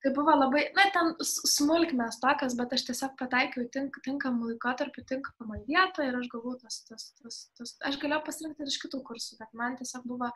Tai 0.03 0.11
buvo 0.15 0.33
labai, 0.35 0.63
na, 0.77 0.85
ten 0.95 1.11
smulkmės 1.23 2.19
tokias, 2.23 2.55
bet 2.59 2.73
aš 2.75 2.85
tiesiog 2.89 3.15
pataikiau 3.19 3.67
tink, 3.73 3.97
tinkamą 4.05 4.51
laikotarpį, 4.51 5.03
tinkamą 5.09 5.59
vietą 5.67 6.07
ir 6.07 6.17
aš 6.19 6.29
galvoju, 6.33 6.59
tas, 6.63 6.79
tas, 6.89 7.05
tas, 7.19 7.39
tas, 7.59 7.75
aš 7.89 7.99
galėjau 8.01 8.21
pasirinkti 8.27 8.65
ir 8.65 8.71
iš 8.73 8.79
kitų 8.83 9.01
kursų, 9.07 9.39
bet 9.41 9.53
man 9.59 9.77
tiesiog 9.79 10.05
buvo 10.09 10.31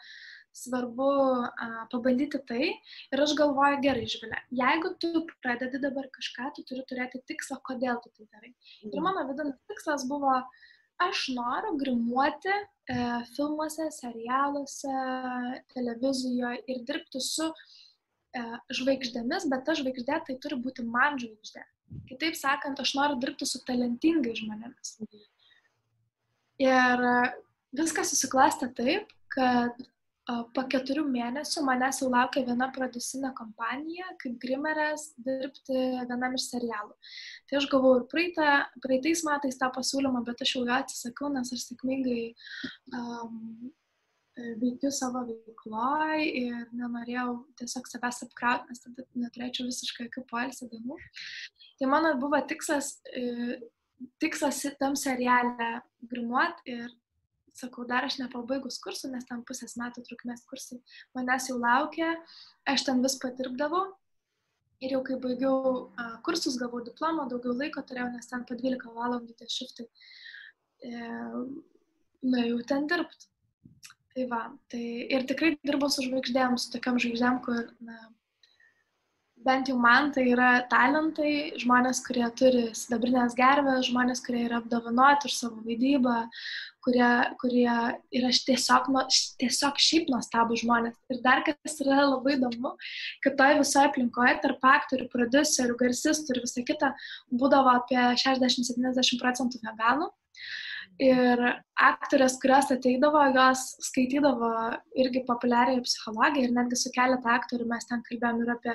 svarbu 0.57 1.09
a, 1.47 1.67
pabandyti 1.91 2.41
tai 2.49 2.63
ir 2.69 3.25
aš 3.25 3.35
galvoju, 3.39 3.81
gerai, 3.83 4.07
žvilė, 4.09 4.39
jeigu 4.61 4.93
tu 5.03 5.25
pradedi 5.43 5.83
dabar 5.83 6.09
kažką, 6.15 6.53
tu 6.55 6.65
turi 6.67 6.85
turėti 6.89 7.23
tikslą, 7.29 7.59
kodėl 7.67 8.01
tu 8.03 8.13
tai 8.15 8.27
darai. 8.31 8.53
Ir 8.87 8.95
mhm. 8.95 9.05
mano 9.05 9.27
vidinis 9.29 9.59
tikslas 9.71 10.07
buvo, 10.09 10.39
aš 11.03 11.27
noriu 11.37 11.75
grimuoti 11.77 12.53
e, 12.53 12.63
filmuose, 13.35 13.89
serialuose, 13.93 14.95
televizijoje 15.75 16.63
ir 16.73 16.81
dirbti 16.87 17.21
su 17.21 17.51
žvaigždėmis, 18.79 19.47
bet 19.51 19.65
ta 19.67 19.75
žvaigždė 19.77 20.21
tai 20.27 20.37
turi 20.43 20.59
būti 20.61 20.85
man 20.85 21.19
žvaigždė. 21.21 21.65
Kitaip 22.09 22.35
sakant, 22.35 22.79
aš 22.83 22.93
noriu 22.97 23.19
dirbti 23.21 23.47
su 23.47 23.61
talentingai 23.67 24.33
žmonėmis. 24.35 24.97
Ir 26.63 27.05
viskas 27.77 28.11
susiklastė 28.11 28.69
taip, 28.75 29.13
kad 29.33 29.77
e, 29.77 29.85
po 30.55 30.63
keturių 30.71 31.05
mėnesių 31.07 31.63
manęs 31.67 32.01
jau 32.01 32.09
laukia 32.11 32.43
viena 32.47 32.69
producinė 32.75 33.31
kompanija, 33.37 34.09
kaip 34.23 34.37
grimerės, 34.41 35.11
dirbti 35.23 35.77
vienam 36.09 36.37
iš 36.39 36.49
serialų. 36.51 36.95
Tai 37.47 37.59
aš 37.61 37.69
gavau 37.71 37.93
ir 37.99 38.07
praeitą, 38.11 38.51
praeitais 38.83 39.23
metais 39.27 39.59
tą 39.59 39.69
pasiūlymą, 39.75 40.23
bet 40.27 40.43
aš 40.43 40.55
jau 40.57 40.63
jo 40.65 40.77
atsisakiau, 40.79 41.31
nes 41.35 41.53
aš 41.53 41.67
sėkmingai 41.69 42.21
um, 42.97 43.69
veikiu 44.61 44.91
savo 44.93 45.23
veikloj 45.27 46.23
ir 46.25 46.67
nenorėjau 46.77 47.31
tiesiog 47.59 47.89
savęs 47.89 48.23
apkrauti, 48.27 48.69
nes 48.69 48.83
tada 48.83 49.05
neturėčiau 49.23 49.67
visiškai 49.67 50.07
jokių 50.07 50.23
poilsio 50.29 50.69
dienų. 50.71 50.97
Tai 51.79 51.89
mano 51.91 52.13
buvo 52.21 52.39
tikslas, 52.49 52.97
e, 53.11 53.59
tikslas 54.21 54.63
tam 54.81 54.97
serialę 54.99 55.69
grimuot 56.11 56.61
ir 56.69 56.89
sakau, 57.57 57.85
dar 57.89 58.05
aš 58.05 58.19
nepabaigus 58.21 58.77
kursų, 58.83 59.09
nes 59.13 59.25
tam 59.29 59.43
pusės 59.47 59.77
metų 59.81 60.03
trukmės 60.05 60.43
kursai 60.49 60.77
manęs 61.17 61.49
jau 61.49 61.57
laukia, 61.61 62.11
aš 62.69 62.85
ten 62.89 63.01
vis 63.05 63.17
padirbdavau. 63.21 63.87
Ir 64.77 64.91
jau 64.93 64.99
kai 65.01 65.15
baigiau 65.17 65.87
kursus, 66.25 66.59
gavau 66.61 66.83
diplomą, 66.85 67.25
daugiau 67.31 67.55
laiko 67.57 67.81
turėjau, 67.81 68.11
nes 68.13 68.29
ten 68.29 68.43
po 68.45 68.53
12 68.53 68.93
valandų 68.93 69.33
tie 69.39 69.47
šiftai. 69.49 69.87
E, 70.85 70.91
na, 72.21 72.43
jau 72.45 72.59
ten 72.69 72.85
dirbti. 72.91 73.31
Tai 74.17 74.23
va, 74.25 74.37
tai 74.73 74.83
ir 75.13 75.25
tikrai 75.29 75.51
dirbau 75.61 75.91
su 75.93 76.01
žvaigždėm, 76.01 76.55
su 76.57 76.71
tokiam 76.73 76.95
žvaigždėm, 76.97 77.35
kur, 77.45 77.67
na, 77.85 77.97
bent 79.45 79.69
jau 79.69 79.75
man 79.77 80.09
tai 80.15 80.23
yra 80.31 80.47
talentai, 80.71 81.33
žmonės, 81.61 81.99
kurie 82.07 82.25
turi 82.39 82.63
sidabrinės 82.79 83.35
gervės, 83.37 83.85
žmonės, 83.91 84.23
kurie 84.25 84.41
yra 84.47 84.57
apdovanoti 84.63 85.29
už 85.29 85.35
savo 85.37 85.61
vaidybą, 85.67 86.15
kurie, 86.87 87.11
kurie 87.43 87.69
yra 88.19 88.33
tiesiog, 88.49 88.89
nu, 88.95 89.05
tiesiog 89.43 89.77
šiaip 89.85 90.09
nuostabų 90.15 90.57
žmonės. 90.63 90.97
Ir 91.13 91.21
dar 91.29 91.45
kas 91.45 91.77
yra 91.85 92.09
labai 92.09 92.39
įdomu, 92.39 92.73
kad 93.21 93.37
toje 93.37 93.61
visoje 93.61 93.91
aplinkoje 93.91 94.37
tarp 94.47 94.69
aktorių, 94.73 95.11
producerių, 95.13 95.77
garsistų 95.85 96.33
ir 96.33 96.45
visą 96.47 96.65
kitą 96.73 96.95
būdavo 97.29 97.77
apie 97.77 98.01
60-70 98.25 99.21
procentų 99.21 99.61
veganų. 99.69 100.09
Ir 100.97 101.41
aktorės, 101.77 102.39
kurios 102.41 102.71
ateidavo, 102.73 103.21
jos 103.35 103.63
skaitydavo 103.85 104.49
irgi 104.97 105.21
populiariai 105.27 105.83
psichologiją 105.85 106.47
ir 106.47 106.55
netgi 106.55 106.79
su 106.81 106.91
keletą 106.95 107.35
aktorių 107.35 107.67
mes 107.69 107.85
ten 107.89 108.01
kalbėjom 108.07 108.41
ir 108.41 108.53
apie 108.55 108.73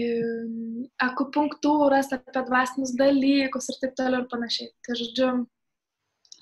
um, 0.00 0.80
akupunktūras, 1.06 2.10
apie 2.16 2.42
dvasinius 2.48 2.96
dalykus 2.98 3.70
ir 3.70 3.78
taip 3.84 3.94
toliau 4.00 4.24
ir 4.24 4.28
panašiai. 4.32 4.72
Tai 4.82 4.98
žodžiu, 5.02 5.30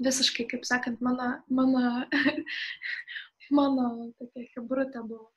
visiškai, 0.08 0.48
kaip 0.54 0.64
sakant, 0.64 1.04
mano, 1.04 1.30
mano, 1.52 2.06
mano 3.60 3.88
tokia 4.18 4.48
hebrutė 4.56 5.04
buvo. 5.04 5.28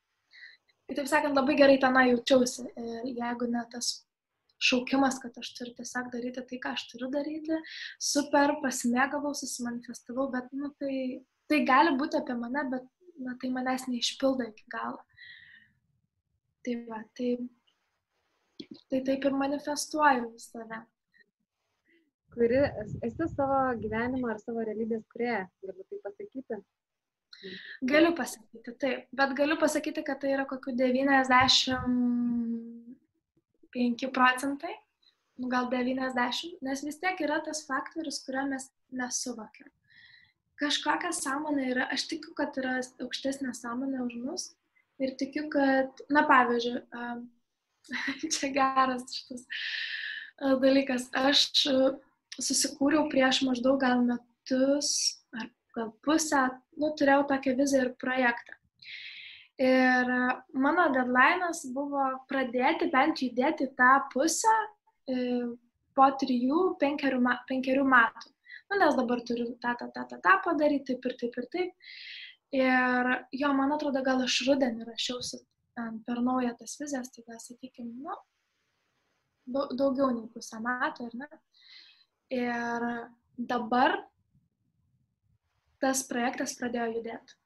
Kitaip 0.87 1.11
sakant, 1.11 1.35
labai 1.35 1.57
gerai 1.59 1.79
tenai 1.83 2.07
jaučiausi. 2.13 2.69
Ir 2.79 3.15
jeigu 3.19 3.51
ne 3.51 3.67
tas 3.73 4.06
šaukimas, 4.59 5.19
kad 5.21 5.37
aš 5.37 5.51
turiu 5.57 5.73
tiesiog 5.77 6.09
daryti 6.13 6.43
tai, 6.49 6.59
ką 6.63 6.73
aš 6.75 6.85
turiu 6.91 7.09
daryti. 7.13 7.59
Super, 8.01 8.55
pasimėgavau, 8.63 9.33
susimanifestavau, 9.37 10.29
bet 10.33 10.49
nu, 10.57 10.71
tai, 10.81 10.95
tai 11.51 11.63
gali 11.67 11.93
būti 11.99 12.19
apie 12.19 12.37
mane, 12.39 12.65
bet 12.71 12.87
na, 13.23 13.37
tai 13.41 13.51
manęs 13.53 13.87
neišpildo 13.91 14.49
iki 14.49 14.65
galo. 14.73 15.01
Tai 16.65 16.77
va, 16.89 17.01
tai, 17.17 17.35
tai 18.91 19.03
taip 19.09 19.29
ir 19.29 19.37
manifestuoju 19.43 20.33
save. 20.41 20.81
Kuri 22.37 22.57
esi 23.05 23.29
savo 23.33 23.61
gyvenimo 23.81 24.27
ar 24.29 24.41
savo 24.41 24.65
realybės 24.65 25.05
kurėja, 25.13 25.45
galiu 25.63 25.85
tai 25.89 26.01
pasakyti? 26.03 26.59
Galiu 27.87 28.11
pasakyti, 28.17 28.73
taip, 28.81 29.07
bet 29.13 29.33
galiu 29.37 29.57
pasakyti, 29.61 30.03
kad 30.05 30.19
tai 30.21 30.33
yra 30.33 30.45
kokiu 30.49 30.73
90 30.77 32.97
5 33.73 34.07
procentai, 34.15 34.75
nu, 35.37 35.49
gal 35.51 35.69
90, 35.71 36.57
nes 36.65 36.83
vis 36.85 36.99
tiek 37.01 37.19
yra 37.25 37.39
tas 37.45 37.63
faktorius, 37.67 38.21
kurio 38.25 38.45
mes 38.49 38.69
nesuvokiam. 38.95 39.69
Kažkokia 40.57 41.11
sąmonė 41.13 41.67
yra, 41.73 41.89
aš 41.93 42.07
tikiu, 42.09 42.33
kad 42.37 42.55
yra 42.57 42.79
aukštesnė 43.05 43.53
sąmonė 43.53 44.01
už 44.07 44.15
mus 44.23 44.47
ir 44.97 45.13
tikiu, 45.19 45.45
kad, 45.53 46.01
na 46.09 46.23
pavyzdžiui, 46.25 46.81
čia 48.33 48.49
geras 48.55 49.05
šitas 49.13 49.45
dalykas, 50.63 51.07
aš 51.17 51.45
susikūriau 52.37 53.05
prieš 53.11 53.43
maždaug 53.45 53.79
gal 53.81 54.01
metus 54.05 54.89
ar 55.37 55.49
gal 55.77 55.93
pusę, 56.05 56.47
nu, 56.77 56.91
turėjau 56.97 57.27
tokią 57.29 57.55
viziją 57.57 57.85
ir 57.85 57.93
projektą. 58.01 58.57
Ir 59.57 60.09
mano 60.53 60.83
deadline'as 60.93 61.63
buvo 61.73 62.03
pradėti 62.29 62.91
bent 62.93 63.23
judėti 63.23 63.65
tą 63.79 63.93
pusę 64.13 64.53
e, 65.09 65.15
po 65.97 66.09
trijų, 66.21 66.59
penkerių, 66.77 67.21
penkerių 67.49 67.85
metų. 67.89 68.29
Nu, 68.69 68.77
nes 68.77 68.97
dabar 68.99 69.23
turiu 69.25 69.47
tą, 69.63 69.73
tą, 69.79 69.87
tą, 69.95 70.03
tą, 70.11 70.19
tą 70.21 70.35
padaryti, 70.45 70.93
taip 70.93 71.07
ir 71.09 71.15
taip 71.21 71.39
ir 71.41 71.47
taip. 71.55 71.95
Ir 72.53 73.09
jo, 73.33 73.49
man 73.57 73.73
atrodo, 73.73 74.03
gal 74.05 74.21
aš 74.23 74.35
rudenį 74.45 74.85
rašiausi 74.91 75.39
per 76.05 76.21
naują 76.25 76.53
tas 76.59 76.75
vizijas, 76.77 77.09
tai 77.13 77.23
gal, 77.25 77.39
sakykime, 77.41 77.95
nu, 78.05 79.63
daugiau 79.79 80.11
nei 80.13 80.29
pusę 80.33 80.61
metų, 80.61 81.09
ar 81.09 81.17
ne? 81.23 81.41
Ir 82.37 82.85
dabar 83.37 83.97
tas 85.81 86.05
projektas 86.09 86.53
pradėjo 86.61 86.91
judėti. 86.99 87.37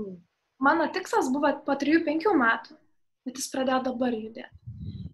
Mm 0.00 0.18
mano 0.62 0.86
tikslas 0.92 1.30
buvo 1.32 1.50
po 1.66 1.76
3-5 1.80 2.30
metų, 2.40 2.76
bet 3.26 3.40
jis 3.40 3.50
pradėjo 3.52 3.82
dabar 3.90 4.16
judėti. 4.16 4.60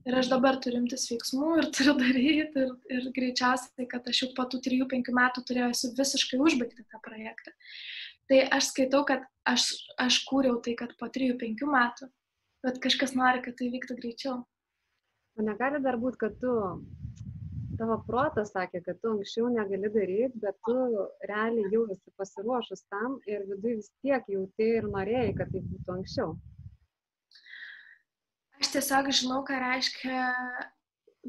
Ir 0.06 0.14
aš 0.14 0.28
dabar 0.30 0.58
turiu 0.62 0.78
imtis 0.84 1.08
veiksmų 1.10 1.52
ir 1.60 1.70
turiu 1.76 1.96
daryti 1.98 2.62
ir, 2.62 2.74
ir 2.94 3.08
greičiausiai, 3.14 3.88
kad 3.90 4.06
aš 4.06 4.22
jau 4.22 4.28
po 4.36 4.46
tų 4.50 4.60
3-5 4.66 5.14
metų 5.16 5.46
turėjau 5.48 5.70
visiškai 5.98 6.42
užbaigti 6.42 6.86
tą 6.86 7.00
projektą. 7.02 7.54
Tai 8.30 8.42
aš 8.58 8.72
skaitau, 8.72 9.04
kad 9.06 9.26
aš, 9.46 9.70
aš 10.02 10.20
kūriau 10.26 10.58
tai, 10.62 10.74
kad 10.78 10.94
po 10.98 11.08
3-5 11.14 11.66
metų, 11.70 12.10
bet 12.66 12.78
kažkas 12.82 13.14
nori, 13.18 13.42
kad 13.42 13.58
tai 13.58 13.70
vyktų 13.74 13.98
greičiau. 13.98 14.40
O 15.36 15.44
negali 15.44 15.82
dar 15.84 15.98
būti, 16.00 16.18
kad 16.22 16.38
tu 16.42 16.54
tavo 17.78 17.96
protas 18.06 18.52
sakė, 18.54 18.82
kad 18.86 19.00
tu 19.02 19.12
anksčiau 19.14 19.48
negali 19.52 19.90
daryti, 19.92 20.40
bet 20.42 20.58
tu 20.66 20.76
realiai 21.30 21.72
jau 21.72 21.84
esi 21.94 22.12
pasiruošus 22.20 22.86
tam 22.92 23.18
ir 23.30 23.44
viduje 23.50 23.80
vis 23.80 23.90
tiek 24.04 24.30
jauti 24.36 24.70
ir 24.80 24.88
norėjai, 24.92 25.34
kad 25.38 25.52
tai 25.52 25.64
būtų 25.66 25.98
anksčiau. 25.98 26.36
Aš 28.60 28.72
tiesiog 28.72 29.12
žinau, 29.12 29.42
ką 29.44 29.58
reiškia 29.60 30.20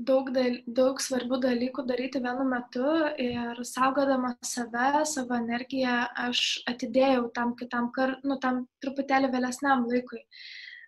daug, 0.07 0.29
dal, 0.35 0.59
daug 0.79 1.01
svarbių 1.01 1.39
dalykų 1.43 1.83
daryti 1.89 2.21
vienu 2.23 2.45
metu 2.47 2.87
ir 3.21 3.61
saugodama 3.67 4.35
save, 4.45 5.03
savo 5.09 5.35
energiją, 5.39 5.97
aš 6.27 6.63
atidėjau 6.71 7.27
tam 7.35 7.55
kitam 7.59 7.91
kartui, 7.95 8.29
nu, 8.29 8.39
tam 8.43 8.65
truputėlį 8.83 9.31
vėlesniam 9.33 9.85
laikui. 9.89 10.23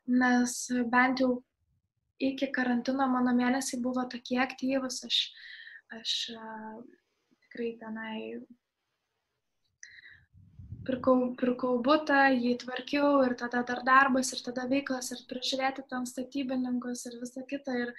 Nes 0.09 0.55
bent 0.89 1.21
jau 1.21 1.35
iki 2.19 2.49
karantino 2.55 3.07
mano 3.11 3.33
mėnesiai 3.35 3.81
buvo 3.83 4.05
tokie 4.11 4.39
aktyvus, 4.43 5.03
aš, 5.07 5.19
aš 5.99 6.15
tikrai 7.45 7.69
tenai 7.81 8.17
pirkau, 10.87 11.15
pirkau 11.39 11.77
būtą, 11.85 12.23
jį 12.35 12.57
tvarkiau 12.63 13.21
ir 13.27 13.37
tada 13.39 13.63
dar 13.67 13.83
darbas 13.87 14.33
ir 14.33 14.43
tada 14.45 14.67
veiklas 14.71 15.13
ir 15.15 15.23
prižiūrėti 15.29 15.85
tam 15.91 16.07
statybininkus 16.09 17.05
ir 17.09 17.19
visą 17.21 17.45
kitą. 17.49 17.77
Ir, 17.85 17.93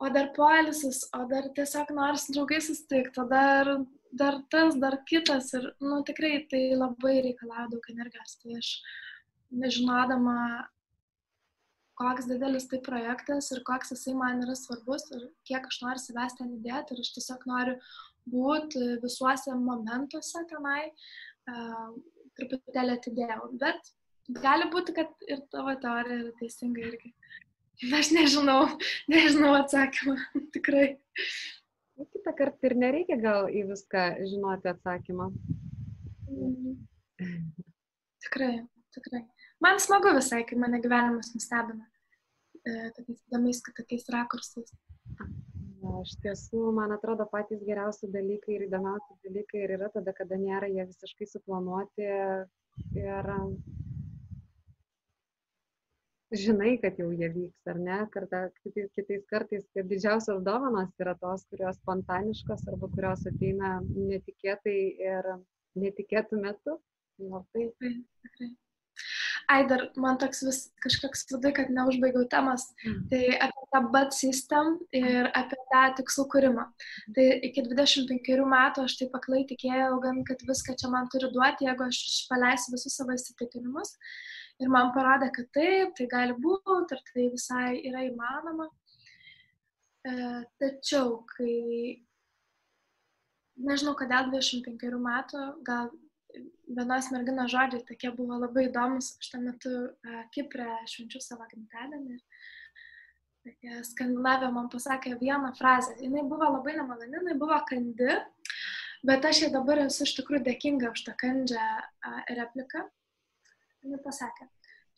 o 0.00 0.08
dar 0.08 0.30
poilisis, 0.36 1.04
o 1.16 1.26
dar 1.30 1.50
tiesiog 1.56 1.90
nors 1.96 2.28
draugai 2.32 2.60
susitikti, 2.64 3.20
o 3.20 3.26
dar 3.28 3.74
dar 4.10 4.42
tas, 4.50 4.74
dar 4.74 4.98
kitas 5.06 5.52
ir, 5.54 5.70
nu, 5.80 6.02
tikrai 6.02 6.46
tai 6.50 6.62
labai 6.74 7.20
reikalauja 7.26 7.68
daug 7.70 7.88
energijos. 7.92 8.36
Tai 8.42 8.56
aš, 8.58 8.70
nežinodama, 9.62 10.36
koks 12.00 12.28
didelis 12.30 12.66
tai 12.70 12.80
projektas 12.84 13.50
ir 13.54 13.60
koks 13.66 13.92
jisai 13.94 14.14
man 14.16 14.40
yra 14.44 14.56
svarbus 14.58 15.06
ir 15.16 15.26
kiek 15.48 15.66
aš 15.68 15.80
noriu 15.84 16.02
savęs 16.02 16.38
ten 16.38 16.54
įdėti 16.56 16.96
ir 16.96 17.02
aš 17.04 17.12
tiesiog 17.18 17.44
noriu 17.50 17.76
būti 18.30 18.96
visuose 19.02 19.54
momentuose 19.56 20.44
tenai, 20.50 20.90
uh, 21.50 21.92
truputėlį 22.38 22.96
atidėjau. 22.96 23.48
Bet 23.60 23.92
gali 24.40 24.68
būti, 24.72 24.94
kad 24.96 25.24
ir 25.28 25.42
tavo 25.52 25.74
teorija 25.82 26.24
yra 26.24 26.34
teisinga 26.40 26.84
irgi. 26.90 27.14
Aš 27.96 28.12
nežinau, 28.12 28.60
nežinau 29.08 29.54
atsakymą, 29.56 30.16
tikrai. 30.56 30.92
Nu, 31.96 32.06
kitą 32.12 32.32
kartą 32.36 32.70
ir 32.70 32.76
nereikia 32.80 33.16
gal 33.20 33.48
į 33.52 33.66
viską 33.72 34.04
žinoti 34.28 34.70
atsakymą. 34.72 35.30
Mm. 36.30 36.78
Tikrai, 38.24 38.54
tikrai. 38.96 39.24
Man 39.60 39.80
smagu 39.80 40.14
visai, 40.16 40.44
kai 40.48 40.56
mane 40.60 40.80
gyvenimas 40.80 41.34
nustebina 41.34 41.84
e, 42.64 42.90
tokiais 42.96 43.20
įdomiais, 43.28 43.60
tokiais 43.66 44.06
rakursais. 44.14 44.72
Iš 46.00 46.14
tiesų, 46.24 46.62
man 46.76 46.92
atrodo, 46.96 47.26
patys 47.32 47.60
geriausi 47.66 48.08
dalykai 48.12 48.56
ir 48.56 48.64
įdomiausi 48.68 49.16
dalykai 49.26 49.62
ir 49.64 49.74
yra 49.76 49.88
tada, 49.92 50.12
kada 50.16 50.36
nėra 50.40 50.68
jie 50.72 50.84
visiškai 50.88 51.28
suplanuoti 51.28 52.08
ir 53.00 53.22
žinai, 56.30 56.74
kad 56.82 57.00
jau 57.00 57.10
jie 57.10 57.28
vyks, 57.34 57.60
ar 57.72 57.80
ne, 57.80 57.98
kartą, 58.14 58.42
kitais, 58.62 58.88
kitais 58.96 59.24
kartais, 59.32 59.66
kad 59.76 59.88
didžiausios 59.90 60.44
dovanos 60.46 60.92
yra 61.02 61.16
tos, 61.20 61.44
kurios 61.52 61.80
spontaniškos 61.82 62.64
arba 62.70 62.90
kurios 62.94 63.26
ateina 63.28 63.76
netikėtai 63.90 64.78
ir 65.10 65.30
netikėtų 65.84 66.40
metų. 66.46 66.80
Nu, 67.20 67.44
tai. 67.52 67.68
Tikrai. 68.24 68.52
Ai, 69.50 69.64
dar 69.66 69.80
man 69.98 70.18
toks 70.20 70.44
vis 70.46 70.58
kažkoks 70.84 71.24
vidai, 71.32 71.50
kad 71.56 71.70
neužbaigiau 71.74 72.26
temas. 72.30 72.68
Mm. 72.86 72.98
Tai 73.10 73.22
apie 73.46 73.64
tą 73.74 73.80
bad 73.94 74.12
system 74.14 74.76
ir 74.94 75.30
apie 75.40 75.58
tą 75.72 75.80
tikslų 75.98 76.26
kūrimą. 76.34 76.66
Tai 77.16 77.24
iki 77.48 77.64
25 77.66 78.44
metų 78.52 78.84
aš 78.86 78.98
taip 79.00 79.16
aklai 79.18 79.40
tikėjau, 79.50 79.96
gan, 80.04 80.20
kad 80.28 80.44
viską 80.46 80.76
čia 80.78 80.90
man 80.92 81.10
turi 81.10 81.32
duoti, 81.34 81.66
jeigu 81.66 81.86
aš 81.88 82.02
paleisiu 82.30 82.76
visus 82.76 82.94
savo 83.00 83.16
įsitikinimus. 83.16 83.96
Ir 84.60 84.70
man 84.70 84.92
parodė, 84.94 85.30
kad 85.34 85.48
taip, 85.56 85.96
tai 85.98 86.06
gali 86.12 86.36
būti 86.36 86.94
ir 86.94 87.02
tai 87.10 87.26
visai 87.32 87.66
yra 87.90 88.04
įmanoma. 88.06 88.68
E, 90.06 90.12
tačiau, 90.62 91.24
kai, 91.32 91.56
nežinau, 93.66 93.96
kodėl 93.98 94.30
25 94.30 95.00
metų, 95.08 95.42
gal 95.66 95.90
vienos 96.76 97.10
merginos 97.14 97.50
žodžiai 97.52 97.84
tokie 97.88 98.10
buvo 98.14 98.38
labai 98.40 98.68
įdomus, 98.68 99.14
aš 99.20 99.30
tuo 99.32 99.40
metu 99.42 99.72
e, 99.72 100.22
Kiprė 100.34 100.68
švenčiu 100.90 101.22
savo 101.24 101.46
gimtadienį. 101.50 102.18
Skandinavė 103.88 104.50
man 104.52 104.68
pasakė 104.72 105.14
vieną 105.20 105.54
frazę. 105.56 105.94
Jis 106.02 106.28
buvo 106.28 106.50
labai 106.58 106.76
nemaloni, 106.76 107.16
jinai 107.16 107.36
buvo 107.40 107.56
kandi, 107.68 108.18
bet 109.08 109.24
aš 109.24 109.46
jai 109.46 109.50
dabar 109.54 109.80
esu 109.86 110.04
iš 110.04 110.12
tikrųjų 110.18 110.44
dėkinga 110.48 110.92
už 110.92 111.04
tą 111.06 111.16
kandžią 111.22 111.68
repliką. 112.36 112.84
Jis 113.80 114.02
pasakė, 114.04 114.44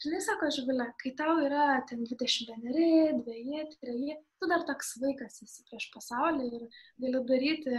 žinai, 0.03 0.20
sako 0.24 0.51
Žvilė, 0.51 0.89
kai 0.99 1.12
tau 1.18 1.37
yra 1.45 1.66
ten 1.87 2.03
21, 2.09 3.22
2, 3.22 3.66
3, 3.85 4.16
tu 4.43 4.49
dar 4.51 4.64
toks 4.66 4.97
vaikas 5.03 5.39
esi 5.47 5.62
prieš 5.68 5.87
pasaulį 5.95 6.49
ir 6.51 6.64
gali 7.05 7.22
daryti 7.28 7.76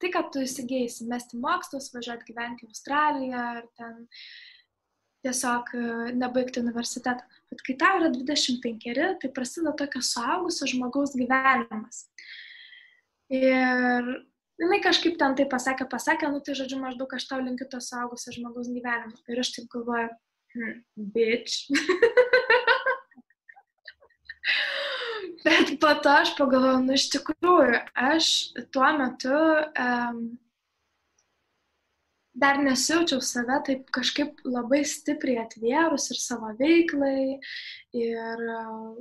tai, 0.00 0.10
kad 0.14 0.32
tu 0.34 0.42
įsigėjai, 0.44 1.06
mesti 1.10 1.38
mokslus, 1.40 1.92
važiuoti 1.94 2.28
gyventi 2.30 2.66
į 2.66 2.72
Australiją 2.72 3.44
ar 3.54 3.62
ten 3.78 4.04
tiesiog 5.24 5.70
e, 5.78 5.84
nebaigti 6.18 6.60
universitetą. 6.60 7.24
Bet 7.52 7.62
kai 7.64 7.76
tau 7.80 8.00
yra 8.00 8.10
25, 8.12 9.08
tai 9.22 9.32
prasideda 9.32 9.74
tokio 9.78 10.02
suaugusio 10.04 10.68
žmogaus 10.74 11.14
gyvenimas. 11.16 12.04
Ir 13.32 14.10
jinai 14.60 14.80
kažkaip 14.84 15.16
ten 15.20 15.36
tai 15.38 15.46
pasakė, 15.50 15.88
pasakė, 15.90 16.28
nu 16.32 16.42
tai 16.44 16.56
žodžiu, 16.58 16.80
maždaug 16.82 17.16
aš 17.16 17.28
tau 17.30 17.40
linkiu 17.40 17.68
to 17.70 17.80
suaugusio 17.82 18.36
žmogaus 18.36 18.68
gyvenimo. 18.74 19.16
Ir 19.32 19.40
aš 19.40 19.54
taip 19.56 19.70
galvoju, 19.72 20.12
hmm, 20.56 20.78
bitch. 21.16 21.64
Bet 25.44 25.74
po 25.80 25.90
to 26.00 26.14
aš 26.22 26.32
pagalvojau, 26.38 26.80
nu 26.86 26.96
iš 26.96 27.10
tikrųjų, 27.12 27.80
aš 28.00 28.30
tuo 28.72 28.90
metu 28.96 29.34
um, 29.36 30.20
dar 32.34 32.60
nesijaučiau 32.64 33.20
save 33.22 33.60
taip 33.68 33.90
kažkaip 33.94 34.40
labai 34.48 34.82
stipriai 34.88 35.44
atvėrus 35.44 36.10
ir 36.14 36.20
savo 36.22 36.54
veiklai 36.58 37.40
ir 38.00 38.46
um, 38.56 38.96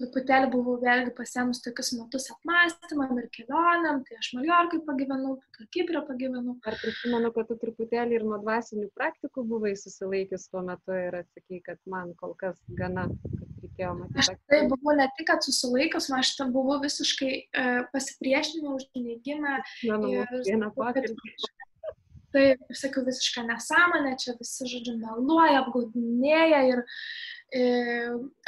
truputėlį 0.00 0.48
buvau 0.52 0.76
vėlgi 0.82 1.12
pasiemus 1.16 1.62
tokius 1.64 1.92
metus 1.96 2.28
apmąstymam 2.34 3.16
ir 3.20 3.28
kelioniam, 3.36 4.02
tai 4.08 4.18
aš 4.20 4.32
Maljorkai 4.36 4.82
pagyvenau, 4.88 5.36
po 5.56 5.68
Kiprė 5.76 6.02
pagyvenau. 6.08 6.56
Ar 6.68 6.76
prisimenu, 6.82 7.32
kad 7.36 7.48
tu 7.50 7.56
truputėlį 7.62 8.18
ir 8.18 8.26
nuo 8.28 8.40
dvasinių 8.42 8.90
praktikų 8.98 9.46
buvai 9.52 9.72
susilaikęs 9.80 10.50
tuo 10.52 10.64
metu 10.66 10.96
ir 11.00 11.20
atsakai, 11.22 11.62
kad 11.70 11.80
man 11.88 12.12
kol 12.20 12.36
kas 12.42 12.60
gana, 12.80 13.06
kad 13.38 13.65
reikėjo 13.76 13.92
matyti. 14.00 14.22
Aš 14.24 14.32
tai 14.50 14.62
buvau 14.72 14.96
ne 14.96 15.06
tik, 15.18 15.28
kad 15.28 15.44
susilaikęs, 15.44 16.08
aš 16.16 16.32
tam 16.40 16.56
buvau 16.56 16.80
visiškai 16.82 17.32
uh, 17.36 17.84
pasipriešinimą, 17.92 18.74
užneigimą. 18.80 19.60
Vieną 19.84 20.72
patirtį. 20.74 21.36
Taip, 22.34 22.60
sakiau 22.74 23.04
visišką 23.06 23.46
nesąmonę, 23.48 24.16
čia 24.20 24.34
visi, 24.36 24.66
žodžiu, 24.68 24.98
meluoja, 25.00 25.62
apgaudinėja 25.62 26.58
ir 26.68 26.82
E, 27.54 27.62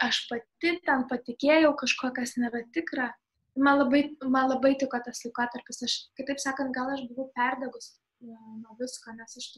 aš 0.03 0.25
pati 0.27 0.75
ten 0.87 1.05
patikėjau 1.11 1.71
kažko, 1.79 2.11
kas 2.17 2.35
nėra 2.41 2.65
tikra. 2.75 3.13
Man 3.59 3.79
labai, 3.81 4.03
man 4.27 4.51
labai 4.51 4.75
tiko 4.79 4.99
tas 5.05 5.23
laikotarpis. 5.25 5.83
Aš, 5.87 5.97
kitaip 6.19 6.43
sakant, 6.43 6.75
gal 6.75 6.91
aš 6.95 7.05
buvau 7.11 7.29
perdegus 7.37 7.93
e, 7.95 8.35
nuo 8.59 8.75
visko, 8.81 9.15
nes 9.15 9.39
aš 9.39 9.49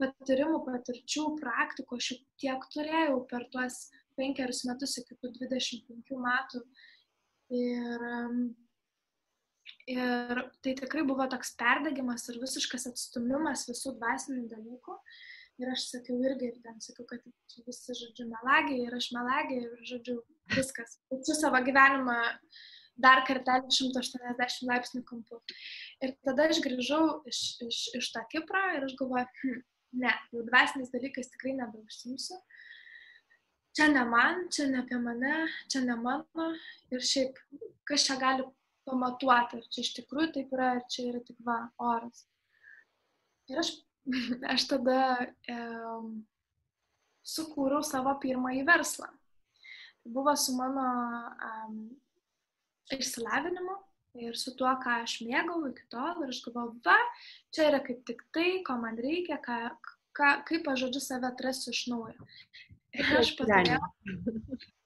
patyrimų, 0.00 0.60
patirčių, 0.66 1.26
praktikų 1.40 2.00
aš 2.00 2.10
tiek 2.40 2.68
turėjau 2.74 3.22
per 3.30 3.48
tuos 3.52 3.86
penkerius 4.18 4.64
metus 4.68 4.96
iki 5.00 5.16
tų 5.20 5.32
25 5.38 6.18
metų. 6.26 6.62
Ir, 7.52 8.06
ir 9.92 10.42
tai 10.64 10.74
tikrai 10.80 11.04
buvo 11.08 11.26
toks 11.30 11.52
perdegimas 11.60 12.28
ir 12.32 12.40
visiškas 12.42 12.88
atstumimas 12.92 13.66
visų 13.68 13.96
dvasinių 13.98 14.48
dalykų. 14.52 14.98
Ir 15.60 15.68
aš 15.68 15.84
sakiau 15.90 16.16
irgi, 16.24 16.48
ir 16.48 16.60
ten 16.64 16.78
sakiau, 16.82 17.04
kad 17.06 17.22
visi, 17.66 17.94
žodžiu, 17.94 18.24
melagiai 18.30 18.86
ir 18.86 18.94
aš 18.96 19.10
melagiai 19.14 19.66
ir, 19.66 19.74
žodžiu, 19.86 20.16
viskas. 20.56 20.96
Su 21.26 21.36
savo 21.36 21.60
gyvenimą 21.66 22.16
dar 23.02 23.22
kartelį 23.28 23.68
180 23.72 24.64
laipsnių 24.68 25.02
kampu. 25.08 25.40
Ir 26.04 26.14
tada 26.26 26.48
aš 26.50 26.62
grįžau 26.64 27.04
iš, 27.28 27.42
iš, 27.68 27.82
iš 28.00 28.10
tą 28.14 28.24
Kiprą 28.32 28.64
ir 28.78 28.88
aš 28.88 28.96
galvoju, 29.00 29.28
hm, 29.42 29.62
ne, 30.04 30.12
jau 30.32 30.44
dvasiniais 30.48 30.92
dalykais 30.92 31.30
tikrai 31.34 31.54
nebeužsimsiu. 31.60 32.40
Čia 33.72 33.88
ne 33.88 34.02
man, 34.04 34.48
čia 34.52 34.66
ne 34.68 34.82
apie 34.82 34.98
mane, 35.00 35.46
čia 35.72 35.80
ne 35.84 35.96
mano. 35.96 36.50
Ir 36.92 37.00
šiaip, 37.00 37.38
kas 37.88 38.04
čia 38.08 38.18
gali 38.20 38.44
pamatuoti, 38.88 39.62
ar 39.62 39.70
čia 39.72 39.84
iš 39.84 39.94
tikrųjų 40.00 40.34
taip 40.34 40.52
yra, 40.52 40.74
ar 40.76 40.84
čia 40.92 41.08
yra 41.12 41.22
tik 41.24 41.38
va 41.46 41.56
oras. 41.80 42.26
Ir 43.48 43.62
aš 43.62 43.72
aš 44.54 44.66
tada 44.70 44.98
e, 45.46 45.56
sukūriau 47.22 47.82
savo 47.86 48.14
pirmąjį 48.22 48.64
verslą. 48.66 49.08
Buvo 50.02 50.34
su 50.34 50.56
mano 50.56 50.84
um, 51.46 51.76
išsilavinimu 52.90 53.76
ir 54.26 54.34
su 54.36 54.50
tuo, 54.58 54.72
ką 54.82 54.98
aš 55.04 55.20
mėgau 55.22 55.60
iki 55.70 55.86
tol. 55.92 56.24
Ir 56.24 56.32
aš 56.34 56.42
galvoju, 56.48 56.80
va, 56.84 56.98
čia 57.54 57.68
yra 57.70 57.82
kaip 57.86 58.02
tik 58.08 58.24
tai, 58.34 58.48
ko 58.66 58.76
man 58.82 58.98
reikia, 58.98 59.38
ką, 59.44 59.60
ką, 60.18 60.32
kaip 60.48 60.66
aš 60.72 60.86
žodžiu 60.86 61.04
save 61.04 61.30
atrasiu 61.30 61.70
iš 61.70 61.86
naujo. 61.92 62.26
Ir 62.92 63.10
aš 63.16 63.32
patikėjau, 63.38 63.78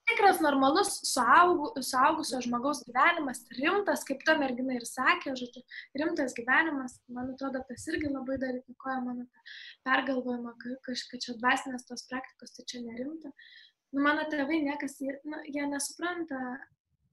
tikras 0.06 0.38
normalus 0.44 0.92
suaugu, 1.08 1.72
suaugusio 1.82 2.38
žmogaus 2.44 2.84
gyvenimas, 2.86 3.42
rimtas, 3.58 4.04
kaip 4.06 4.22
ta 4.26 4.36
mergina 4.38 4.76
ir 4.76 4.86
sakė, 4.86 5.34
žodžiu, 5.40 5.64
rimtas 5.98 6.36
gyvenimas, 6.36 6.98
man 7.10 7.32
atrodo, 7.34 7.64
tas 7.66 7.88
irgi 7.90 8.12
labai 8.12 8.38
dar 8.42 8.54
įtakoja 8.60 9.00
mano 9.02 9.26
tą 9.26 9.44
pergalvojimą, 9.88 10.54
kad, 10.62 10.86
kad 10.86 11.26
čia 11.26 11.34
dvasinės 11.40 11.88
tos 11.90 12.06
praktikos, 12.10 12.54
tai 12.54 12.68
čia 12.70 12.84
nerimta. 12.86 13.34
Nu, 13.94 14.02
mano 14.06 14.26
tėvai 14.30 14.62
niekas, 14.62 14.98
nu, 15.26 15.42
jie 15.50 15.66
nesupranta 15.70 16.40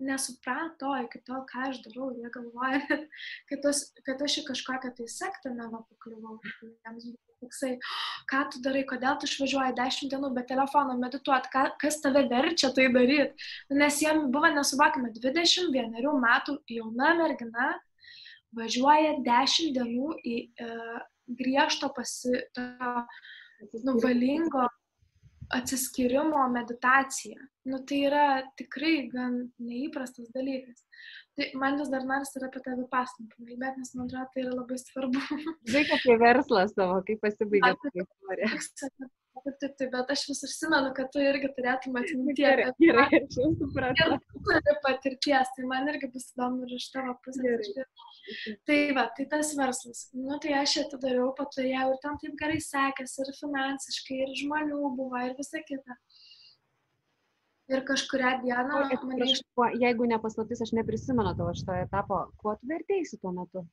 nesuprato 0.03 0.93
iki 1.05 1.21
tol, 1.27 1.43
ką 1.49 1.67
aš 1.69 1.81
darau, 1.85 2.09
jie 2.17 2.29
galvoja, 2.33 2.81
kad, 3.49 3.67
aš, 3.69 3.85
kad 4.07 4.21
aš 4.25 4.39
į 4.41 4.47
kažkokią 4.49 4.93
tai 4.97 5.07
sektą 5.11 5.53
neva 5.55 5.83
pakliuvau. 5.89 6.39
Jiems 6.61 7.07
buvo 7.09 7.32
toksai, 7.43 7.77
ką 8.31 8.43
tu 8.51 8.61
darai, 8.65 8.83
kodėl 8.89 9.19
tu 9.19 9.29
išvažiuoji 9.29 9.77
dešimt 9.77 10.13
dienų 10.13 10.33
be 10.35 10.43
telefono 10.49 10.97
medituot, 10.99 11.47
ką, 11.53 11.67
kas 11.81 12.01
tave 12.03 12.25
verčia 12.31 12.73
tai 12.75 12.89
daryti. 12.93 13.49
Nes 13.75 14.01
jiem 14.01 14.27
buvo 14.33 14.51
nesuvokime 14.55 15.13
21 15.19 16.21
metų 16.25 16.57
jauna 16.77 17.13
mergina, 17.19 17.73
važiuoja 18.57 19.19
dešimt 19.25 19.77
dienų 19.77 20.15
į 20.23 20.37
e, 20.43 20.71
griežto 21.39 21.89
pasi, 21.95 22.35
to, 22.55 22.67
nu, 23.85 23.97
valingo 24.03 24.67
atsiskyrimo 25.57 26.43
meditacija. 26.53 27.39
Nu, 27.69 27.79
tai 27.87 27.99
yra 28.09 28.25
tikrai 28.59 29.07
gan 29.11 29.37
neįprastas 29.63 30.31
dalykas. 30.35 30.83
Tai 31.37 31.47
man 31.61 31.79
vis 31.79 31.89
dar 31.93 32.03
nors 32.05 32.35
yra 32.37 32.49
apie 32.49 32.61
tą 32.65 32.75
vipasną 32.77 33.25
pakalbėti, 33.31 33.81
nes 33.81 33.93
man 33.97 34.09
atrodo, 34.09 34.27
tai 34.33 34.43
yra 34.43 34.53
labai 34.59 34.77
svarbu. 34.81 35.23
Žinai, 35.71 35.83
apie 35.97 36.17
verslą 36.21 36.67
savo, 36.73 37.01
kaip 37.07 37.23
pasibaigė 37.25 37.73
ta 37.81 37.93
istorija. 37.93 38.53
Taip, 39.43 39.55
taip, 39.59 39.71
taip, 39.79 39.89
bet 39.91 40.11
aš 40.13 40.21
vis 40.29 40.43
užsimenu, 40.45 40.91
kad 40.95 41.07
tu 41.11 41.19
irgi 41.19 41.47
turėtum 41.55 41.95
atminti. 41.99 42.35
Gerai, 42.37 42.67
gerai, 42.79 43.07
aš 43.17 43.39
jau 43.41 43.47
supratau. 43.57 44.13
Ir 44.13 44.21
tu 44.21 44.41
turi 44.45 44.75
patirties, 44.85 45.49
tai 45.55 45.65
man 45.71 45.89
irgi 45.89 46.07
bus 46.13 46.27
įdomu 46.35 46.67
ir 46.67 46.75
iš 46.77 46.85
tavo 46.93 47.15
pusės. 47.25 47.71
Tai 48.67 48.79
va, 48.95 49.07
tai 49.17 49.25
tas 49.31 49.53
verslas. 49.57 50.05
Nu, 50.15 50.37
tai 50.43 50.53
aš 50.61 50.77
atidariau, 50.85 51.31
paturėjau 51.37 51.89
ir 51.93 52.01
tam 52.03 52.19
taip 52.21 52.35
gerai 52.39 52.59
sekėsi, 52.63 53.19
ir 53.23 53.31
finansiškai, 53.39 54.19
ir 54.25 54.35
žmonių 54.43 54.93
buvo, 54.97 55.19
ir 55.27 55.35
visa 55.39 55.61
kita. 55.67 55.97
Ir 57.71 57.83
kažkuria 57.87 58.35
diena 58.43 58.83
mane 59.07 59.29
iš... 59.29 59.41
Jeigu 59.79 60.07
nepaslaptis, 60.11 60.61
aš 60.65 60.73
neprisimenu 60.75 61.31
tavo 61.39 61.53
šito 61.55 61.75
etapo, 61.79 62.19
kuo 62.41 62.57
tu 62.59 62.67
vertėjai 62.71 63.19
tuo 63.21 63.31
metu? 63.35 63.63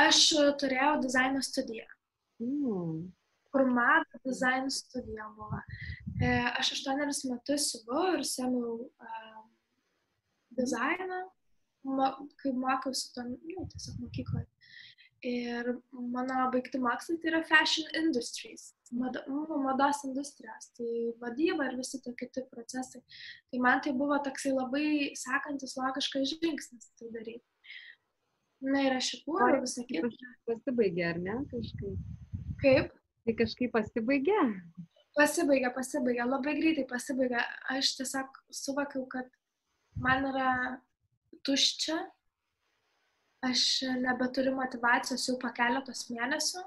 Aš 0.00 0.24
turėjau 0.60 0.96
dizaino 1.04 1.44
studiją. 1.44 1.88
Mm 2.42 3.08
kur 3.52 3.64
mato 3.72 4.18
dizaino 4.24 4.70
studija 4.70 5.28
buvo. 5.36 5.60
E, 6.20 6.28
aš 6.60 6.72
aštuonerius 6.76 7.22
metus 7.30 7.70
siuvau 7.72 8.10
ir 8.18 8.24
sėmiau 8.28 8.74
uh, 8.84 9.38
dizainą, 10.58 11.22
mo, 11.84 12.12
kai 12.42 12.52
mokiausi 12.52 13.12
to, 13.14 13.24
nu, 13.28 13.66
tiesiog 13.72 14.00
mokykloje. 14.04 14.46
Ir 15.28 15.72
mano 16.14 16.44
baigti 16.52 16.78
mokslai 16.78 17.18
tai 17.18 17.30
yra 17.32 17.40
fashion 17.46 17.88
industries, 17.98 18.68
mado, 18.94 19.22
nu, 19.26 19.58
mados 19.64 20.04
industrijos, 20.06 20.68
tai 20.78 20.90
vadyba 21.22 21.66
ir 21.66 21.74
visi 21.80 21.98
tie 22.04 22.14
kiti 22.14 22.44
procesai. 22.52 23.02
Tai 23.50 23.62
man 23.64 23.82
tai 23.82 23.92
buvo 23.98 24.18
toksai 24.22 24.54
labai 24.54 25.14
sekantis 25.18 25.74
logiškas 25.80 26.36
žingsnis 26.36 26.92
tai 27.00 27.10
daryti. 27.16 27.42
Na 28.62 28.84
ir 28.86 28.94
aš 28.98 29.10
įkūriau 29.18 29.62
visą 29.62 29.84
kitą. 29.86 30.08
Pasibaigė, 30.46 31.02
ar 31.10 31.18
ne, 31.22 31.34
kažkaip? 31.50 32.06
Kaip? 32.62 32.94
Tai 33.26 33.34
kažkaip 33.42 33.74
pasibaigė? 33.74 34.40
Pasibaigė, 35.18 35.70
pasibaigė, 35.74 36.24
labai 36.26 36.54
greitai 36.58 36.86
pasibaigė. 36.90 37.42
Aš 37.74 37.96
tiesiog 37.98 38.38
suvokiau, 38.54 39.04
kad 39.10 39.30
man 39.98 40.30
yra 40.30 40.50
tuščia, 41.46 41.98
aš 43.48 43.62
nebeturiu 44.02 44.56
motivacijos 44.56 45.28
jau 45.28 45.36
po 45.40 45.52
keletos 45.54 46.08
mėnesių. 46.10 46.64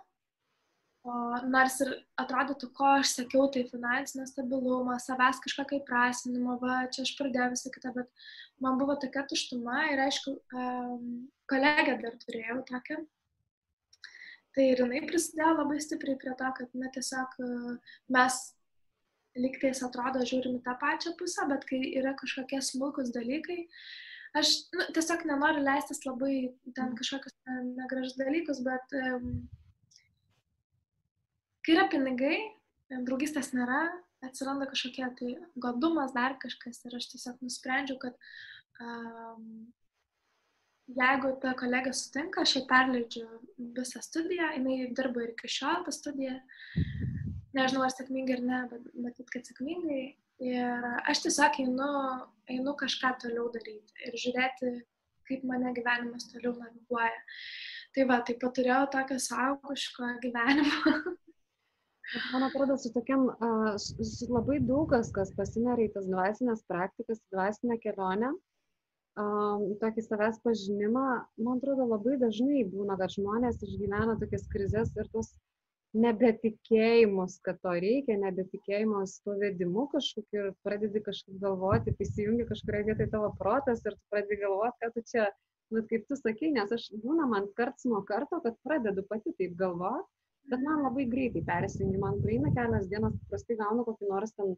O 1.01 1.13
nors 1.49 1.80
ir 1.82 1.95
atrodytų, 2.22 2.67
ko 2.78 2.91
aš 2.99 3.15
sakiau, 3.17 3.47
tai 3.53 3.63
finansinio 3.65 4.28
stabilumo, 4.30 4.93
savęs 5.01 5.39
kažkokio 5.41 5.80
įprasminimo, 5.80 6.59
va, 6.61 6.84
čia 6.93 7.01
aš 7.07 7.15
pradėjau 7.17 7.47
visą 7.55 7.72
kitą, 7.74 7.93
bet 7.95 8.28
man 8.61 8.78
buvo 8.78 8.93
tokia 9.01 9.24
tuštuma 9.26 9.88
ir 9.95 10.03
aišku, 10.03 10.36
kolegę 11.49 11.97
dar 12.03 12.19
turėjau 12.22 12.59
tokią, 12.69 12.99
Tai 14.55 14.63
ir 14.67 14.82
jinai 14.84 14.99
prisidėjo 15.07 15.51
labai 15.55 15.78
stipriai 15.80 16.17
prie 16.19 16.34
to, 16.39 16.47
kad 16.57 16.74
na, 16.76 16.89
tiesiog 16.91 17.36
e, 17.39 17.76
mes 18.11 18.39
lygtais 19.39 19.80
atrodo 19.86 20.26
žiūrim 20.28 20.57
į 20.57 20.63
tą 20.65 20.74
pačią 20.82 21.13
pusę, 21.19 21.45
bet 21.47 21.63
kai 21.69 21.80
yra 22.01 22.11
kažkokie 22.19 22.59
smulkus 22.67 23.13
dalykai, 23.15 23.61
aš 24.38 24.53
nu, 24.75 24.86
tiesiog 24.95 25.25
nenoriu 25.29 25.63
leistis 25.65 26.05
labai 26.07 26.36
ten 26.75 26.91
mhm. 26.91 26.95
kažkokius 26.99 27.36
negražus 27.79 28.17
dalykus, 28.19 28.61
bet 28.65 28.95
um, 29.01 29.27
kai 31.65 31.75
yra 31.75 31.89
pinigai, 31.91 32.38
draugystės 33.07 33.51
nėra, 33.55 33.84
atsiranda 34.25 34.67
kažkokie 34.69 35.05
tai 35.19 35.36
godumas, 35.61 36.13
dar 36.15 36.38
kažkas 36.41 36.84
ir 36.86 36.97
aš 36.97 37.11
tiesiog 37.13 37.43
nusprendžiau, 37.45 37.99
kad 38.01 38.17
um, 38.82 39.45
jeigu 40.97 41.34
ta 41.41 41.53
kolegė 41.57 41.93
sutinka, 41.95 42.43
aš 42.43 42.57
jai 42.57 42.63
perleidžiu 42.69 43.25
visą 43.77 44.01
studiją, 44.03 44.51
jinai 44.57 44.91
dirba 44.97 45.25
ir 45.25 45.34
iki 45.36 45.51
šiol 45.51 45.86
tą 45.86 45.93
studiją. 45.95 46.38
Nežinau, 47.55 47.84
ar 47.84 47.91
sėkmingai 47.91 48.38
ar 48.38 48.43
ne, 48.47 48.59
bet 48.71 48.91
matyt, 49.05 49.32
kad 49.34 49.47
sėkmingai. 49.47 50.03
Ir 50.41 50.85
aš 51.11 51.21
tiesiog 51.27 51.59
einu, 51.61 51.87
einu 52.49 52.73
kažką 52.77 53.11
toliau 53.21 53.49
daryti 53.53 54.07
ir 54.07 54.15
žiūrėti, 54.23 54.71
kaip 55.29 55.43
mane 55.45 55.73
gyvenimas 55.75 56.25
toliau 56.31 56.55
naviguoja. 56.57 57.19
Tai 57.93 58.05
va, 58.09 58.21
taip 58.25 58.39
pat 58.41 58.55
turėjau 58.57 58.85
tokio 58.95 59.17
sauguško 59.21 60.15
gyvenimo. 60.23 60.93
Man 62.33 62.43
atrodo, 62.47 62.75
su 62.81 62.89
tokiam, 62.91 63.27
su 63.85 64.27
labai 64.33 64.57
daug 64.67 64.89
kas, 64.91 65.31
pasineria 65.37 65.87
į 65.87 65.93
tas 65.93 66.09
dvasinės 66.09 66.65
praktikas, 66.67 67.21
dvasinę 67.31 67.77
kelionę, 67.83 68.33
um, 69.21 69.63
tokį 69.83 70.03
savęs 70.07 70.41
pažinimą, 70.43 71.05
man 71.45 71.61
atrodo, 71.61 71.85
labai 71.93 72.17
dažnai 72.19 72.65
būna, 72.73 72.97
kad 72.99 73.13
žmonės 73.15 73.61
išgyvena 73.63 74.17
tokias 74.19 74.49
krizės 74.51 74.91
ir 74.97 75.07
tos 75.13 75.31
nebetikėjimus, 75.97 77.37
kad 77.45 77.59
to 77.65 77.73
reikia, 77.83 78.15
nebetikėjimus 78.21 79.17
tuo 79.25 79.35
vedimu 79.41 79.87
kažkokiu 79.91 80.39
ir 80.41 80.49
pradedi 80.63 81.01
kažkaip 81.03 81.39
galvoti, 81.43 81.93
prisijungi 81.99 82.47
kažkurioje 82.47 82.87
vietoje 82.91 83.11
tavo 83.11 83.31
protas 83.39 83.83
ir 83.85 83.97
tu 83.97 84.13
pradedi 84.13 84.39
galvoti, 84.45 84.77
kad 84.83 84.95
tu 84.95 85.03
čia, 85.11 85.27
nu, 85.75 85.83
kaip 85.89 86.07
tu 86.07 86.17
sakai, 86.19 86.53
nes 86.55 86.71
aš 86.77 86.87
būna 87.03 87.27
man 87.33 87.49
karts 87.59 87.87
nuo 87.91 88.01
karto, 88.07 88.39
kad 88.45 88.55
pradedu 88.63 89.03
pati 89.09 89.35
taip 89.39 89.57
galvoti, 89.59 90.07
bet 90.51 90.63
man 90.63 90.85
labai 90.87 91.07
greitai 91.11 91.43
persijungi, 91.47 91.99
man 91.99 92.21
praeina 92.23 92.53
kelias 92.55 92.87
dienas, 92.91 93.17
paprastai 93.25 93.59
gaunu 93.59 93.85
kokį 93.87 94.11
nors 94.13 94.35
ten 94.39 94.55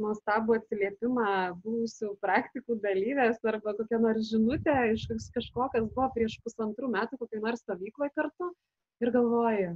nuostabų 0.00 0.56
atsiliepimą 0.56 1.28
buvusių 1.60 2.14
praktikų 2.24 2.78
dalyvės 2.80 3.42
arba 3.44 3.74
kokią 3.76 4.00
nors 4.00 4.30
žinutę 4.32 4.76
iš 4.94 5.04
kažko, 5.36 5.68
kas 5.74 5.88
buvo 5.92 6.08
prieš 6.16 6.38
pusantrų 6.46 6.88
metų 6.96 7.20
kokiai 7.20 7.44
nors 7.44 7.60
stovykloje 7.60 8.14
kartu 8.16 8.48
ir 9.04 9.12
galvoju, 9.12 9.74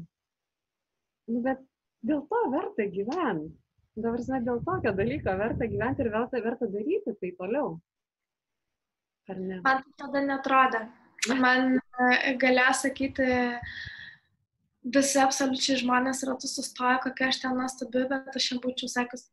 nu, 1.30 1.42
bet 1.44 1.62
dėl 2.06 2.22
to 2.30 2.42
verta 2.52 2.86
gyventi. 2.92 3.54
Dabar, 3.96 4.20
žinai, 4.20 4.42
dėl 4.44 4.58
tokio 4.64 4.92
dalyko 4.92 5.32
verta 5.40 5.66
gyventi 5.72 6.04
ir 6.04 6.10
verta, 6.12 6.40
verta 6.44 6.68
daryti 6.68 7.14
tai 7.16 7.30
toliau. 7.38 7.78
Ar 9.32 9.38
ne? 9.40 9.60
Man 9.64 9.84
tai 9.84 9.94
tada 10.02 10.22
netrodo. 10.26 10.82
Man 11.40 11.78
e, 11.78 12.34
galėjo 12.42 12.74
sakyti, 12.82 13.30
visi 14.94 15.22
absoliučiai 15.22 15.80
žmonės 15.80 16.20
ratu 16.28 16.50
sustoja, 16.50 17.00
kokia 17.02 17.30
aš 17.32 17.40
ten 17.42 17.56
nuostabi, 17.56 18.04
bet 18.12 18.36
aš 18.36 18.50
jam 18.52 18.60
būčiau 18.62 18.92
sakius, 18.92 19.24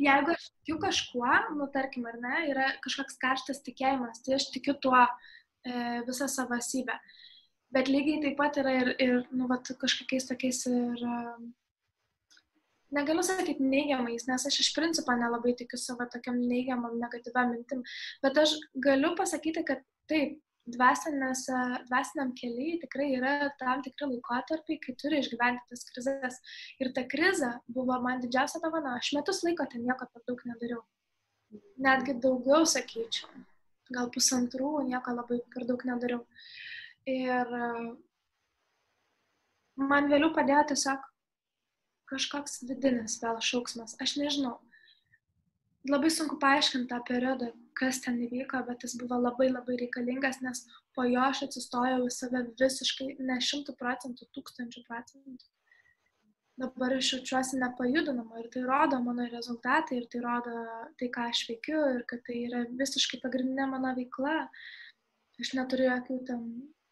Jeigu 0.00 0.34
aš 0.34 0.46
tikiu 0.58 0.76
kažkuo, 0.80 1.32
nu 1.56 1.66
tarkim, 1.72 2.06
ar 2.10 2.18
ne, 2.20 2.34
yra 2.52 2.66
kažkoks 2.84 3.16
karštas 3.22 3.62
tikėjimas, 3.64 4.20
tai 4.24 4.36
aš 4.36 4.50
tikiu 4.54 4.74
tuo 4.84 4.98
e, 5.00 5.72
visą 6.08 6.28
savo 6.28 6.58
esybę. 6.60 6.96
Bet 7.74 7.88
lygiai 7.88 8.20
taip 8.24 8.36
pat 8.38 8.58
yra 8.58 8.74
ir, 8.82 8.92
ir 8.98 9.16
nu, 9.30 9.46
vat, 9.50 9.68
kažkokiais 9.82 10.26
tokiais 10.26 10.64
ir, 10.66 11.02
e, 11.06 12.40
negaliu 12.98 13.22
sakyti 13.26 13.62
neigiamais, 13.62 14.26
nes 14.26 14.46
aš 14.50 14.60
iš 14.64 14.72
principo 14.74 15.14
nelabai 15.14 15.54
tikiu 15.58 15.78
savo 15.78 16.06
tokiam 16.10 16.40
neigiamam, 16.50 16.98
negatyviam 16.98 17.52
mintim, 17.54 17.84
bet 18.24 18.38
aš 18.42 18.56
galiu 18.86 19.14
pasakyti, 19.18 19.62
kad 19.68 19.84
taip, 20.10 20.40
dvasiniam 20.70 22.32
keliai 22.36 22.78
tikrai 22.82 23.08
yra 23.16 23.34
tam 23.58 23.82
tikri 23.82 24.08
laikotarpiai, 24.12 24.78
kai 24.84 24.94
turi 25.02 25.20
išgyventi 25.20 25.66
tas 25.70 25.84
krizės. 25.88 26.40
Ir 26.82 26.92
ta 26.96 27.04
krize 27.08 27.52
buvo 27.68 27.98
man 28.02 28.20
didžiausia 28.22 28.60
dovana. 28.62 28.96
Aš 28.98 29.12
metus 29.16 29.42
laiko 29.46 29.66
ten 29.70 29.86
nieko 29.86 30.06
per 30.12 30.22
daug 30.28 30.42
nedariau. 30.46 30.82
Netgi 31.86 32.18
daugiau 32.22 32.66
sakyčiau. 32.66 33.30
Gal 33.90 34.10
pusantrų 34.14 34.84
nieko 34.90 35.16
labai 35.16 35.40
per 35.54 35.66
daug 35.66 35.82
nedariau. 35.88 36.22
Ir 37.08 37.54
man 39.80 40.10
vėliau 40.10 40.32
padėjo 40.36 40.64
tiesiog 40.72 41.06
kažkoks 42.10 42.64
vidinis 42.68 43.20
vėl 43.22 43.38
šauksmas. 43.44 43.96
Aš 44.02 44.16
nežinau. 44.20 44.58
Labai 45.88 46.10
sunku 46.12 46.36
paaiškinti 46.42 46.90
tą 46.90 46.98
periodą, 47.08 47.46
kas 47.78 48.02
ten 48.04 48.18
įvyko, 48.20 48.60
bet 48.66 48.82
jis 48.84 48.98
buvo 49.00 49.16
labai 49.16 49.46
labai 49.48 49.78
reikalingas, 49.80 50.42
nes 50.44 50.66
po 50.96 51.06
jo 51.08 51.22
aš 51.24 51.46
atsistojau 51.46 52.02
į 52.04 52.10
save 52.12 52.42
visiškai 52.60 53.14
ne 53.24 53.38
šimtų 53.46 53.76
procentų, 53.80 54.28
tūkstančių 54.36 54.82
procentų. 54.88 55.48
Dabar 56.60 56.92
aš 56.98 57.14
jaučiuosi 57.14 57.56
nepajudinama 57.62 58.42
ir 58.42 58.50
tai 58.52 58.66
rodo 58.66 58.98
mano 59.00 59.24
rezultatai 59.32 60.02
ir 60.02 60.10
tai 60.12 60.20
rodo 60.26 60.52
tai, 61.00 61.08
ką 61.14 61.30
aš 61.30 61.46
veikiu 61.48 61.78
ir 61.94 62.02
kad 62.10 62.20
tai 62.26 62.36
yra 62.42 62.66
visiškai 62.82 63.22
pagrindinė 63.22 63.70
mano 63.70 63.94
veikla. 63.96 64.34
Aš 65.40 65.54
neturiu 65.56 65.86
jokių 65.88 66.18
ten 66.28 66.44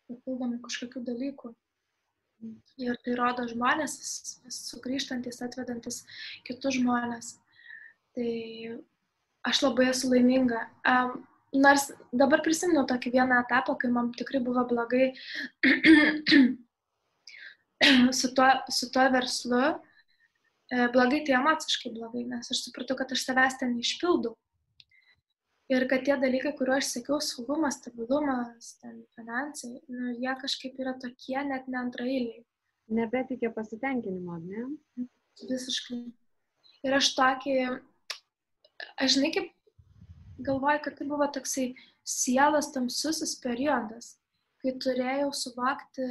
papildomų 0.09 0.61
kažkokių 0.67 1.05
dalykų. 1.07 1.55
Ir 2.79 2.99
tai 3.03 3.17
rodo 3.19 3.49
žmonės, 3.51 3.97
sugrįžtantis, 4.55 5.41
atvedantis 5.43 6.05
kitus 6.47 6.79
žmonės. 6.79 7.33
Tai 8.15 8.31
aš 9.49 9.63
labai 9.65 9.89
esu 9.91 10.11
laiminga. 10.13 10.63
Um, 10.87 11.19
nors 11.55 11.89
dabar 12.13 12.43
prisimenu 12.45 12.85
tokį 12.89 13.13
vieną 13.17 13.43
etapą, 13.45 13.77
kai 13.81 13.91
man 13.93 14.11
tikrai 14.17 14.41
buvo 14.45 14.65
blogai 14.69 15.13
su, 18.21 18.33
tuo, 18.35 18.49
su 18.75 18.91
tuo 18.95 19.07
verslu, 19.15 19.63
e, 20.71 20.89
blogai 20.95 21.23
tai 21.27 21.39
emociškai 21.39 21.95
blogai, 21.95 22.27
nes 22.29 22.53
aš 22.53 22.67
supratau, 22.67 22.99
kad 22.99 23.15
aš 23.15 23.25
savęs 23.25 23.59
ten 23.61 23.75
neišpildau. 23.77 24.35
Ir 25.69 25.85
kad 25.89 26.05
tie 26.07 26.15
dalykai, 26.17 26.55
kuriuo 26.57 26.79
aš 26.79 26.95
sakiau, 26.95 27.19
saugumas, 27.21 27.77
stabilumas, 27.77 28.71
ten, 28.81 29.03
finansai, 29.17 29.75
nu, 29.93 30.15
jie 30.17 30.33
kažkaip 30.41 30.79
yra 30.81 30.95
tokie 31.03 31.43
net 31.45 31.69
ne 31.69 31.83
antrailiai. 31.83 32.45
Nebetikė 32.89 33.51
pasitenkinimo, 33.53 34.39
ne? 34.47 34.65
Visiškai. 35.51 35.99
Ir 36.89 36.97
aš 36.97 37.11
tokį, 37.19 37.57
aš 38.97 39.19
žinai, 39.19 39.33
kaip 39.35 39.53
galvoju, 40.49 40.81
kad 40.87 40.97
tai 40.97 41.09
buvo 41.11 41.29
toksai 41.37 41.67
sielas 42.09 42.73
tamsusis 42.73 43.37
periodas, 43.43 44.15
kai 44.63 44.73
turėjau 44.81 45.29
suvokti 45.37 46.09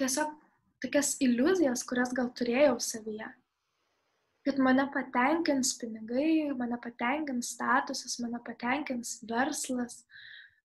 tiesiog 0.00 0.32
tokias 0.80 1.16
iliuzijas, 1.20 1.84
kurias 1.84 2.14
gal 2.16 2.30
turėjau 2.36 2.78
savyje. 2.80 3.28
Kad 4.46 4.58
mane 4.58 4.86
patenkins 4.94 5.74
pinigai, 5.80 6.50
mane 6.56 6.78
patenkins 6.80 7.54
statusas, 7.54 8.18
mane 8.24 8.40
patenkins 8.46 9.18
verslas, 9.28 10.04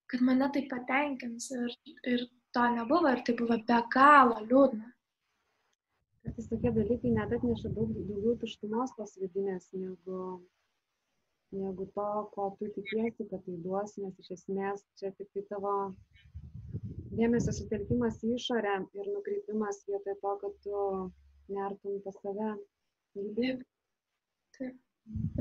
kad 0.08 0.24
mane 0.24 0.48
tai 0.54 0.64
patenkins 0.72 1.52
ir, 1.52 1.72
ir 2.14 2.28
to 2.56 2.68
nebuvo 2.78 3.12
ir 3.12 3.24
tai 3.28 3.36
buvo 3.40 3.58
be 3.68 3.80
galo 3.92 4.40
liūdna 4.50 4.96
kartais 6.26 6.48
tokie 6.50 6.72
dalykai 6.74 7.12
net 7.14 7.34
atneša 7.38 7.70
daug 7.78 7.90
daugiau 8.10 8.34
tuštumos 8.42 8.94
tos 8.98 9.12
vidinės 9.22 9.68
negu, 9.78 10.22
negu 11.54 11.86
to, 11.98 12.08
ko 12.34 12.48
tu 12.60 12.70
tikiesi, 12.78 13.28
kad 13.30 13.44
tai 13.46 13.58
duos, 13.66 13.94
nes 14.02 14.16
iš 14.24 14.32
esmės 14.38 14.82
čia 15.00 15.12
tik 15.20 15.30
tai 15.36 15.44
tavo 15.52 15.74
dėmesio 17.20 17.54
sutelkimas 17.58 18.18
į 18.26 18.34
išorę 18.40 18.76
ir 18.98 19.12
nukreipimas 19.14 19.84
vietoj 19.90 20.18
to, 20.24 20.34
kad 20.44 20.58
tu 20.66 20.80
nertum 21.54 22.02
pas 22.08 22.18
save. 22.24 22.50
Taip. 23.16 23.64
Taip. 24.58 24.76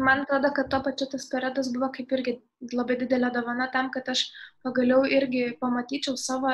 Man 0.06 0.22
atrodo, 0.22 0.50
kad 0.56 0.70
tuo 0.70 0.80
pačiu 0.84 1.08
tas 1.10 1.26
periodas 1.32 1.70
buvo 1.74 1.88
kaip 1.96 2.12
irgi 2.16 2.34
labai 2.72 2.96
didelė 3.00 3.30
dovana 3.34 3.66
tam, 3.74 3.90
kad 3.94 4.08
aš 4.12 4.26
pagaliau 4.66 5.02
irgi 5.18 5.44
pamatyčiau 5.62 6.18
savo 6.20 6.52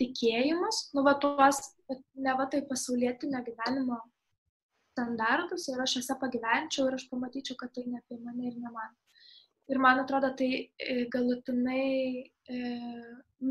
tikėjimus, 0.00 0.78
nu 0.96 1.04
va 1.06 1.16
tuos, 1.24 1.60
ne 2.26 2.34
va 2.38 2.46
tai 2.52 2.62
pasaulietinio 2.70 3.42
gyvenimo 3.48 3.98
standartus 4.92 5.68
ir 5.72 5.80
aš 5.84 5.98
juose 5.98 6.16
pagyvenčiau 6.22 6.88
ir 6.88 6.98
aš 6.98 7.06
pamatyčiau, 7.10 7.58
kad 7.60 7.72
tai 7.76 7.84
ne 7.88 8.00
apie 8.00 8.18
mane 8.24 8.48
ir 8.50 8.58
ne 8.64 8.72
man. 8.76 8.94
Ir 9.72 9.78
man 9.82 10.00
atrodo, 10.02 10.32
tai 10.38 10.50
e, 10.62 10.96
galutinai 11.12 11.86
e, 12.54 12.58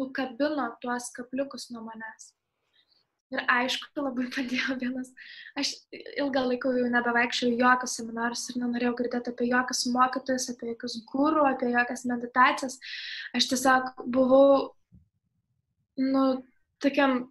nukabino 0.02 0.68
tuos 0.84 1.10
kapliukus 1.18 1.70
nuo 1.72 1.84
manęs. 1.88 2.32
Ir 3.32 3.44
aišku, 3.48 3.88
labai 3.96 4.28
padėjo 4.36 4.76
vienas. 4.82 5.12
Aš 5.60 5.74
ilgą 6.20 6.44
laiką 6.50 6.74
jau 6.76 6.90
nebevaikščiau 6.92 7.54
jokius 7.62 7.96
seminarus 8.00 8.44
ir 8.52 8.60
nenorėjau 8.60 8.98
girdėti 9.00 9.32
apie 9.32 9.48
jokius 9.48 9.86
mokytojus, 9.94 10.50
apie 10.52 10.74
jokius 10.74 10.98
gūrų, 11.12 11.46
apie 11.48 11.72
jokias 11.72 12.04
meditacijas. 12.12 12.80
Aš 13.38 13.48
tiesiog 13.54 13.94
buvau 14.12 14.74
nu, 16.02 16.26
tokiam, 16.84 17.24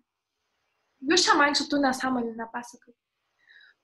jūs 1.11 1.28
čia 1.28 1.36
man 1.36 1.59
šitų 1.59 1.82
nesąmonių 1.84 2.32
nepasakai. 2.38 2.96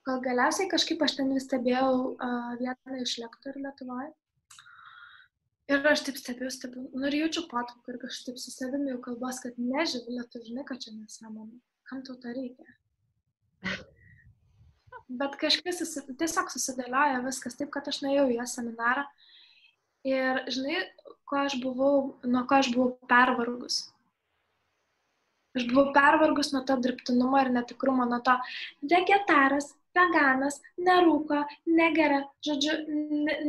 Gal 0.07 0.21
galiausiai 0.23 0.71
kažkaip 0.71 1.01
aš 1.03 1.19
ten 1.19 1.33
vis 1.35 1.45
stebėjau 1.49 1.89
uh, 2.14 2.51
vieną 2.61 3.01
iš 3.03 3.17
lektorių 3.25 3.64
Lietuvoje. 3.67 4.12
Ir 5.67 5.89
aš 5.91 6.05
taip 6.07 6.19
stebiu, 6.21 6.49
stebiu, 6.55 6.85
nu 6.95 7.09
ir 7.09 7.17
jaučiu 7.25 7.43
patrauką 7.51 7.91
ir 7.91 7.97
kažkaip 8.05 8.37
su 8.39 8.53
savimi 8.55 8.93
jau 8.93 9.01
kalbos, 9.03 9.41
kad 9.43 9.57
nežinau, 9.59 10.23
tu 10.31 10.41
žinai, 10.47 10.62
kad 10.69 10.79
čia 10.79 10.95
nesąmonė. 10.95 11.59
Kam 11.87 12.03
tau 12.07 12.16
to 12.18 12.32
reikia? 12.34 12.66
Bet 15.07 15.37
kažkas 15.39 15.78
susi, 15.78 16.03
tiesiog 16.18 16.51
susidėlioja 16.51 17.20
viskas 17.22 17.55
taip, 17.59 17.70
kad 17.74 17.87
aš 17.87 18.01
nuėjau 18.03 18.26
į 18.32 18.41
jo 18.41 18.47
seminarą. 18.51 19.05
Ir 20.07 20.41
žinai, 20.51 20.80
ko 21.26 21.39
aš 21.45 21.55
buvau, 21.62 22.01
nuo 22.26 22.43
ko 22.51 22.59
aš 22.59 22.72
buvau 22.74 23.09
pervargus. 23.11 23.84
Aš 25.57 25.68
buvau 25.70 25.95
pervargus 25.95 26.51
nuo 26.55 26.64
to 26.66 26.74
dirbtinumo 26.82 27.39
ir 27.41 27.53
netikrumo, 27.55 28.07
nuo 28.11 28.18
to 28.26 28.34
vegetaras, 28.82 29.70
veganas, 29.97 30.59
nerūko, 30.89 31.41
negeria, 31.79 32.23
žodžiu, 32.47 32.77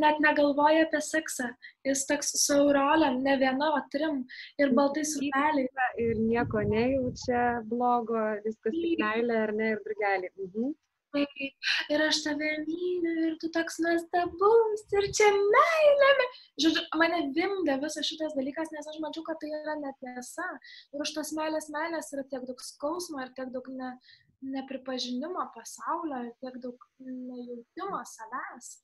net 0.02 0.20
negalvoja 0.24 0.86
apie 0.86 1.02
seksą. 1.04 1.50
Jis 1.86 2.04
toks 2.08 2.34
su 2.42 2.56
aurolėm, 2.56 3.20
ne 3.26 3.36
viena, 3.40 3.70
o 3.78 3.84
trim 3.92 4.24
ir 4.60 4.74
baltais 4.78 5.14
rūpeliai. 5.20 5.68
Ir 6.02 6.18
nieko 6.24 6.64
nejaučia 6.72 7.46
blogo, 7.70 8.26
viskas 8.44 8.76
tik 8.76 9.00
meilė 9.04 9.40
ar 9.46 9.56
ne 9.60 9.72
ir 9.76 9.82
drugeliai. 9.86 10.34
Mhm 10.48 10.76
ir 11.88 12.02
aš 12.04 12.20
tave 12.24 12.50
myliu 12.66 13.12
ir 13.28 13.36
tu 13.40 13.48
toks 13.54 13.78
nuostabus 13.84 14.84
ir 14.92 15.08
čia 15.16 15.28
meilė. 15.32 16.26
Žodžiu, 16.60 16.84
mane 17.00 17.20
vimdė 17.36 17.78
visas 17.82 18.06
šitas 18.06 18.36
dalykas, 18.36 18.72
nes 18.74 18.88
aš 18.92 18.98
mačiau, 19.00 19.24
kad 19.24 19.40
tai 19.40 19.50
yra 19.60 19.78
netiesa. 19.80 20.46
Ir 20.92 21.04
už 21.04 21.14
tos 21.16 21.32
meilės 21.38 21.70
meilės 21.72 22.12
yra 22.14 22.26
tiek 22.28 22.44
daug 22.48 22.60
skausmo 22.60 23.22
ir 23.24 23.32
tiek 23.36 23.52
daug 23.54 23.68
ne, 23.72 23.94
nepripažinimo 24.44 25.46
pasaulio, 25.54 26.22
ir 26.26 26.34
tiek 26.42 26.58
daug 26.62 26.84
nejautimo 26.98 28.02
savęs. 28.12 28.76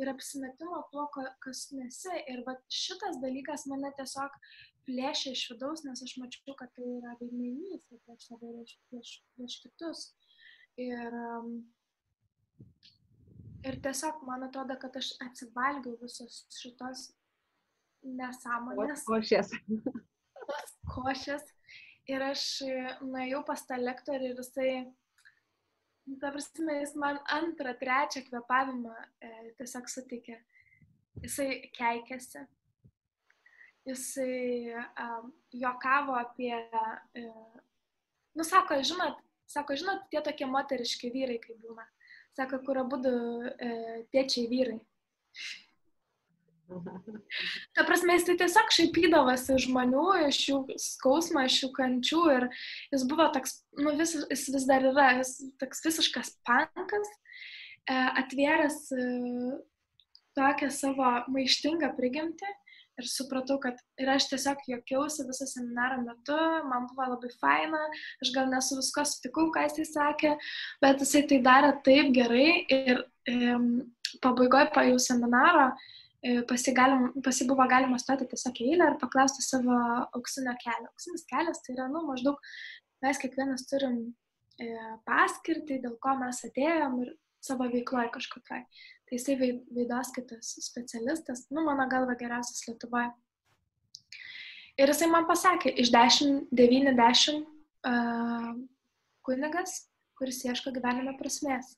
Ir 0.00 0.08
apsimetimo 0.08 0.78
tuo, 0.92 1.08
kas 1.44 1.66
nesi. 1.76 2.12
Ir 2.32 2.44
va, 2.46 2.54
šitas 2.72 3.18
dalykas 3.20 3.66
mane 3.68 3.90
tiesiog 3.98 4.36
plėšė 4.86 5.34
iš 5.34 5.42
vidaus, 5.52 5.82
nes 5.84 6.02
aš 6.06 6.14
mačiau, 6.22 6.54
kad 6.58 6.72
tai 6.76 6.86
yra 6.86 7.16
vaidmenys 7.20 7.82
prieš 7.90 8.28
save 8.30 8.52
ir 8.62 8.74
prieš, 8.88 9.12
prieš 9.36 9.56
kitus. 9.64 10.04
Ir, 10.80 11.16
ir 13.66 13.80
tiesiog 13.84 14.22
man 14.28 14.46
atrodo, 14.48 14.78
kad 14.80 14.96
aš 14.96 15.12
atsivalgiau 15.26 15.98
visos 16.00 16.44
šitos 16.56 17.10
nesąmonės. 18.06 19.04
Košės. 19.08 19.52
Tos 20.50 20.76
košės. 20.94 21.44
Ir 22.10 22.24
aš 22.24 22.44
nuėjau 23.04 23.42
pas 23.46 23.60
tą 23.68 23.76
lektorių 23.78 24.32
ir 24.32 24.40
jisai, 24.40 24.70
ta 26.20 26.32
prasme, 26.34 26.80
jis 26.80 26.94
man 26.98 27.20
antrą, 27.30 27.74
trečią 27.78 28.24
kvepavimą 28.28 28.94
e, 28.96 29.30
tiesiog 29.58 29.90
sutikė. 29.90 30.40
Jisai 31.20 31.48
keikėsi. 31.76 32.46
Jisai 33.88 34.76
um, 34.76 35.32
jokavo 35.56 36.14
apie, 36.18 36.52
e, 37.16 37.24
nu 38.36 38.46
sako, 38.46 38.78
žinot, 38.86 39.18
Sako, 39.50 39.74
žinot, 39.74 40.04
tie 40.12 40.20
tokie 40.22 40.46
moteriški 40.46 41.10
vyrai, 41.10 41.40
kaip 41.42 41.58
būna. 41.64 41.82
Sako, 42.38 42.60
kur 42.66 42.78
abu 42.84 43.00
e, 43.02 43.70
tėčiai 44.14 44.46
vyrai. 44.50 44.78
Ta 47.74 47.84
prasme, 47.86 48.14
jis 48.14 48.26
tai 48.28 48.36
tiesiog 48.40 48.70
šaipydavosi 48.74 49.56
žmonių, 49.64 50.04
iš 50.28 50.38
jų 50.50 50.60
skausmą, 50.80 51.46
iš 51.48 51.56
jų 51.64 51.70
kančių 51.78 52.22
ir 52.36 52.46
jis 52.94 53.06
buvo 53.10 53.26
toks, 53.34 53.58
nu, 53.80 53.94
vis, 53.98 54.14
jis 54.30 54.46
vis 54.54 54.68
dar 54.70 54.86
yra, 54.92 55.10
jis 55.18 55.34
toks 55.62 55.82
visiškas 55.86 56.34
pankas, 56.46 57.12
e, 57.90 57.98
atvėręs 58.22 58.80
e, 58.94 59.04
tokią 60.38 60.70
savo 60.74 61.12
maištingą 61.34 61.92
prigimtį 61.98 62.56
ir 63.00 63.08
supratau, 63.08 63.56
kad 63.62 63.78
ir 64.00 64.10
aš 64.12 64.28
tiesiog 64.30 64.66
jokiausi 64.68 65.24
visą 65.28 65.46
seminarą 65.48 66.02
metu, 66.04 66.36
man 66.70 66.86
buvo 66.90 67.06
labai 67.14 67.30
faina, 67.40 67.80
aš 68.22 68.34
gal 68.36 68.50
nesu 68.52 68.78
visko 68.78 69.06
sutikau, 69.08 69.48
ką 69.54 69.64
jisai 69.66 69.86
sakė, 69.88 70.34
bet 70.84 71.02
jisai 71.02 71.24
tai 71.30 71.40
darė 71.46 71.72
taip 71.86 72.12
gerai 72.16 72.50
ir 72.68 73.00
e, 73.30 73.56
pabaigoje 74.20 74.70
po 74.74 74.84
jau 74.90 75.00
seminaro 75.00 75.70
e, 75.70 75.99
pasi, 76.48 76.74
galim, 76.76 77.10
pasi 77.24 77.46
buvo 77.48 77.64
galima 77.70 77.98
stoti 78.00 78.28
tiesiog 78.30 78.60
į 78.60 78.68
eilę 78.74 78.90
ir 78.92 79.00
paklausti 79.00 79.44
savo 79.46 79.76
auksinio 80.18 80.54
kelio. 80.62 80.90
Auksinis 80.92 81.26
kelias 81.30 81.62
tai 81.64 81.76
yra, 81.76 81.88
nu, 81.92 82.04
maždaug 82.08 82.40
mes 83.04 83.20
kiekvienas 83.22 83.64
turim 83.70 83.98
e, 84.60 84.70
paskirtį, 85.08 85.80
dėl 85.86 85.96
ko 86.04 86.16
mes 86.20 86.42
atėjom 86.50 86.98
ir 87.06 87.14
savo 87.40 87.70
veikloje 87.72 88.10
kažkokiai 88.12 88.66
tai 89.10 89.18
jisai 89.18 89.36
vaidoskaitos 89.74 90.54
specialistas, 90.62 91.48
nu, 91.50 91.64
mano 91.64 91.88
galva 91.90 92.14
geriausias 92.14 92.62
Lietuvoje. 92.68 93.10
Ir 94.78 94.92
jisai 94.92 95.08
man 95.10 95.26
pasakė, 95.26 95.72
iš 95.82 95.90
10, 95.90 96.44
90 96.54 97.40
uh, 97.90 98.52
kunigas, 99.26 99.74
kuris 100.14 100.38
ieško 100.46 100.70
gyvenime 100.76 101.16
prasmės. 101.18 101.74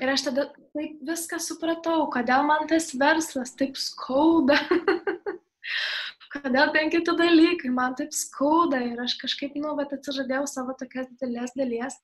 Ir 0.00 0.08
aš 0.08 0.24
tada 0.28 0.46
taip 0.72 1.00
viską 1.04 1.38
supratau, 1.42 2.06
kodėl 2.12 2.46
man 2.48 2.64
tas 2.70 2.92
verslas 2.96 3.52
taip 3.58 3.76
skauda. 3.76 4.56
kodėl 6.32 6.72
ten 6.72 6.90
kiti 6.92 7.14
dalykai, 7.18 7.70
man 7.76 7.96
taip 7.98 8.14
skauda 8.16 8.80
ir 8.86 9.00
aš 9.04 9.18
kažkaip, 9.20 9.58
nu, 9.60 9.74
bet 9.76 9.92
atsižadėjau 9.96 10.46
savo 10.48 10.76
tokias 10.80 11.10
didelės 11.12 11.52
dalies. 11.58 11.98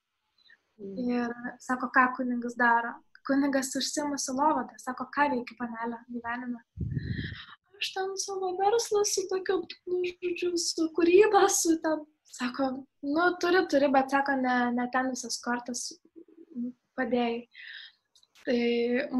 Mm. 0.79 0.99
Ir 1.11 1.55
sako, 1.65 1.89
ką 1.95 2.05
kuningas 2.19 2.55
daro, 2.59 2.93
kunigas 3.27 3.73
užsimusi 3.81 4.35
lovadą, 4.37 4.77
sako, 4.83 5.09
ką 5.15 5.31
veikia 5.33 5.57
panelė 5.59 6.03
gyvenime. 6.13 6.61
Aš 7.79 7.91
ten 7.95 8.15
savo 8.21 8.53
verslą 8.59 9.03
su 9.07 9.25
tokiu, 9.31 9.63
nu, 9.89 10.03
žodžiu, 10.11 10.53
su 10.61 10.87
kūryba, 10.95 11.47
su 11.55 11.79
ten, 11.83 12.05
sako, 12.37 12.71
nu, 13.07 13.27
turi, 13.43 13.65
turi, 13.71 13.91
bet 13.95 14.15
sako, 14.15 14.37
ne, 14.45 14.59
ne 14.77 14.87
ten 14.93 15.11
visas 15.15 15.41
kortas 15.43 15.89
padėjai. 16.99 17.37
Tai 18.49 18.61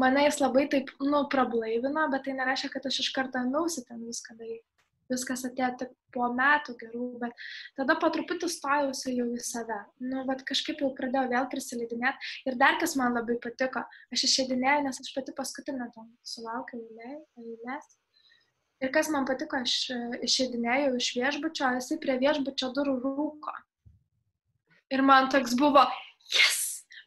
mane 0.01 0.25
jis 0.25 0.39
labai 0.41 0.65
taip, 0.71 0.91
nu, 1.05 1.25
prablaivino, 1.31 2.07
bet 2.13 2.25
tai 2.25 2.35
nereiškia, 2.37 2.71
kad 2.73 2.87
aš 2.89 3.03
iš 3.03 3.13
karto 3.15 3.41
ėmiausi 3.43 3.85
ten 3.87 4.01
viską 4.07 4.37
daryti 4.39 4.65
viskas 5.09 5.43
atėjo 5.47 5.69
tik 5.81 5.93
po 6.13 6.27
metų 6.33 6.75
gerų, 6.79 7.07
bet 7.21 7.45
tada 7.77 7.95
po 8.01 8.09
truputį 8.13 8.49
stojausi 8.49 9.15
jau 9.15 9.27
į 9.33 9.39
save. 9.45 9.79
Nu, 10.01 10.23
bet 10.29 10.43
kažkaip 10.47 10.83
jau 10.83 10.91
pradėjau 10.97 11.29
vėl 11.33 11.49
prisileidinėti. 11.51 12.33
Ir 12.49 12.59
dar 12.61 12.79
kas 12.81 12.95
man 12.99 13.17
labai 13.17 13.39
patiko, 13.43 13.83
aš 14.13 14.25
išeidinėjau, 14.29 14.83
nes 14.87 15.01
aš 15.03 15.11
pati 15.15 15.35
paskutinę 15.37 15.89
tam 15.95 16.11
sulaukiau 16.33 16.85
eilės. 17.09 17.89
Ir 18.79 18.93
kas 18.95 19.09
man 19.11 19.27
patiko, 19.27 19.59
aš 19.59 19.89
išeidinėjau 20.25 20.93
iš 21.01 21.11
viešbučio, 21.17 21.73
jisai 21.79 21.99
prie 22.01 22.15
viešbučio 22.21 22.71
durų 22.77 22.95
rūko. 23.03 23.57
Ir 24.89 25.03
man 25.05 25.29
toks 25.29 25.53
buvo, 25.57 25.83
yes, 26.33 26.58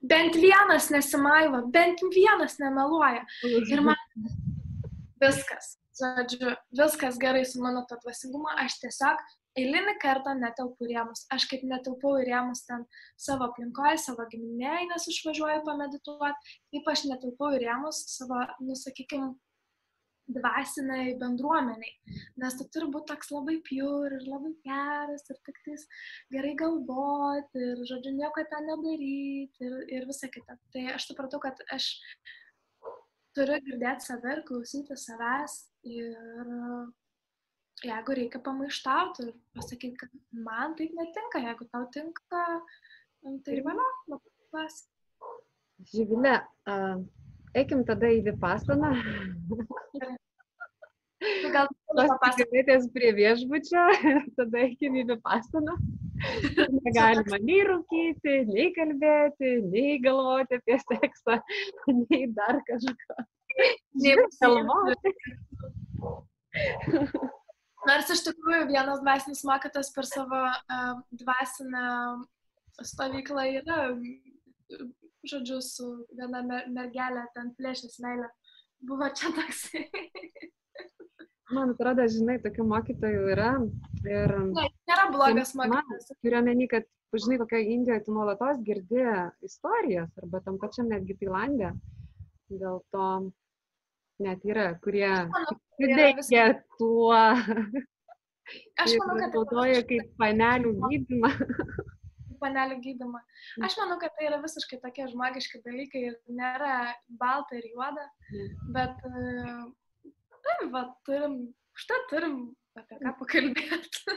bent 0.02 0.38
vienas 0.38 0.90
nesimaiva, 0.90 1.62
bent 1.74 2.02
vienas 2.14 2.58
nemeluoja. 2.62 3.22
Ir 3.70 3.84
man 3.86 4.26
viskas 5.22 5.76
žodžiu, 5.98 6.56
viskas 6.78 7.18
gerai 7.20 7.44
su 7.44 7.60
mano 7.62 7.84
to 7.88 7.98
dvasingumu, 8.02 8.48
aš 8.64 8.78
tiesiog 8.82 9.20
eilinį 9.60 9.94
kartą 10.02 10.34
netelpu 10.38 10.88
rėmus. 10.88 11.26
Aš 11.34 11.46
kaip 11.50 11.64
netelpau 11.68 12.16
rėmus 12.24 12.64
ten 12.68 12.86
savo 13.20 13.50
aplinkoje, 13.50 14.00
savo 14.00 14.26
giminėje, 14.32 14.88
nes 14.90 15.08
išvažiuoju 15.12 15.64
pamedituoti, 15.68 16.56
taip 16.72 16.92
aš 16.94 17.04
netelpau 17.10 17.52
rėmus 17.60 18.02
savo, 18.14 18.40
nusakykime, 18.64 19.34
dvasiniai 20.36 21.16
bendruomeniai. 21.20 22.18
Nes 22.42 22.56
tu 22.58 22.66
turi 22.72 22.90
būti 22.92 23.10
toks 23.12 23.32
labai 23.34 23.58
pjur 23.66 24.16
ir 24.18 24.26
labai 24.28 24.52
geras 24.66 25.26
ir 25.30 25.40
tik 25.46 25.60
tais 25.66 25.86
gerai 26.34 26.54
galvoti 26.58 27.66
ir, 27.70 27.82
žodžiu, 27.88 28.14
nieko 28.16 28.46
ten 28.50 28.68
nedaryti 28.70 29.68
ir, 29.68 29.76
ir 29.98 30.08
visa 30.10 30.30
kita. 30.32 30.58
Tai 30.74 30.86
aš 30.96 31.10
supratau, 31.10 31.42
kad 31.42 31.60
aš 31.74 31.92
turiu 33.36 33.60
girdėti 33.66 34.08
save 34.08 34.36
ir 34.36 34.42
klausyti 34.48 34.98
savęs 34.98 35.58
ir 35.88 36.50
jeigu 37.82 38.16
reikia 38.18 38.40
pamaištauti 38.44 39.26
ir 39.26 39.32
pasakyti, 39.56 39.96
kad 40.04 40.10
man 40.46 40.76
taip 40.78 40.92
netinka, 40.98 41.42
jeigu 41.42 41.66
tau 41.72 41.88
tinka, 41.94 42.44
tai 43.44 43.56
ir 43.56 43.64
mano, 43.66 43.86
labas. 44.12 44.84
Živilė, 45.90 46.36
uh, 46.70 47.00
eikim 47.58 47.82
tada 47.88 48.10
į 48.12 48.22
Vipasaną. 51.22 51.72
Gal 51.98 52.14
pasakėtės 52.22 52.88
prie 52.94 53.12
viešbučio 53.16 53.82
ir 54.10 54.22
tada 54.38 54.64
eikim 54.66 54.96
į 55.02 55.04
Vipasaną. 55.12 55.76
Negalima 56.86 57.38
nei 57.42 57.62
rūkyti, 57.66 58.34
nei 58.50 58.70
kalbėti, 58.76 59.52
nei 59.72 59.98
galvoti 60.02 60.58
apie 60.60 60.78
seksą, 60.84 61.38
nei 62.04 62.26
dar 62.36 62.60
kažką. 62.68 63.24
Nei 64.02 64.16
galvoti. 64.40 65.14
Nors 67.88 68.12
iš 68.14 68.22
tikrųjų 68.28 68.68
vienas 68.70 69.02
dvasinis 69.02 69.42
mokytas 69.48 69.90
per 69.94 70.06
savo 70.06 70.44
uh, 70.46 71.00
dvasinę 71.18 71.86
stovyklą 72.86 73.46
yra, 73.58 73.80
žodžiu, 75.26 75.58
su 75.64 75.88
viena 76.14 76.42
mergelė 76.70 77.26
ten 77.34 77.50
plėšęs 77.58 77.98
meilę. 78.04 78.30
Buvo 78.82 79.08
čia 79.14 79.30
toks. 79.34 79.66
Man 81.52 81.74
atrodo, 81.74 82.06
žinai, 82.08 82.38
tokių 82.42 82.64
mokytojų 82.70 83.22
yra. 83.34 83.52
Ir... 84.08 84.34
Ne, 84.48 84.66
nėra 84.88 85.06
blogas 85.12 85.52
mokytojas. 85.58 86.12
Turiu 86.24 86.40
meni, 86.46 86.68
kad, 86.70 86.86
žinai, 87.16 87.38
kokia 87.42 87.60
Indijoje 87.74 88.04
tu 88.06 88.14
nuolatos 88.16 88.62
girdi 88.64 89.04
istorijas, 89.44 90.10
arba 90.22 90.40
tam 90.46 90.58
pačiam 90.62 90.88
netgi 90.92 91.18
Tailandė. 91.20 91.74
Dėl 92.52 92.80
to 92.92 93.08
net 94.22 94.44
yra, 94.48 94.72
kurie 94.84 95.10
veikia 95.80 96.46
tuo. 96.78 97.16
Aš 98.82 98.94
manau, 99.00 99.16
kad 99.20 99.36
naudoja 99.36 99.82
kaip 99.88 100.14
panelių 100.20 100.72
gydimą. 100.92 101.30
Panelių 102.42 102.80
gydimą. 102.84 103.20
Aš 103.68 103.76
manau, 103.80 104.00
kad 104.02 104.16
tai 104.16 104.26
yra 104.30 104.40
visiškai 104.42 104.80
tokie 104.82 105.06
žmogiški 105.12 105.62
dalykai 105.66 106.08
ir 106.10 106.18
nėra 106.40 106.74
balta 107.20 107.60
ir 107.60 107.68
juoda, 107.70 108.08
bet 108.74 109.04
tai, 110.46 110.56
va, 110.74 110.86
turim, 111.06 111.36
štai 111.84 112.00
turim 112.10 112.36
apie 112.78 112.98
ką 113.02 113.14
pakalbėti. 113.20 114.16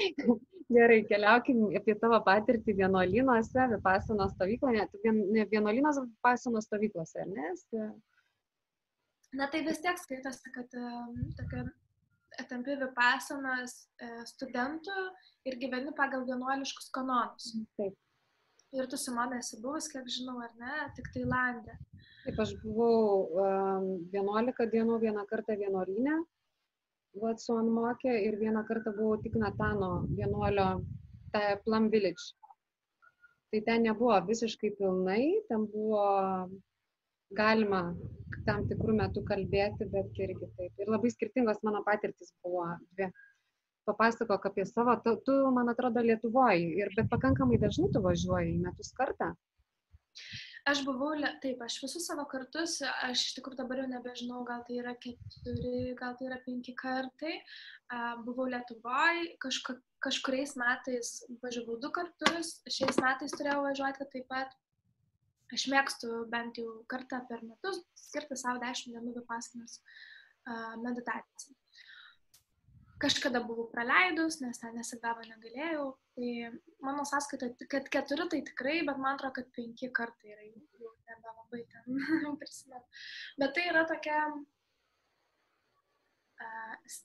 Gerai, 0.70 1.00
keliaukim 1.08 1.64
apie 1.74 1.96
tavo 1.98 2.20
patirtį 2.26 2.76
vienuolynuose, 2.78 3.66
Vipasano 3.72 4.28
stovykloje, 4.30 4.86
ne 5.34 5.44
vienuolynos 5.50 5.98
Vipasano 6.04 6.62
stovyklose, 6.62 7.24
ar 7.24 7.32
ne? 7.32 7.88
Na 9.34 9.48
tai 9.50 9.64
vis 9.66 9.82
tiek 9.82 9.98
skaitosi, 9.98 10.52
kad 10.54 10.70
tokia 11.38 11.64
tampi 12.48 12.76
vipasanas 12.78 13.74
e, 13.98 14.08
studentų 14.30 14.96
ir 15.48 15.58
gyveni 15.60 15.92
pagal 15.98 16.24
vienuoliškus 16.28 16.90
kanonus. 16.94 17.52
Taip. 17.80 17.98
Ir 18.70 18.86
tu 18.86 18.98
Simona 19.00 19.40
esi 19.42 19.58
buvus, 19.62 19.88
kiek 19.90 20.06
žinau, 20.06 20.38
ar 20.44 20.52
ne, 20.60 20.74
tik 20.94 21.10
Tailandė. 21.14 21.74
Taip, 22.20 22.36
aš 22.44 22.52
buvau 22.60 23.30
um, 23.40 23.86
11 24.12 24.66
dienų 24.74 24.98
vieną 25.00 25.24
kartą 25.30 25.56
vienuolinę, 25.56 26.18
Watson 27.18 27.70
mokė 27.74 28.12
ir 28.26 28.36
vieną 28.38 28.62
kartą 28.68 28.92
buvau 28.94 29.16
tik 29.22 29.38
Natano 29.40 30.04
vienuolio 30.18 30.66
Plum 31.64 31.88
Village. 31.90 32.34
Tai 33.50 33.60
ten 33.66 33.82
nebuvo 33.82 34.18
visiškai 34.28 34.70
pilnai, 34.78 35.24
ten 35.48 35.64
buvo 35.72 36.04
galima 37.34 37.80
tam 38.46 38.62
tikrų 38.70 38.94
metų 39.00 39.24
kalbėti, 39.26 39.88
bet 39.90 40.20
irgi 40.22 40.46
taip. 40.58 40.72
Ir 40.78 40.92
labai 40.92 41.10
skirtingos 41.10 41.58
mano 41.66 41.82
patirtis 41.86 42.34
buvo 42.44 42.68
dvi. 42.94 43.10
Papasakok 43.88 44.44
apie 44.50 44.66
savo, 44.68 44.94
tu, 45.02 45.16
tu 45.26 45.34
man 45.56 45.72
atrodo, 45.72 46.02
Lietuvoje, 46.04 46.68
ir, 46.78 46.92
bet 46.94 47.08
pakankamai 47.10 47.58
dažnai 47.58 47.88
tu 47.94 48.02
važiuoji 48.04 48.58
metus 48.60 48.92
kartą. 48.94 49.32
Aš 50.68 50.82
buvau, 50.84 51.14
taip, 51.40 51.62
aš 51.64 51.78
visus 51.80 52.04
savo 52.04 52.26
kartus, 52.28 52.80
aš 53.06 53.22
iš 53.30 53.36
tikrųjų 53.38 53.62
dabar 53.62 53.80
jau 53.80 53.86
nebežinau, 53.88 54.42
gal 54.44 54.60
tai 54.66 54.76
yra 54.82 54.92
keturi, 55.00 55.94
gal 55.96 56.16
tai 56.18 56.28
yra 56.28 56.40
penki 56.44 56.74
kartai. 56.76 57.38
Buvau 58.26 58.44
Lietuvoje, 58.52 59.38
kažka, 59.40 59.78
kažkuriais 60.04 60.52
metais 60.60 61.14
važiavau 61.40 61.78
du 61.80 61.90
kartus, 61.96 62.58
šiais 62.68 63.00
metais 63.00 63.34
turėjau 63.38 63.64
važiuoti 63.64 64.08
taip 64.12 64.28
pat 64.28 64.52
aš 65.54 65.66
mėgstu 65.72 66.24
bent 66.30 66.60
jau 66.60 66.76
kartą 66.90 67.22
per 67.30 67.42
metus 67.46 67.80
skirti 67.98 68.38
savo 68.38 68.60
10 68.62 68.94
dienų 68.94 69.16
vipasanos 69.16 69.80
meditacijai. 70.84 71.59
Kažkada 73.00 73.40
buvau 73.46 73.70
praleidus, 73.72 74.40
nes 74.42 74.58
ten 74.60 74.74
nesigavo 74.76 75.22
negalėjau. 75.24 75.86
Tai 76.16 76.30
mano 76.84 77.02
sąskaita, 77.08 77.46
kad 77.72 77.84
keturi 77.92 78.24
tai 78.32 78.40
tikrai, 78.50 78.78
bet 78.86 78.96
man 79.00 79.14
atrodo, 79.16 79.34
kad 79.38 79.46
penki 79.56 79.86
kartai 79.96 80.28
yra 80.34 80.44
jau, 80.46 80.90
nebelabai 81.08 81.62
ten 81.72 81.84
prisimenu. 82.40 82.86
Bet 83.40 83.50
tai 83.56 83.64
yra 83.70 83.82
tokia 83.88 84.18
uh, 84.30 84.34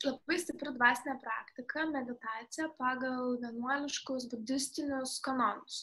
labai 0.09 0.37
stipri 0.43 0.71
dvasinė 0.75 1.15
praktika, 1.23 1.77
meditacija 1.93 2.65
pagal 2.79 3.21
vienuoliškus 3.43 4.23
budistinius 4.35 5.11
kanonus. 5.23 5.75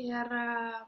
Ir 0.00 0.26
uh, 0.26 0.80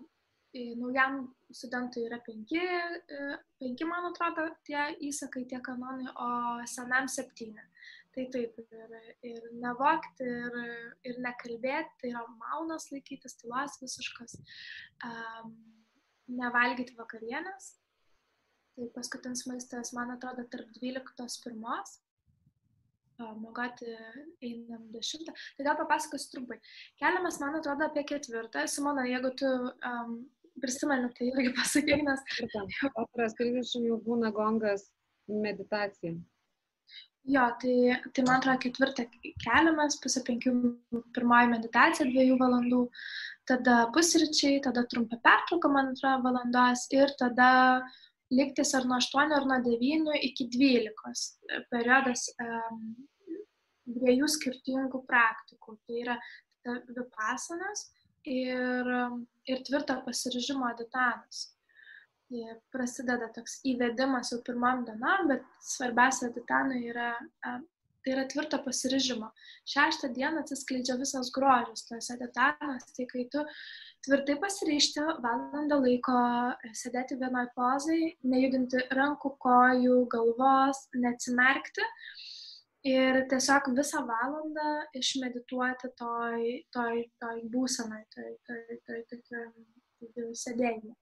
naujam 0.52 1.32
studentui 1.52 2.06
yra 2.06 2.18
penki, 2.26 2.60
e, 2.60 3.36
penki, 3.60 3.86
man 3.88 4.10
atrodo, 4.10 4.48
tie 4.66 4.92
įsakai, 5.08 5.46
tie 5.48 5.60
kanonai, 5.64 6.10
o 6.12 6.66
senam 6.68 7.08
septyni. 7.08 7.62
Tai 8.12 8.24
taip, 8.28 8.58
ir, 8.60 8.96
ir 9.24 9.44
nevokti, 9.56 10.26
ir, 10.28 10.56
ir 11.08 11.20
nekalbėti, 11.24 11.94
tai 12.02 12.10
yra 12.10 12.24
maunas 12.36 12.90
laikytis, 12.92 13.38
tylos 13.40 13.78
visiškas, 13.80 14.36
um, 15.08 15.54
nevalgyti 16.28 16.98
vakarienės. 16.98 17.70
Tai 18.76 18.88
paskutinis 18.92 19.46
maistas, 19.48 19.94
man 19.96 20.12
atrodo, 20.12 20.44
tarp 20.52 20.68
12.1 20.76 21.56
mėgoti 23.40 23.92
einam 24.42 24.86
dešimtą. 24.92 25.34
Tai 25.56 25.66
gal 25.66 25.76
papasakosiu 25.80 26.30
trumpai. 26.32 26.58
Keliamas, 27.00 27.38
man 27.42 27.58
atrodo, 27.58 27.86
apie 27.86 28.04
ketvirtą. 28.08 28.64
Simona, 28.68 29.04
jeigu 29.08 29.30
tu 29.38 29.48
um, 29.48 30.16
prisimenu, 30.60 31.10
tai 31.16 31.30
irgi 31.30 31.52
pasakyk, 31.56 32.02
nes... 32.08 32.24
Operos 32.92 33.36
30 33.38 33.88
jau 33.88 34.00
būna 34.04 34.32
gongas 34.34 34.88
meditacija. 35.28 36.16
Jo, 37.24 37.42
tai, 37.60 37.74
tai 38.10 38.22
man 38.26 38.40
atrodo 38.40 38.58
ketvirtą 38.64 39.04
keliamės, 39.44 40.00
pusę 40.02 40.24
penkių 40.26 40.52
pirmoji 41.14 41.50
meditacija 41.52 42.06
dviejų 42.08 42.38
valandų, 42.40 42.80
tada 43.46 43.76
pusryčiai, 43.94 44.56
tada 44.64 44.82
trumpa 44.90 45.20
pertrauka, 45.22 45.70
man 45.70 45.92
atrodo, 45.92 46.24
valandos 46.24 46.88
ir 46.90 47.14
tada 47.20 47.52
liktis 48.34 48.74
ar 48.74 48.88
nuo 48.90 48.98
8 48.98 49.36
ar 49.38 49.46
nuo 49.46 49.60
9 49.62 50.18
iki 50.30 50.48
12 50.50 51.62
periodas 51.70 52.26
um, 52.42 52.82
dviejų 53.86 54.30
skirtingų 54.34 55.04
praktikų. 55.06 55.78
Tai 55.86 56.02
yra 56.02 56.18
vipasanas 56.90 57.86
ir, 58.26 58.92
ir 59.46 59.62
tvirto 59.70 60.00
pasiryžimo 60.06 60.66
aditanas 60.66 61.52
prasideda 62.72 63.28
toks 63.34 63.60
įvedimas 63.68 64.32
jau 64.32 64.40
pirmam 64.46 64.84
dienam, 64.88 65.28
bet 65.30 65.44
svarbiausia 65.64 66.30
Titanui 66.34 66.82
yra, 66.90 67.12
tai 67.42 68.14
yra 68.14 68.24
tvirto 68.30 68.58
pasiryžimo. 68.64 69.30
Šeštą 69.72 70.12
dieną 70.16 70.42
atsiskleidžia 70.42 70.98
visas 71.00 71.30
grožis 71.34 71.86
tuose 71.88 72.18
Titanas, 72.20 72.88
tai 72.96 73.06
kai 73.10 73.26
tu 73.32 73.44
tvirtai 74.06 74.38
pasiryšti 74.42 75.06
valandą 75.24 75.78
laiko 75.82 76.18
sėdėti 76.82 77.18
vienoj 77.20 77.48
pozai, 77.58 78.00
nejudinti 78.34 78.86
rankų, 78.98 79.36
kojų, 79.46 79.98
galvos, 80.14 80.86
neatsimerkti 80.96 81.86
ir 82.88 83.22
tiesiog 83.30 83.70
visą 83.76 84.02
valandą 84.08 84.70
išmedituoti 84.98 85.92
toj, 86.00 86.48
toj, 86.74 87.04
toj 87.22 87.44
būsenai, 87.54 88.02
toj, 88.14 88.34
toj, 88.48 88.66
toj, 88.88 89.06
toj, 89.12 89.22
toj, 89.30 90.12
toj 90.16 90.34
sėdėjimui. 90.42 90.96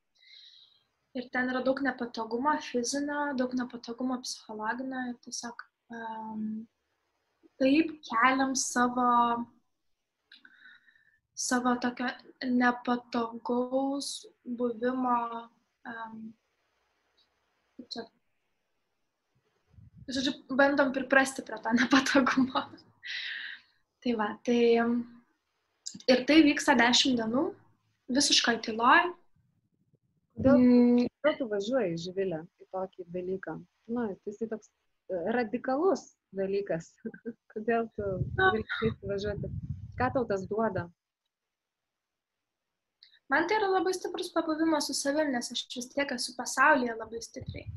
Ir 1.18 1.26
ten 1.34 1.48
yra 1.50 1.62
daug 1.66 1.80
nepatogumo 1.82 2.52
fizinio, 2.62 3.32
daug 3.38 3.54
nepatogumo 3.58 4.20
psichologinio 4.22 5.00
ir 5.10 5.16
tiesiog 5.24 5.64
um, 5.90 6.44
taip 7.58 7.90
keliam 8.06 8.54
savo, 8.54 9.06
savo 11.34 11.74
tokio 11.82 12.12
nepatogaus 12.46 14.12
buvimo, 14.60 15.16
um, 15.90 16.20
čia, 17.90 18.06
žodžiu, 20.14 20.36
bandom 20.62 20.94
priprasti 20.94 21.42
prie 21.42 21.58
to 21.64 21.74
nepatogumo. 21.80 22.68
tai 24.00 24.14
va, 24.16 24.30
tai 24.46 24.60
ir 26.06 26.22
tai 26.28 26.38
vyksta 26.46 26.78
dešimt 26.78 27.18
dienų, 27.18 27.48
visiškai 28.14 28.60
tyloj, 28.62 29.10
Kodėl, 30.40 30.56
mm. 30.56 31.08
kodėl 31.20 31.34
tu 31.36 31.46
važiuoji, 31.50 31.96
Živilė, 32.00 32.38
į 32.62 32.66
tokį 32.72 33.04
dalyką? 33.12 33.58
Na, 33.92 34.06
tai 34.24 34.32
jis 34.32 34.48
toks 34.48 34.70
e, 35.12 35.18
radikalus 35.36 36.04
dalykas. 36.38 36.86
kodėl 37.52 37.90
tu 37.98 38.06
vilkai 38.38 38.88
važiuoti? 39.10 39.50
Ką 40.00 40.08
tau 40.14 40.24
tas 40.30 40.46
duoda? 40.48 40.86
Man 43.28 43.44
tai 43.50 43.60
yra 43.60 43.68
labai 43.68 43.92
stiprus 43.94 44.32
pabuvimas 44.32 44.88
su 44.88 44.96
savim, 44.96 45.28
nes 45.34 45.52
aš 45.52 45.66
vis 45.76 45.92
tiek 45.92 46.16
esu 46.16 46.32
pasaulyje 46.38 46.96
labai 46.96 47.20
stipriai. 47.22 47.68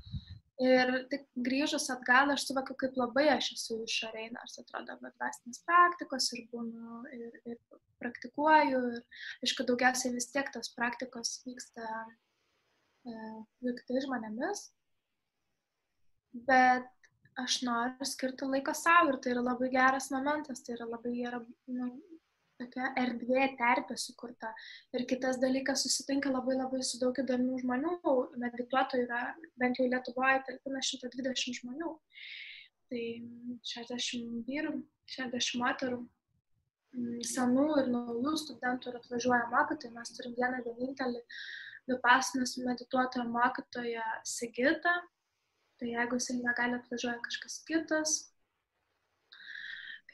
Ir 0.64 0.95
tik 1.11 1.27
grįžus 1.44 1.90
atgal 1.91 2.31
aš 2.31 2.48
suvokiu, 2.48 2.80
kaip 2.80 2.95
labai 2.95 3.27
aš 3.35 3.52
esu 3.57 3.81
išoriai, 3.84 4.31
nors 4.31 4.56
atrodo, 4.61 4.95
bet 5.03 5.19
dvasinės 5.19 5.65
praktikos 5.68 6.31
ir 6.38 6.45
būnu, 6.53 7.03
ir, 7.19 7.40
ir 7.52 7.81
praktikuoju. 7.99 8.84
Ir, 8.95 9.23
aišku, 9.44 9.68
daugiausiai 9.68 10.15
vis 10.15 10.31
tiek 10.31 10.48
tos 10.56 10.72
praktikos 10.77 11.41
vyksta 11.44 11.90
su 13.04 13.76
kitais 13.80 14.06
žmonėmis, 14.08 14.64
bet 16.48 16.90
aš 17.44 17.60
noriu 17.68 18.08
skirti 18.08 18.48
laiko 18.48 18.74
savo 18.78 19.14
ir 19.14 19.20
tai 19.22 19.34
yra 19.34 19.44
labai 19.44 19.70
geras 19.74 20.10
momentas, 20.14 20.62
tai 20.64 20.76
yra 20.78 20.88
labai 20.90 21.14
gera, 21.18 21.42
nu, 21.80 21.90
tokia 22.62 22.92
erdvė, 23.02 23.48
terpė 23.60 23.98
sukurta. 24.00 24.54
Ir 24.96 25.06
kitas 25.10 25.40
dalykas, 25.42 25.84
susitinka 25.86 26.32
labai 26.32 26.58
labai 26.60 26.82
su 26.86 27.00
daug 27.02 27.18
įdomių 27.20 27.60
žmonių, 27.64 28.16
medituotojų 28.46 29.08
yra, 29.08 29.22
bent 29.60 29.80
jau 29.80 29.90
Lietuvoje, 29.90 30.44
talpina 30.48 30.84
120 30.86 31.60
žmonių. 31.62 31.94
Tai 32.94 33.04
60 33.74 34.44
vyrų, 34.48 34.76
60 35.16 35.62
moterų, 35.64 36.04
senų 37.26 37.68
ir 37.82 37.90
naujų 37.90 38.36
studentų 38.38 38.92
ir 38.92 38.98
atvažiuoja 39.00 39.46
mokytojai, 39.50 39.96
mes 39.96 40.14
turim 40.14 40.36
vieną 40.38 40.62
vienintelį 40.68 41.24
vipasanos 41.90 42.58
medituotojo 42.66 43.26
mokytoja 43.30 44.04
Sigita. 44.24 44.94
Tai 45.80 45.90
jeigu 45.90 46.20
jisai 46.20 46.38
negali 46.40 46.78
atvažiuoja 46.78 47.20
kažkas 47.26 47.58
kitas. 47.68 48.14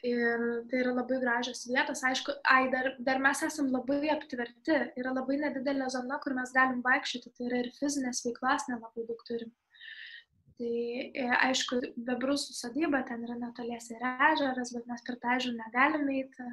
Ir 0.10 0.44
tai 0.72 0.80
yra 0.80 0.94
labai 0.96 1.18
gražios 1.20 1.66
vietos. 1.68 2.02
Aišku, 2.08 2.32
ai, 2.48 2.70
dar, 2.72 2.94
dar 3.04 3.20
mes 3.20 3.42
esam 3.44 3.68
labai 3.74 4.14
aptverti. 4.14 4.78
Yra 5.02 5.12
labai 5.12 5.42
nedidelė 5.42 5.90
zona, 5.92 6.22
kur 6.24 6.38
mes 6.38 6.54
galim 6.56 6.80
vaikščioti. 6.86 7.34
Tai 7.36 7.50
yra 7.50 7.60
ir 7.66 7.74
fizinės 7.80 8.24
veiklos 8.26 8.70
nelabai 8.72 9.04
daug 9.10 9.26
turim. 9.28 9.52
Tai 10.60 10.72
e, 11.16 11.28
aišku, 11.50 11.78
bebrusų 12.08 12.56
sodyba, 12.56 13.00
ten 13.08 13.22
yra 13.28 13.38
netoliese 13.40 13.94
ir 13.96 14.02
ežeras, 14.10 14.74
bet 14.76 14.90
mes 14.92 15.06
per 15.08 15.16
tą 15.22 15.36
ežerą 15.38 15.56
negalime 15.56 16.18
eiti, 16.20 16.48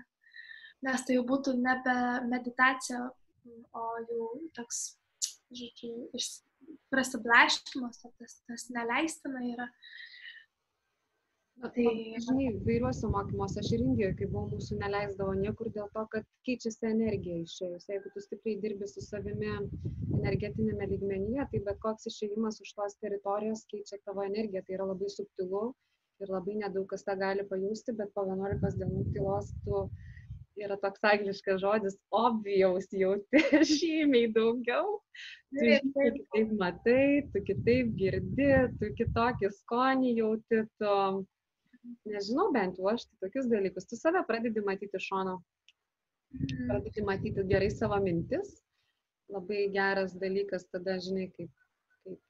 nes 0.87 1.03
tai 1.07 1.17
jau 1.17 1.25
būtų 1.27 1.57
nebe 1.59 1.97
meditacija, 2.31 3.01
o 3.75 3.87
jau 4.07 4.29
toks 4.55 4.85
žodžiu, 5.55 5.95
prasiblaškimas, 6.91 8.03
tas, 8.19 8.37
tas 8.49 8.69
neleistina 8.75 9.43
yra. 9.53 9.71
Na, 11.57 11.71
tai, 11.73 11.87
žinai, 12.21 12.51
vairiuose 12.67 13.09
mokymuose, 13.09 13.63
aš 13.63 13.71
ir 13.73 13.83
Indijoje, 13.87 14.17
kai 14.19 14.27
buvau, 14.29 14.51
mūsų 14.51 14.77
neleisdavo 14.77 15.33
niekur 15.39 15.71
dėl 15.73 15.87
to, 15.95 16.03
kad 16.13 16.27
keičiasi 16.45 16.91
energija 16.91 17.39
išėjus. 17.47 17.87
Jeigu 17.89 18.13
tu 18.13 18.21
stipriai 18.21 18.59
dirbi 18.61 18.89
su 18.91 19.01
savimi 19.01 19.55
energetinėme 20.19 20.91
lygmenyje, 20.91 21.47
tai 21.53 21.63
bet 21.69 21.81
koks 21.81 22.11
išėjimas 22.13 22.61
už 22.61 22.75
tos 22.77 22.99
teritorijos 23.01 23.65
keičia 23.73 24.03
tavo 24.05 24.27
energiją. 24.29 24.67
Tai 24.67 24.77
yra 24.77 24.91
labai 24.93 25.09
subtilu 25.15 25.63
ir 26.21 26.35
labai 26.35 26.59
nedaug 26.61 26.85
kas 26.93 27.09
tą 27.09 27.17
gali 27.25 27.49
pajusti, 27.49 27.97
bet 27.97 28.13
po 28.13 28.27
11 28.29 28.77
dienų 28.83 29.07
tylos 29.17 29.49
tu 29.65 29.87
yra 30.57 30.77
toks 30.81 31.05
angliškas 31.05 31.61
žodis, 31.61 31.97
obvious 32.15 32.89
jauti 32.93 33.41
žymiai 33.71 34.31
daugiau. 34.33 34.99
Tu 35.57 35.79
kitaip 35.85 36.53
matai, 36.61 37.25
tu 37.33 37.43
kitaip 37.49 37.93
girdi, 37.99 38.49
tu 38.81 38.93
kitokį 38.99 39.51
skonį 39.61 40.15
jauti, 40.21 40.63
tu, 40.81 40.95
nežinau, 42.09 42.49
bent 42.57 42.81
jau 42.81 42.89
aš 42.93 43.07
tai 43.09 43.27
tokius 43.27 43.51
dalykus, 43.53 43.89
tu 43.89 43.99
save 44.01 44.25
pradedi 44.29 44.65
matyti 44.65 45.01
iš 45.01 45.11
šono, 45.13 45.37
mhm. 46.35 46.65
pradedi 46.73 47.07
matyti 47.11 47.47
gerai 47.53 47.71
savo 47.75 48.01
mintis, 48.03 48.59
labai 49.33 49.69
geras 49.77 50.17
dalykas, 50.21 50.69
tada 50.73 50.99
žinai, 51.03 51.31
kaip, 51.37 51.53
kaip 52.05 52.21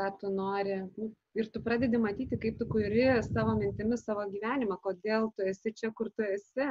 ką 0.00 0.10
tu 0.20 0.32
nori. 0.32 0.82
Nu, 0.96 1.12
ir 1.38 1.48
tu 1.52 1.62
pradedi 1.64 2.00
matyti, 2.00 2.40
kaip 2.40 2.58
tu 2.60 2.68
kuri 2.72 3.08
savo 3.28 3.56
mintimis 3.60 4.04
savo 4.08 4.26
gyvenimą, 4.32 4.80
kodėl 4.84 5.32
tu 5.36 5.48
esi 5.48 5.72
čia, 5.76 5.92
kur 5.96 6.12
tu 6.16 6.26
esi 6.26 6.68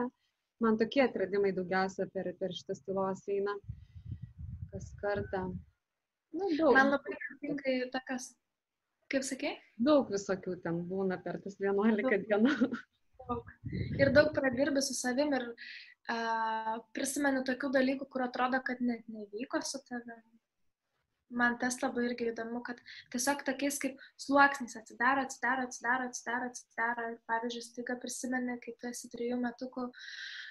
man 0.64 0.78
tokie 0.80 1.04
atradimai 1.04 1.54
daugiausia 1.56 2.08
per, 2.14 2.32
per 2.40 2.54
šitas 2.56 2.82
tylos 2.86 3.24
eina 3.32 3.56
kas 4.72 4.90
kartą. 5.02 5.46
Nu, 6.36 6.50
daug. 6.58 6.74
Man 6.76 6.92
labai 6.92 7.16
patinka 7.16 7.76
tokios, 7.94 8.32
kaip 9.12 9.24
sakė? 9.28 9.54
Daug 9.88 10.12
visokių 10.12 10.58
ten 10.64 10.82
būna 10.90 11.20
per 11.24 11.40
tas 11.44 11.58
11 11.62 12.28
dienų. 12.28 12.56
Daug. 13.26 13.48
Ir 13.98 14.12
daug 14.14 14.34
pradirbi 14.36 14.84
su 14.86 14.94
savim 14.94 15.32
ir 15.34 15.48
uh, 15.50 16.76
prisimenu 16.94 17.42
tokių 17.48 17.72
dalykų, 17.74 18.10
kur 18.12 18.26
atrodo, 18.28 18.60
kad 18.68 18.84
net 18.86 19.08
nevyko 19.10 19.64
su 19.66 19.82
tavimi. 19.88 20.36
Man 21.34 21.56
tas 21.58 21.80
labai 21.82 22.04
irgi 22.06 22.28
įdomu, 22.30 22.60
kad 22.66 22.78
tiesiog 23.14 23.42
tokiais 23.48 23.80
kaip 23.82 24.02
sluoksnis 24.22 24.76
atsidaro, 24.78 25.24
atsidaro, 25.26 25.64
atsidaro, 25.66 26.10
atsidaro, 26.12 26.50
atsidaro. 26.52 27.06
Ir 27.16 27.16
pavyzdžiui, 27.32 27.64
staiga 27.66 27.96
prisimeni, 28.02 28.60
kai 28.62 28.76
tu 28.78 28.92
esi 28.92 29.10
trijų 29.10 29.40
metukų, 29.42 29.88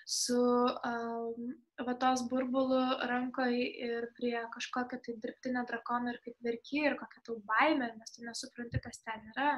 su 0.04 0.36
um, 0.36 1.52
vatos 1.86 2.24
burbulu 2.28 2.80
rankoje 3.08 3.68
ir 3.86 4.08
prie 4.18 4.34
kažkokio 4.56 4.98
tai 5.04 5.14
dirbtinio 5.22 5.62
drakono 5.68 6.10
ir 6.12 6.18
kaip 6.26 6.36
verki 6.48 6.82
ir 6.82 6.98
kokia 6.98 7.22
tau 7.28 7.38
baime, 7.52 7.92
nes 7.94 8.16
tu 8.16 8.26
nesupranti, 8.26 8.82
kas 8.82 8.98
ten 9.06 9.30
yra. 9.30 9.54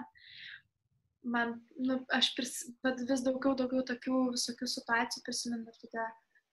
Man, 1.26 1.56
nu, 1.80 1.98
aš 2.14 2.28
pris, 2.36 2.52
vis 2.84 3.24
daugiau, 3.24 3.56
daugiau 3.58 3.82
tokių 3.88 4.20
visokių 4.36 4.68
situacijų 4.70 5.24
prisimenu 5.26 5.72
ir 5.72 5.80
tada 5.80 6.04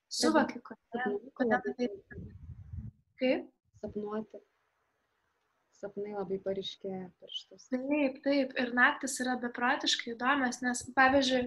suvokiu, 0.08 0.64
kodėl, 0.72 1.20
kodėl 1.38 1.68
tai. 1.68 1.92
Kaip? 3.22 3.52
Sapnuoti. 3.84 4.40
Sapnai 5.84 6.14
labai 6.16 6.38
pariškėja 6.40 7.10
per 7.20 7.32
šitas. 7.36 7.66
Taip, 7.74 8.20
taip. 8.24 8.54
Ir 8.62 8.70
naktis 8.78 9.18
yra 9.20 9.34
beprotiškai 9.42 10.14
įdomios, 10.14 10.62
nes, 10.64 10.84
pavyzdžiui, 10.96 11.42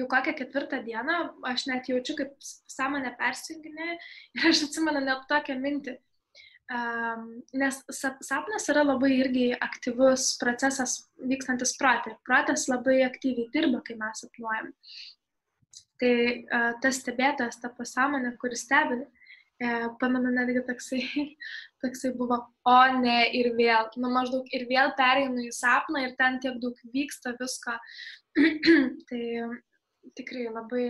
jau 0.00 0.06
kokią 0.10 0.34
ketvirtą 0.40 0.80
dieną 0.86 1.18
aš 1.52 1.68
net 1.70 1.90
jaučiu, 1.90 2.16
kaip 2.18 2.34
sąmonė 2.70 3.12
persijunginė 3.20 3.90
ir 3.94 4.48
aš 4.50 4.64
atsimenu 4.66 5.04
net 5.06 5.28
tokią 5.30 5.58
mintį. 5.62 5.98
Um, 6.70 7.22
nes 7.58 7.80
sapnas 7.90 8.68
yra 8.70 8.84
labai 8.86 9.08
irgi 9.16 9.48
aktyvus 9.58 10.36
procesas 10.38 11.00
vykstantis 11.30 11.72
protė. 11.78 12.12
Protas 12.26 12.68
labai 12.70 13.00
aktyviai 13.06 13.50
dirba, 13.54 13.80
kai 13.86 13.96
mes 13.98 14.22
sapnuojam. 14.22 14.68
Tai 15.98 16.12
uh, 16.12 16.68
tas 16.82 17.00
stebėtojas, 17.02 17.58
ta 17.62 17.72
pasąmonė, 17.74 18.36
kuris 18.40 18.62
stebi, 18.64 19.02
e, 19.60 19.72
pamenu 20.00 20.30
netgi 20.32 20.62
toksai, 20.68 21.02
toksai 21.82 22.12
buvo, 22.18 22.38
o 22.68 22.76
ne 23.00 23.18
ir 23.36 23.52
vėl, 23.58 23.88
nu 24.02 24.12
maždaug 24.14 24.46
ir 24.56 24.66
vėl 24.70 24.92
pereinu 24.98 25.46
į 25.46 25.52
sapną 25.56 26.04
ir 26.06 26.14
ten 26.20 26.38
tiek 26.44 26.60
daug 26.62 26.78
vyksta 26.94 27.34
visko. 27.40 27.76
tai 29.10 29.22
tikrai 30.18 30.48
labai 30.50 30.86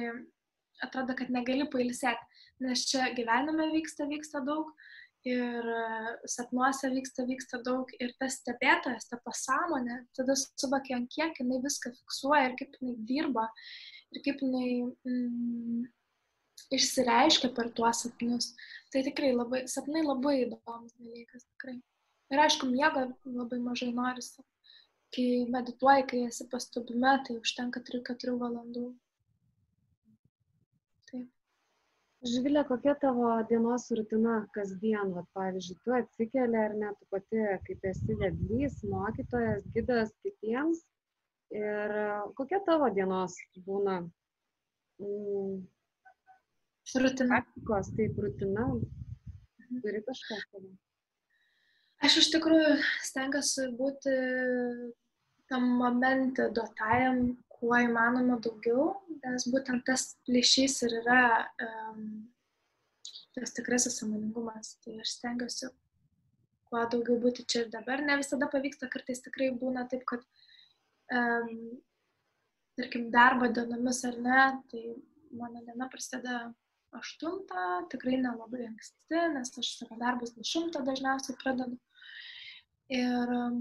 atrodo, 0.84 1.16
kad 1.16 1.32
negali 1.32 1.66
pailsėti, 1.72 2.44
nes 2.64 2.86
čia 2.88 3.10
gyvenime 3.16 3.70
vyksta, 3.74 4.06
vyksta 4.08 4.42
daug, 4.44 4.70
ir 5.28 5.66
e, 5.68 5.84
sapnuose 6.28 6.90
vyksta, 6.94 7.26
vyksta 7.28 7.60
daug 7.64 7.88
ir 8.00 8.12
tas 8.20 8.38
stebėtojas, 8.40 9.08
ta 9.10 9.20
pasąmonė, 9.24 10.00
tada 10.16 10.36
suvokia, 10.38 10.96
ant 10.96 11.10
kiek 11.12 11.40
jinai 11.40 11.60
viską 11.64 11.92
fiksuoja 11.98 12.50
ir 12.50 12.58
kaip 12.60 12.76
jinai 12.80 12.96
dirba 13.08 13.48
ir 14.14 14.22
kaip 14.24 14.40
jinai 14.44 14.70
mm, 15.04 15.82
išsireiškia 16.76 17.52
per 17.56 17.70
tuos 17.76 18.04
sapnus. 18.06 18.54
Tai 18.90 19.02
tikrai 19.06 19.30
labai, 19.34 19.64
sapnai 19.70 20.02
labai 20.02 20.36
įdomus 20.44 20.96
dalykas, 20.98 21.44
tikrai. 21.54 21.76
Ir 22.30 22.42
aišku, 22.44 22.70
miego 22.70 23.04
labai 23.26 23.60
mažai 23.62 23.92
norisi. 23.94 24.42
Kai 25.14 25.28
medituoji, 25.50 26.06
kai 26.10 26.24
esi 26.30 26.46
pastubime, 26.50 27.14
tai 27.26 27.38
užtenka 27.42 27.82
3-4 27.86 28.36
valandų. 28.42 28.90
Živilė, 32.20 32.66
kokia 32.68 32.92
tavo 33.00 33.30
dienos 33.48 33.86
rutina 33.96 34.34
kasdien, 34.52 35.12
vat, 35.16 35.24
pavyzdžiui, 35.32 35.76
tu 35.86 35.94
atsikeli 35.96 36.58
ar 36.62 36.74
ne, 36.76 36.90
tu 36.98 37.06
pati 37.14 37.44
kaip 37.64 37.86
esi 37.88 38.16
vedlys, 38.20 38.74
mokytojas, 38.84 39.62
gidas 39.72 40.12
kitiems 40.26 40.82
ir 41.56 41.94
kokia 42.36 42.60
tavo 42.66 42.90
dienos 42.92 43.38
būna 43.64 43.94
mm, 45.00 45.54
rutina. 46.98 47.40
Praktikos, 47.40 47.90
taip, 47.96 48.18
rutina, 48.18 48.66
mhm. 48.70 49.82
turi 49.84 50.02
kažką 50.06 50.40
savo. 50.46 50.72
Aš 52.00 52.16
iš 52.22 52.30
tikrųjų 52.32 52.76
stengiuosi 53.04 53.66
būti 53.76 54.12
tam 55.50 55.66
momente 55.76 56.46
duotajam 56.56 57.34
kuo 57.52 57.76
įmanoma 57.76 58.38
daugiau, 58.40 58.94
nes 59.20 59.44
būtent 59.52 59.84
tas 59.84 60.14
plyšys 60.24 60.78
ir 60.86 60.94
yra 61.02 61.22
um, 61.66 62.06
tas 63.36 63.52
tikrasis 63.56 63.98
samoningumas. 64.00 64.78
Tai 64.80 64.96
aš 65.02 65.18
stengiuosi 65.18 65.68
kuo 66.70 66.86
daugiau 66.94 67.18
būti 67.20 67.44
čia 67.44 67.64
ir 67.66 67.70
dabar. 67.74 68.00
Ne 68.06 68.16
visada 68.20 68.48
pavyksta, 68.50 68.88
kartais 68.92 69.20
tikrai 69.26 69.50
būna 69.60 69.84
taip, 69.90 70.06
kad, 70.08 70.24
um, 71.12 71.52
tarkim, 72.78 73.10
darbo 73.12 73.50
dienomis 73.52 74.04
ar 74.08 74.16
ne, 74.24 74.42
tai 74.72 74.84
mano 75.36 75.60
diena 75.66 75.90
prasideda 75.90 76.46
aštuntą, 76.96 77.66
tikrai 77.92 78.18
nelabai 78.20 78.66
anksti, 78.68 79.20
nes 79.34 79.52
aš 79.62 79.74
savo 79.78 79.98
darbus 80.00 80.32
dešimtą 80.36 80.82
dažniausiai 80.86 81.36
pradedu. 81.42 81.76
Ir 82.90 83.34
um, 83.36 83.60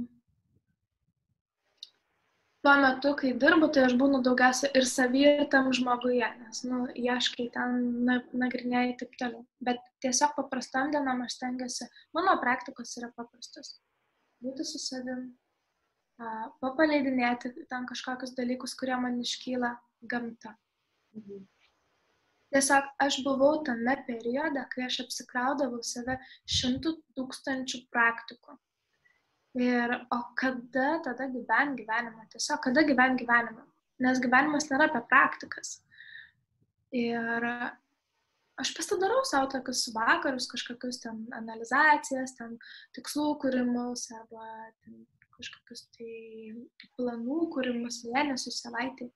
tuo 2.66 2.76
metu, 2.82 3.12
kai 3.20 3.34
dirbu, 3.44 3.70
tai 3.74 3.86
aš 3.88 3.94
būnu 4.00 4.22
daugiausia 4.26 4.72
ir 4.78 4.88
savy, 4.90 5.26
ir 5.28 5.46
tam 5.54 5.70
žmoguje, 5.76 6.30
nes, 6.44 6.64
nu, 6.70 6.86
ieškai 7.08 7.50
ten, 7.54 7.78
na, 8.08 8.18
nagrinėjai 8.46 8.96
taip 9.02 9.14
toliau. 9.22 9.46
Bet 9.64 9.84
tiesiog 10.06 10.34
paprastam 10.40 10.90
dienam 10.96 11.22
aš 11.26 11.38
stengiuosi, 11.38 11.90
mano 12.18 12.34
praktikos 12.42 12.98
yra 13.02 13.12
paprastos. 13.16 13.78
Būti 14.44 14.66
su 14.66 14.82
savim, 14.82 15.30
papaleidinėti 16.64 17.54
ten 17.70 17.86
kažkokius 17.88 18.36
dalykus, 18.36 18.76
kurie 18.80 18.98
man 19.00 19.22
iškyla 19.24 19.76
gamta. 20.12 20.58
Mhm. 21.16 21.46
Tiesiog 22.54 22.88
aš 23.06 23.20
buvau 23.26 23.60
tame 23.66 23.94
periode, 24.08 24.64
kai 24.72 24.88
aš 24.88 25.04
apsikraudavau 25.04 25.84
save 25.86 26.16
šimtų 26.50 26.96
tūkstančių 27.18 27.84
praktikų. 27.94 28.56
Ir 29.60 29.94
o 30.14 30.20
kada 30.38 31.00
tada 31.06 31.28
gyvent 31.34 31.78
gyvenimą? 31.78 32.26
Tiesiog 32.34 32.62
kada 32.66 32.86
gyvent 32.86 33.22
gyvenimą? 33.22 33.66
Nes 34.06 34.22
gyvenimas 34.24 34.70
nėra 34.72 34.88
apie 34.90 35.02
praktikas. 35.12 35.80
Ir 36.96 37.46
aš 38.60 38.74
pasidarau 38.78 39.22
savo 39.30 39.50
tokius 39.54 39.86
vakarus, 39.94 40.50
kažkokius 40.50 41.02
ten 41.06 41.24
analizacijas, 41.38 42.34
ten 42.38 42.58
tikslų 42.98 43.36
kūrimus 43.44 44.08
arba 44.16 44.46
ten 44.82 45.04
kažkokius 45.38 45.86
tai 45.96 46.14
planų 46.98 47.46
kūrimus 47.54 48.04
mėnesių, 48.10 48.54
savaitį. 48.58 49.10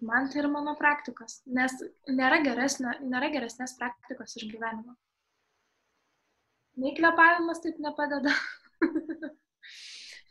Man 0.00 0.28
tai 0.30 0.44
yra 0.44 0.48
mano 0.52 0.76
praktikos, 0.78 1.40
nes 1.50 1.74
nėra, 2.06 2.38
geresnė, 2.44 2.92
nėra 3.02 3.32
geresnės 3.34 3.74
praktikos 3.80 4.36
iš 4.38 4.46
gyvenimo. 4.52 4.94
Nei 6.78 6.94
kvepavimas 6.94 7.58
taip 7.64 7.80
nepadeda. 7.82 8.30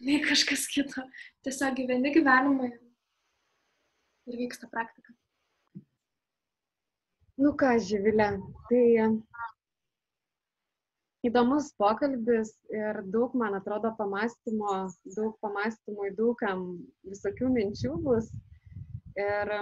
nei 0.08 0.22
kažkas 0.24 0.64
kito. 0.72 1.04
Tiesiog 1.44 1.76
gyveni 1.82 2.14
gyvenimą 2.16 2.70
ir, 2.70 2.78
ir 4.32 4.40
vyksta 4.46 4.72
praktika. 4.72 5.12
Nu 7.38 7.52
ką, 7.60 7.76
Živilė, 7.84 8.32
tai 8.72 8.84
įdomus 11.28 11.74
pokalbis 11.78 12.54
ir 12.72 13.04
daug, 13.14 13.36
man 13.38 13.60
atrodo, 13.60 13.92
pamastymo, 14.00 14.80
daug 15.18 15.36
pamastymų, 15.44 16.14
daugam 16.18 16.64
visokių 17.06 17.52
minčių 17.60 17.98
bus. 18.08 18.32
Ir 19.18 19.54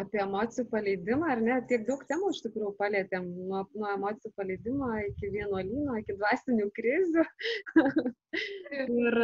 apie 0.00 0.20
emocijų 0.22 0.66
paleidimą, 0.72 1.28
ar 1.34 1.42
ne, 1.44 1.58
tiek 1.70 1.84
daug 1.86 2.02
temų 2.08 2.32
iš 2.34 2.40
tikrųjų 2.46 2.72
palėtėm, 2.80 3.28
nuo, 3.50 3.62
nuo 3.78 3.90
emocijų 3.94 4.32
paleidimo 4.38 4.90
iki 5.04 5.30
vienuolino, 5.34 5.98
iki 6.00 6.16
dvasinių 6.18 6.66
krizių. 6.78 7.24
ir, 8.80 9.20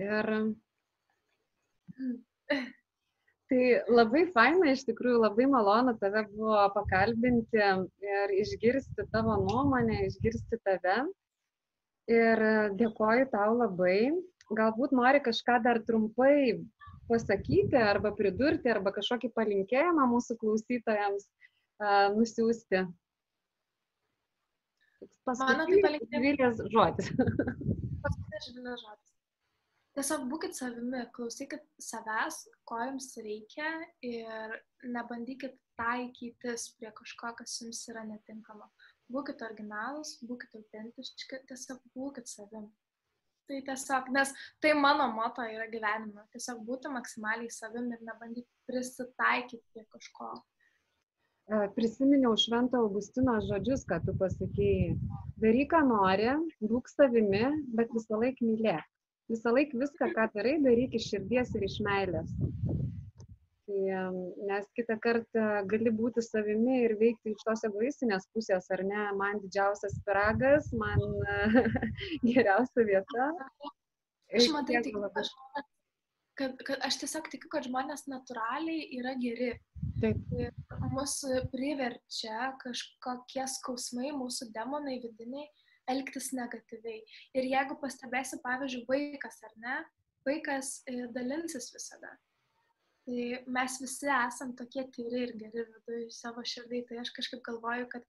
ir 0.00 0.32
tai 3.50 3.60
labai 3.92 4.24
faina, 4.32 4.72
iš 4.72 4.86
tikrųjų 4.88 5.20
labai 5.26 5.48
malonu 5.50 5.96
tave 6.00 6.24
buvo 6.32 6.64
pakalbinti 6.74 7.60
ir 8.06 8.34
išgirsti 8.40 9.08
tavo 9.12 9.36
nuomonę, 9.44 10.06
išgirsti 10.08 10.60
tave. 10.64 10.98
Ir 12.06 12.40
dėkoju 12.78 13.28
tau 13.32 13.52
labai. 13.58 14.14
Galbūt 14.56 14.92
nori 14.94 15.18
kažką 15.24 15.56
dar 15.64 15.80
trumpai 15.82 16.62
pasakyti 17.08 17.78
arba 17.80 18.12
pridurti 18.16 18.70
arba 18.72 18.92
kažkokį 18.96 19.32
palinkėjimą 19.36 20.06
mūsų 20.12 20.38
klausytojams 20.42 21.26
uh, 21.26 22.14
nusiųsti. 22.16 22.86
Mano 25.26 25.66
tai 25.66 25.82
palinkėjimas 25.82 26.62
žodis. 26.70 27.12
Paskutinis 28.04 28.48
žvilės 28.50 28.82
žodis. 28.84 29.12
Tiesiog 29.96 30.26
būkite 30.28 30.52
savimi, 30.52 30.98
klausykit 31.16 31.62
savęs, 31.80 32.42
ko 32.68 32.82
jums 32.84 33.06
reikia 33.16 33.70
ir 34.04 34.52
nebandykit 34.84 35.54
taikytis 35.80 36.66
prie 36.76 36.90
kažko, 36.98 37.32
kas 37.38 37.54
jums 37.62 37.80
yra 37.88 38.02
netinkama. 38.04 38.68
Būkite 39.12 39.46
originalus, 39.46 40.18
būkite 40.28 40.60
autentiški, 40.60 41.40
tiesiog 41.48 41.80
būkite 41.96 42.28
savimi. 42.28 42.68
Tai 43.46 43.60
tiesiog, 43.68 44.08
nes 44.10 44.32
tai 44.62 44.72
mano 44.74 45.06
moto 45.14 45.44
yra 45.46 45.68
gyvenime. 45.70 46.24
Tiesiog 46.34 46.64
būti 46.66 46.90
maksimaliai 46.90 47.52
savim 47.54 47.92
ir 47.94 48.02
nebandyti 48.02 48.48
prisitaikyti 48.66 49.62
prie 49.72 49.84
kažko. 49.94 50.32
Prisiminiau 51.76 52.34
Švento 52.42 52.80
Augustino 52.82 53.36
žodžius, 53.46 53.84
kad 53.86 54.02
tu 54.02 54.16
pasakėjai, 54.18 54.96
daryk, 55.38 55.68
ką 55.70 55.84
nori, 55.86 56.32
būk 56.58 56.90
savimi, 56.90 57.44
bet 57.78 57.92
visą 57.94 58.18
laiką 58.18 58.48
mylėk. 58.48 58.88
Visą 59.30 59.52
laiką 59.54 59.78
viską, 59.78 60.10
ką 60.16 60.26
darai, 60.34 60.56
daryk 60.64 60.98
iš 60.98 61.06
širdies 61.12 61.54
ir 61.54 61.68
iš 61.68 61.78
meilės. 61.86 62.34
Tai, 63.66 63.78
nes 64.46 64.66
kitą 64.78 64.94
kartą 65.02 65.44
gali 65.66 65.90
būti 65.90 66.22
savimi 66.22 66.76
ir 66.84 66.92
veikti 67.00 67.32
iš 67.34 67.40
tos 67.48 67.64
egoistinės 67.66 68.28
pusės, 68.30 68.68
ar 68.70 68.84
ne, 68.86 69.00
man 69.18 69.40
didžiausias 69.42 69.96
piragas, 70.06 70.68
man 70.70 71.02
geriausia 72.28 72.84
vieta. 72.86 73.26
Aš 74.38 74.46
matai, 74.54 74.82
tik, 74.86 74.94
aš, 75.18 75.32
kad, 76.38 76.62
kad 76.68 76.84
aš 76.86 77.00
tiesiog 77.00 77.26
tikiu, 77.32 77.50
kad 77.56 77.66
žmonės 77.66 78.06
natūraliai 78.12 78.86
yra 79.00 79.16
geri. 79.18 79.50
Taip. 79.98 80.22
Mūsų 80.92 81.42
priverčia 81.50 82.52
kažkokie 82.62 83.48
skausmai, 83.50 84.12
mūsų 84.14 84.52
demonai 84.54 85.00
vidiniai 85.02 85.48
elgtis 85.90 86.30
negatyviai. 86.38 87.02
Ir 87.34 87.50
jeigu 87.50 87.80
pastebėsi, 87.82 88.38
pavyzdžiui, 88.46 88.86
vaikas 88.86 89.42
ar 89.50 89.58
ne, 89.62 89.76
vaikas 90.26 90.76
e, 90.86 91.02
dalinsis 91.18 91.72
visada 91.74 92.14
Tai 93.06 93.26
mes 93.54 93.78
visi 93.78 94.08
esam 94.10 94.50
tokie 94.58 94.82
tyri 94.94 95.20
ir 95.28 95.32
geri 95.38 95.62
viduje 95.68 96.10
savo 96.14 96.42
širdai. 96.52 96.82
Tai 96.88 96.98
aš 97.04 97.12
kažkaip 97.14 97.42
galvoju, 97.46 97.86
kad 97.92 98.06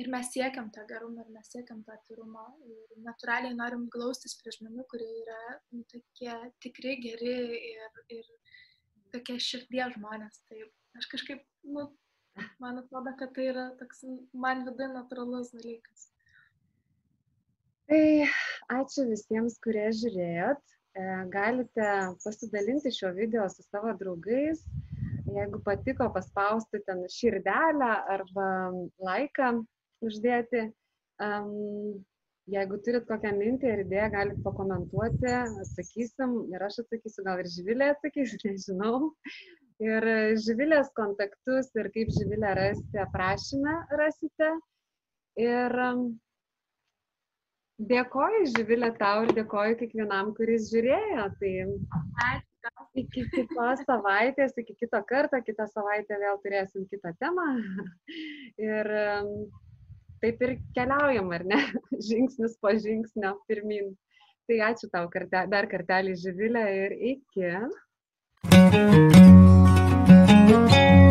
ir 0.00 0.08
mes 0.12 0.30
siekiam 0.32 0.70
to 0.72 0.84
gerumo, 0.88 1.24
ir 1.24 1.34
mes 1.34 1.50
siekiam 1.52 1.82
to 1.84 1.92
atvirumo. 1.92 2.46
Ir 2.70 3.02
natūraliai 3.04 3.56
norim 3.58 3.84
glaustis 3.92 4.38
prie 4.40 4.54
žmonių, 4.56 4.86
kurie 4.92 5.10
yra 5.20 5.40
nu, 5.74 5.84
tokie 5.92 6.32
tikri, 6.64 6.96
geri 7.04 7.36
ir, 7.74 8.00
ir 8.18 8.32
tokie 9.12 9.36
širdies 9.50 9.96
žmonės. 9.98 10.40
Tai 10.48 10.64
aš 11.00 11.10
kažkaip, 11.12 11.44
nu, 11.76 11.88
man 12.64 12.80
atrodo, 12.80 13.12
kad 13.20 13.36
tai 13.36 13.50
yra 13.52 13.66
toks 13.80 14.04
man 14.32 14.64
vidai 14.68 14.88
natūralus 14.94 15.52
dalykas. 15.56 16.08
Tai 17.86 18.02
ačiū 18.80 19.06
visiems, 19.12 19.60
kurie 19.62 19.90
žiūrėjot. 20.00 20.75
E, 20.96 21.04
galite 21.28 21.86
pasidalinti 22.24 22.90
šio 22.98 23.10
video 23.12 23.48
su 23.52 23.62
savo 23.62 23.92
draugais. 24.00 24.62
Jeigu 25.36 25.58
patiko, 25.64 26.06
paspausti 26.14 26.80
ten 26.86 27.02
širdelę 27.12 27.90
arba 28.14 28.46
laiką 29.08 29.50
uždėti. 30.06 30.62
Um, 31.26 31.50
jeigu 32.52 32.78
turit 32.86 33.04
kokią 33.10 33.34
mintį 33.36 33.72
ar 33.74 33.82
idėją, 33.84 34.08
galite 34.14 34.44
pakomentuoti, 34.46 35.32
atsakysim 35.66 36.36
ir 36.54 36.64
aš 36.64 36.80
atsakysiu, 36.84 37.24
gal 37.28 37.42
ir 37.42 37.50
Živilė 37.52 37.90
atsakys, 37.92 38.36
nežinau. 38.46 39.10
Ir 39.84 40.08
Živilės 40.46 40.88
kontaktus 40.96 41.68
ir 41.76 41.90
kaip 41.92 42.14
Živilę 42.16 42.54
rasti 42.56 43.04
aprašymę 43.04 43.76
rasite. 44.00 44.54
Ir 45.44 45.80
dėkoju 47.78 48.46
Živilė 48.54 48.92
tau 49.00 49.24
ir 49.26 49.32
dėkoju 49.36 49.78
kiekvienam, 49.82 50.32
kuris 50.36 50.70
žiūrėjo. 50.72 51.28
Tai 51.40 51.52
iki 52.98 53.26
kitos 53.34 53.84
savaitės, 53.86 54.56
iki 54.58 54.74
kito 54.80 55.02
karto, 55.08 55.40
kitą 55.44 55.68
savaitę 55.70 56.18
vėl 56.22 56.40
turėsim 56.42 56.88
kitą 56.90 57.12
temą. 57.20 57.46
Ir 58.62 58.90
taip 60.24 60.42
ir 60.42 60.56
keliaujam, 60.76 61.30
ar 61.36 61.46
ne? 61.46 61.62
Žingsnis 62.08 62.58
po 62.62 62.72
žingsnio 62.74 63.36
pirmin. 63.48 63.94
Tai 64.46 64.60
ačiū 64.70 64.90
tau 64.92 65.08
karte, 65.10 65.46
dar 65.50 65.66
kartelį 65.70 66.14
Živilę 66.22 66.68
ir 66.84 66.96
iki. 67.14 67.50
thank 70.06 71.00
you 71.00 71.05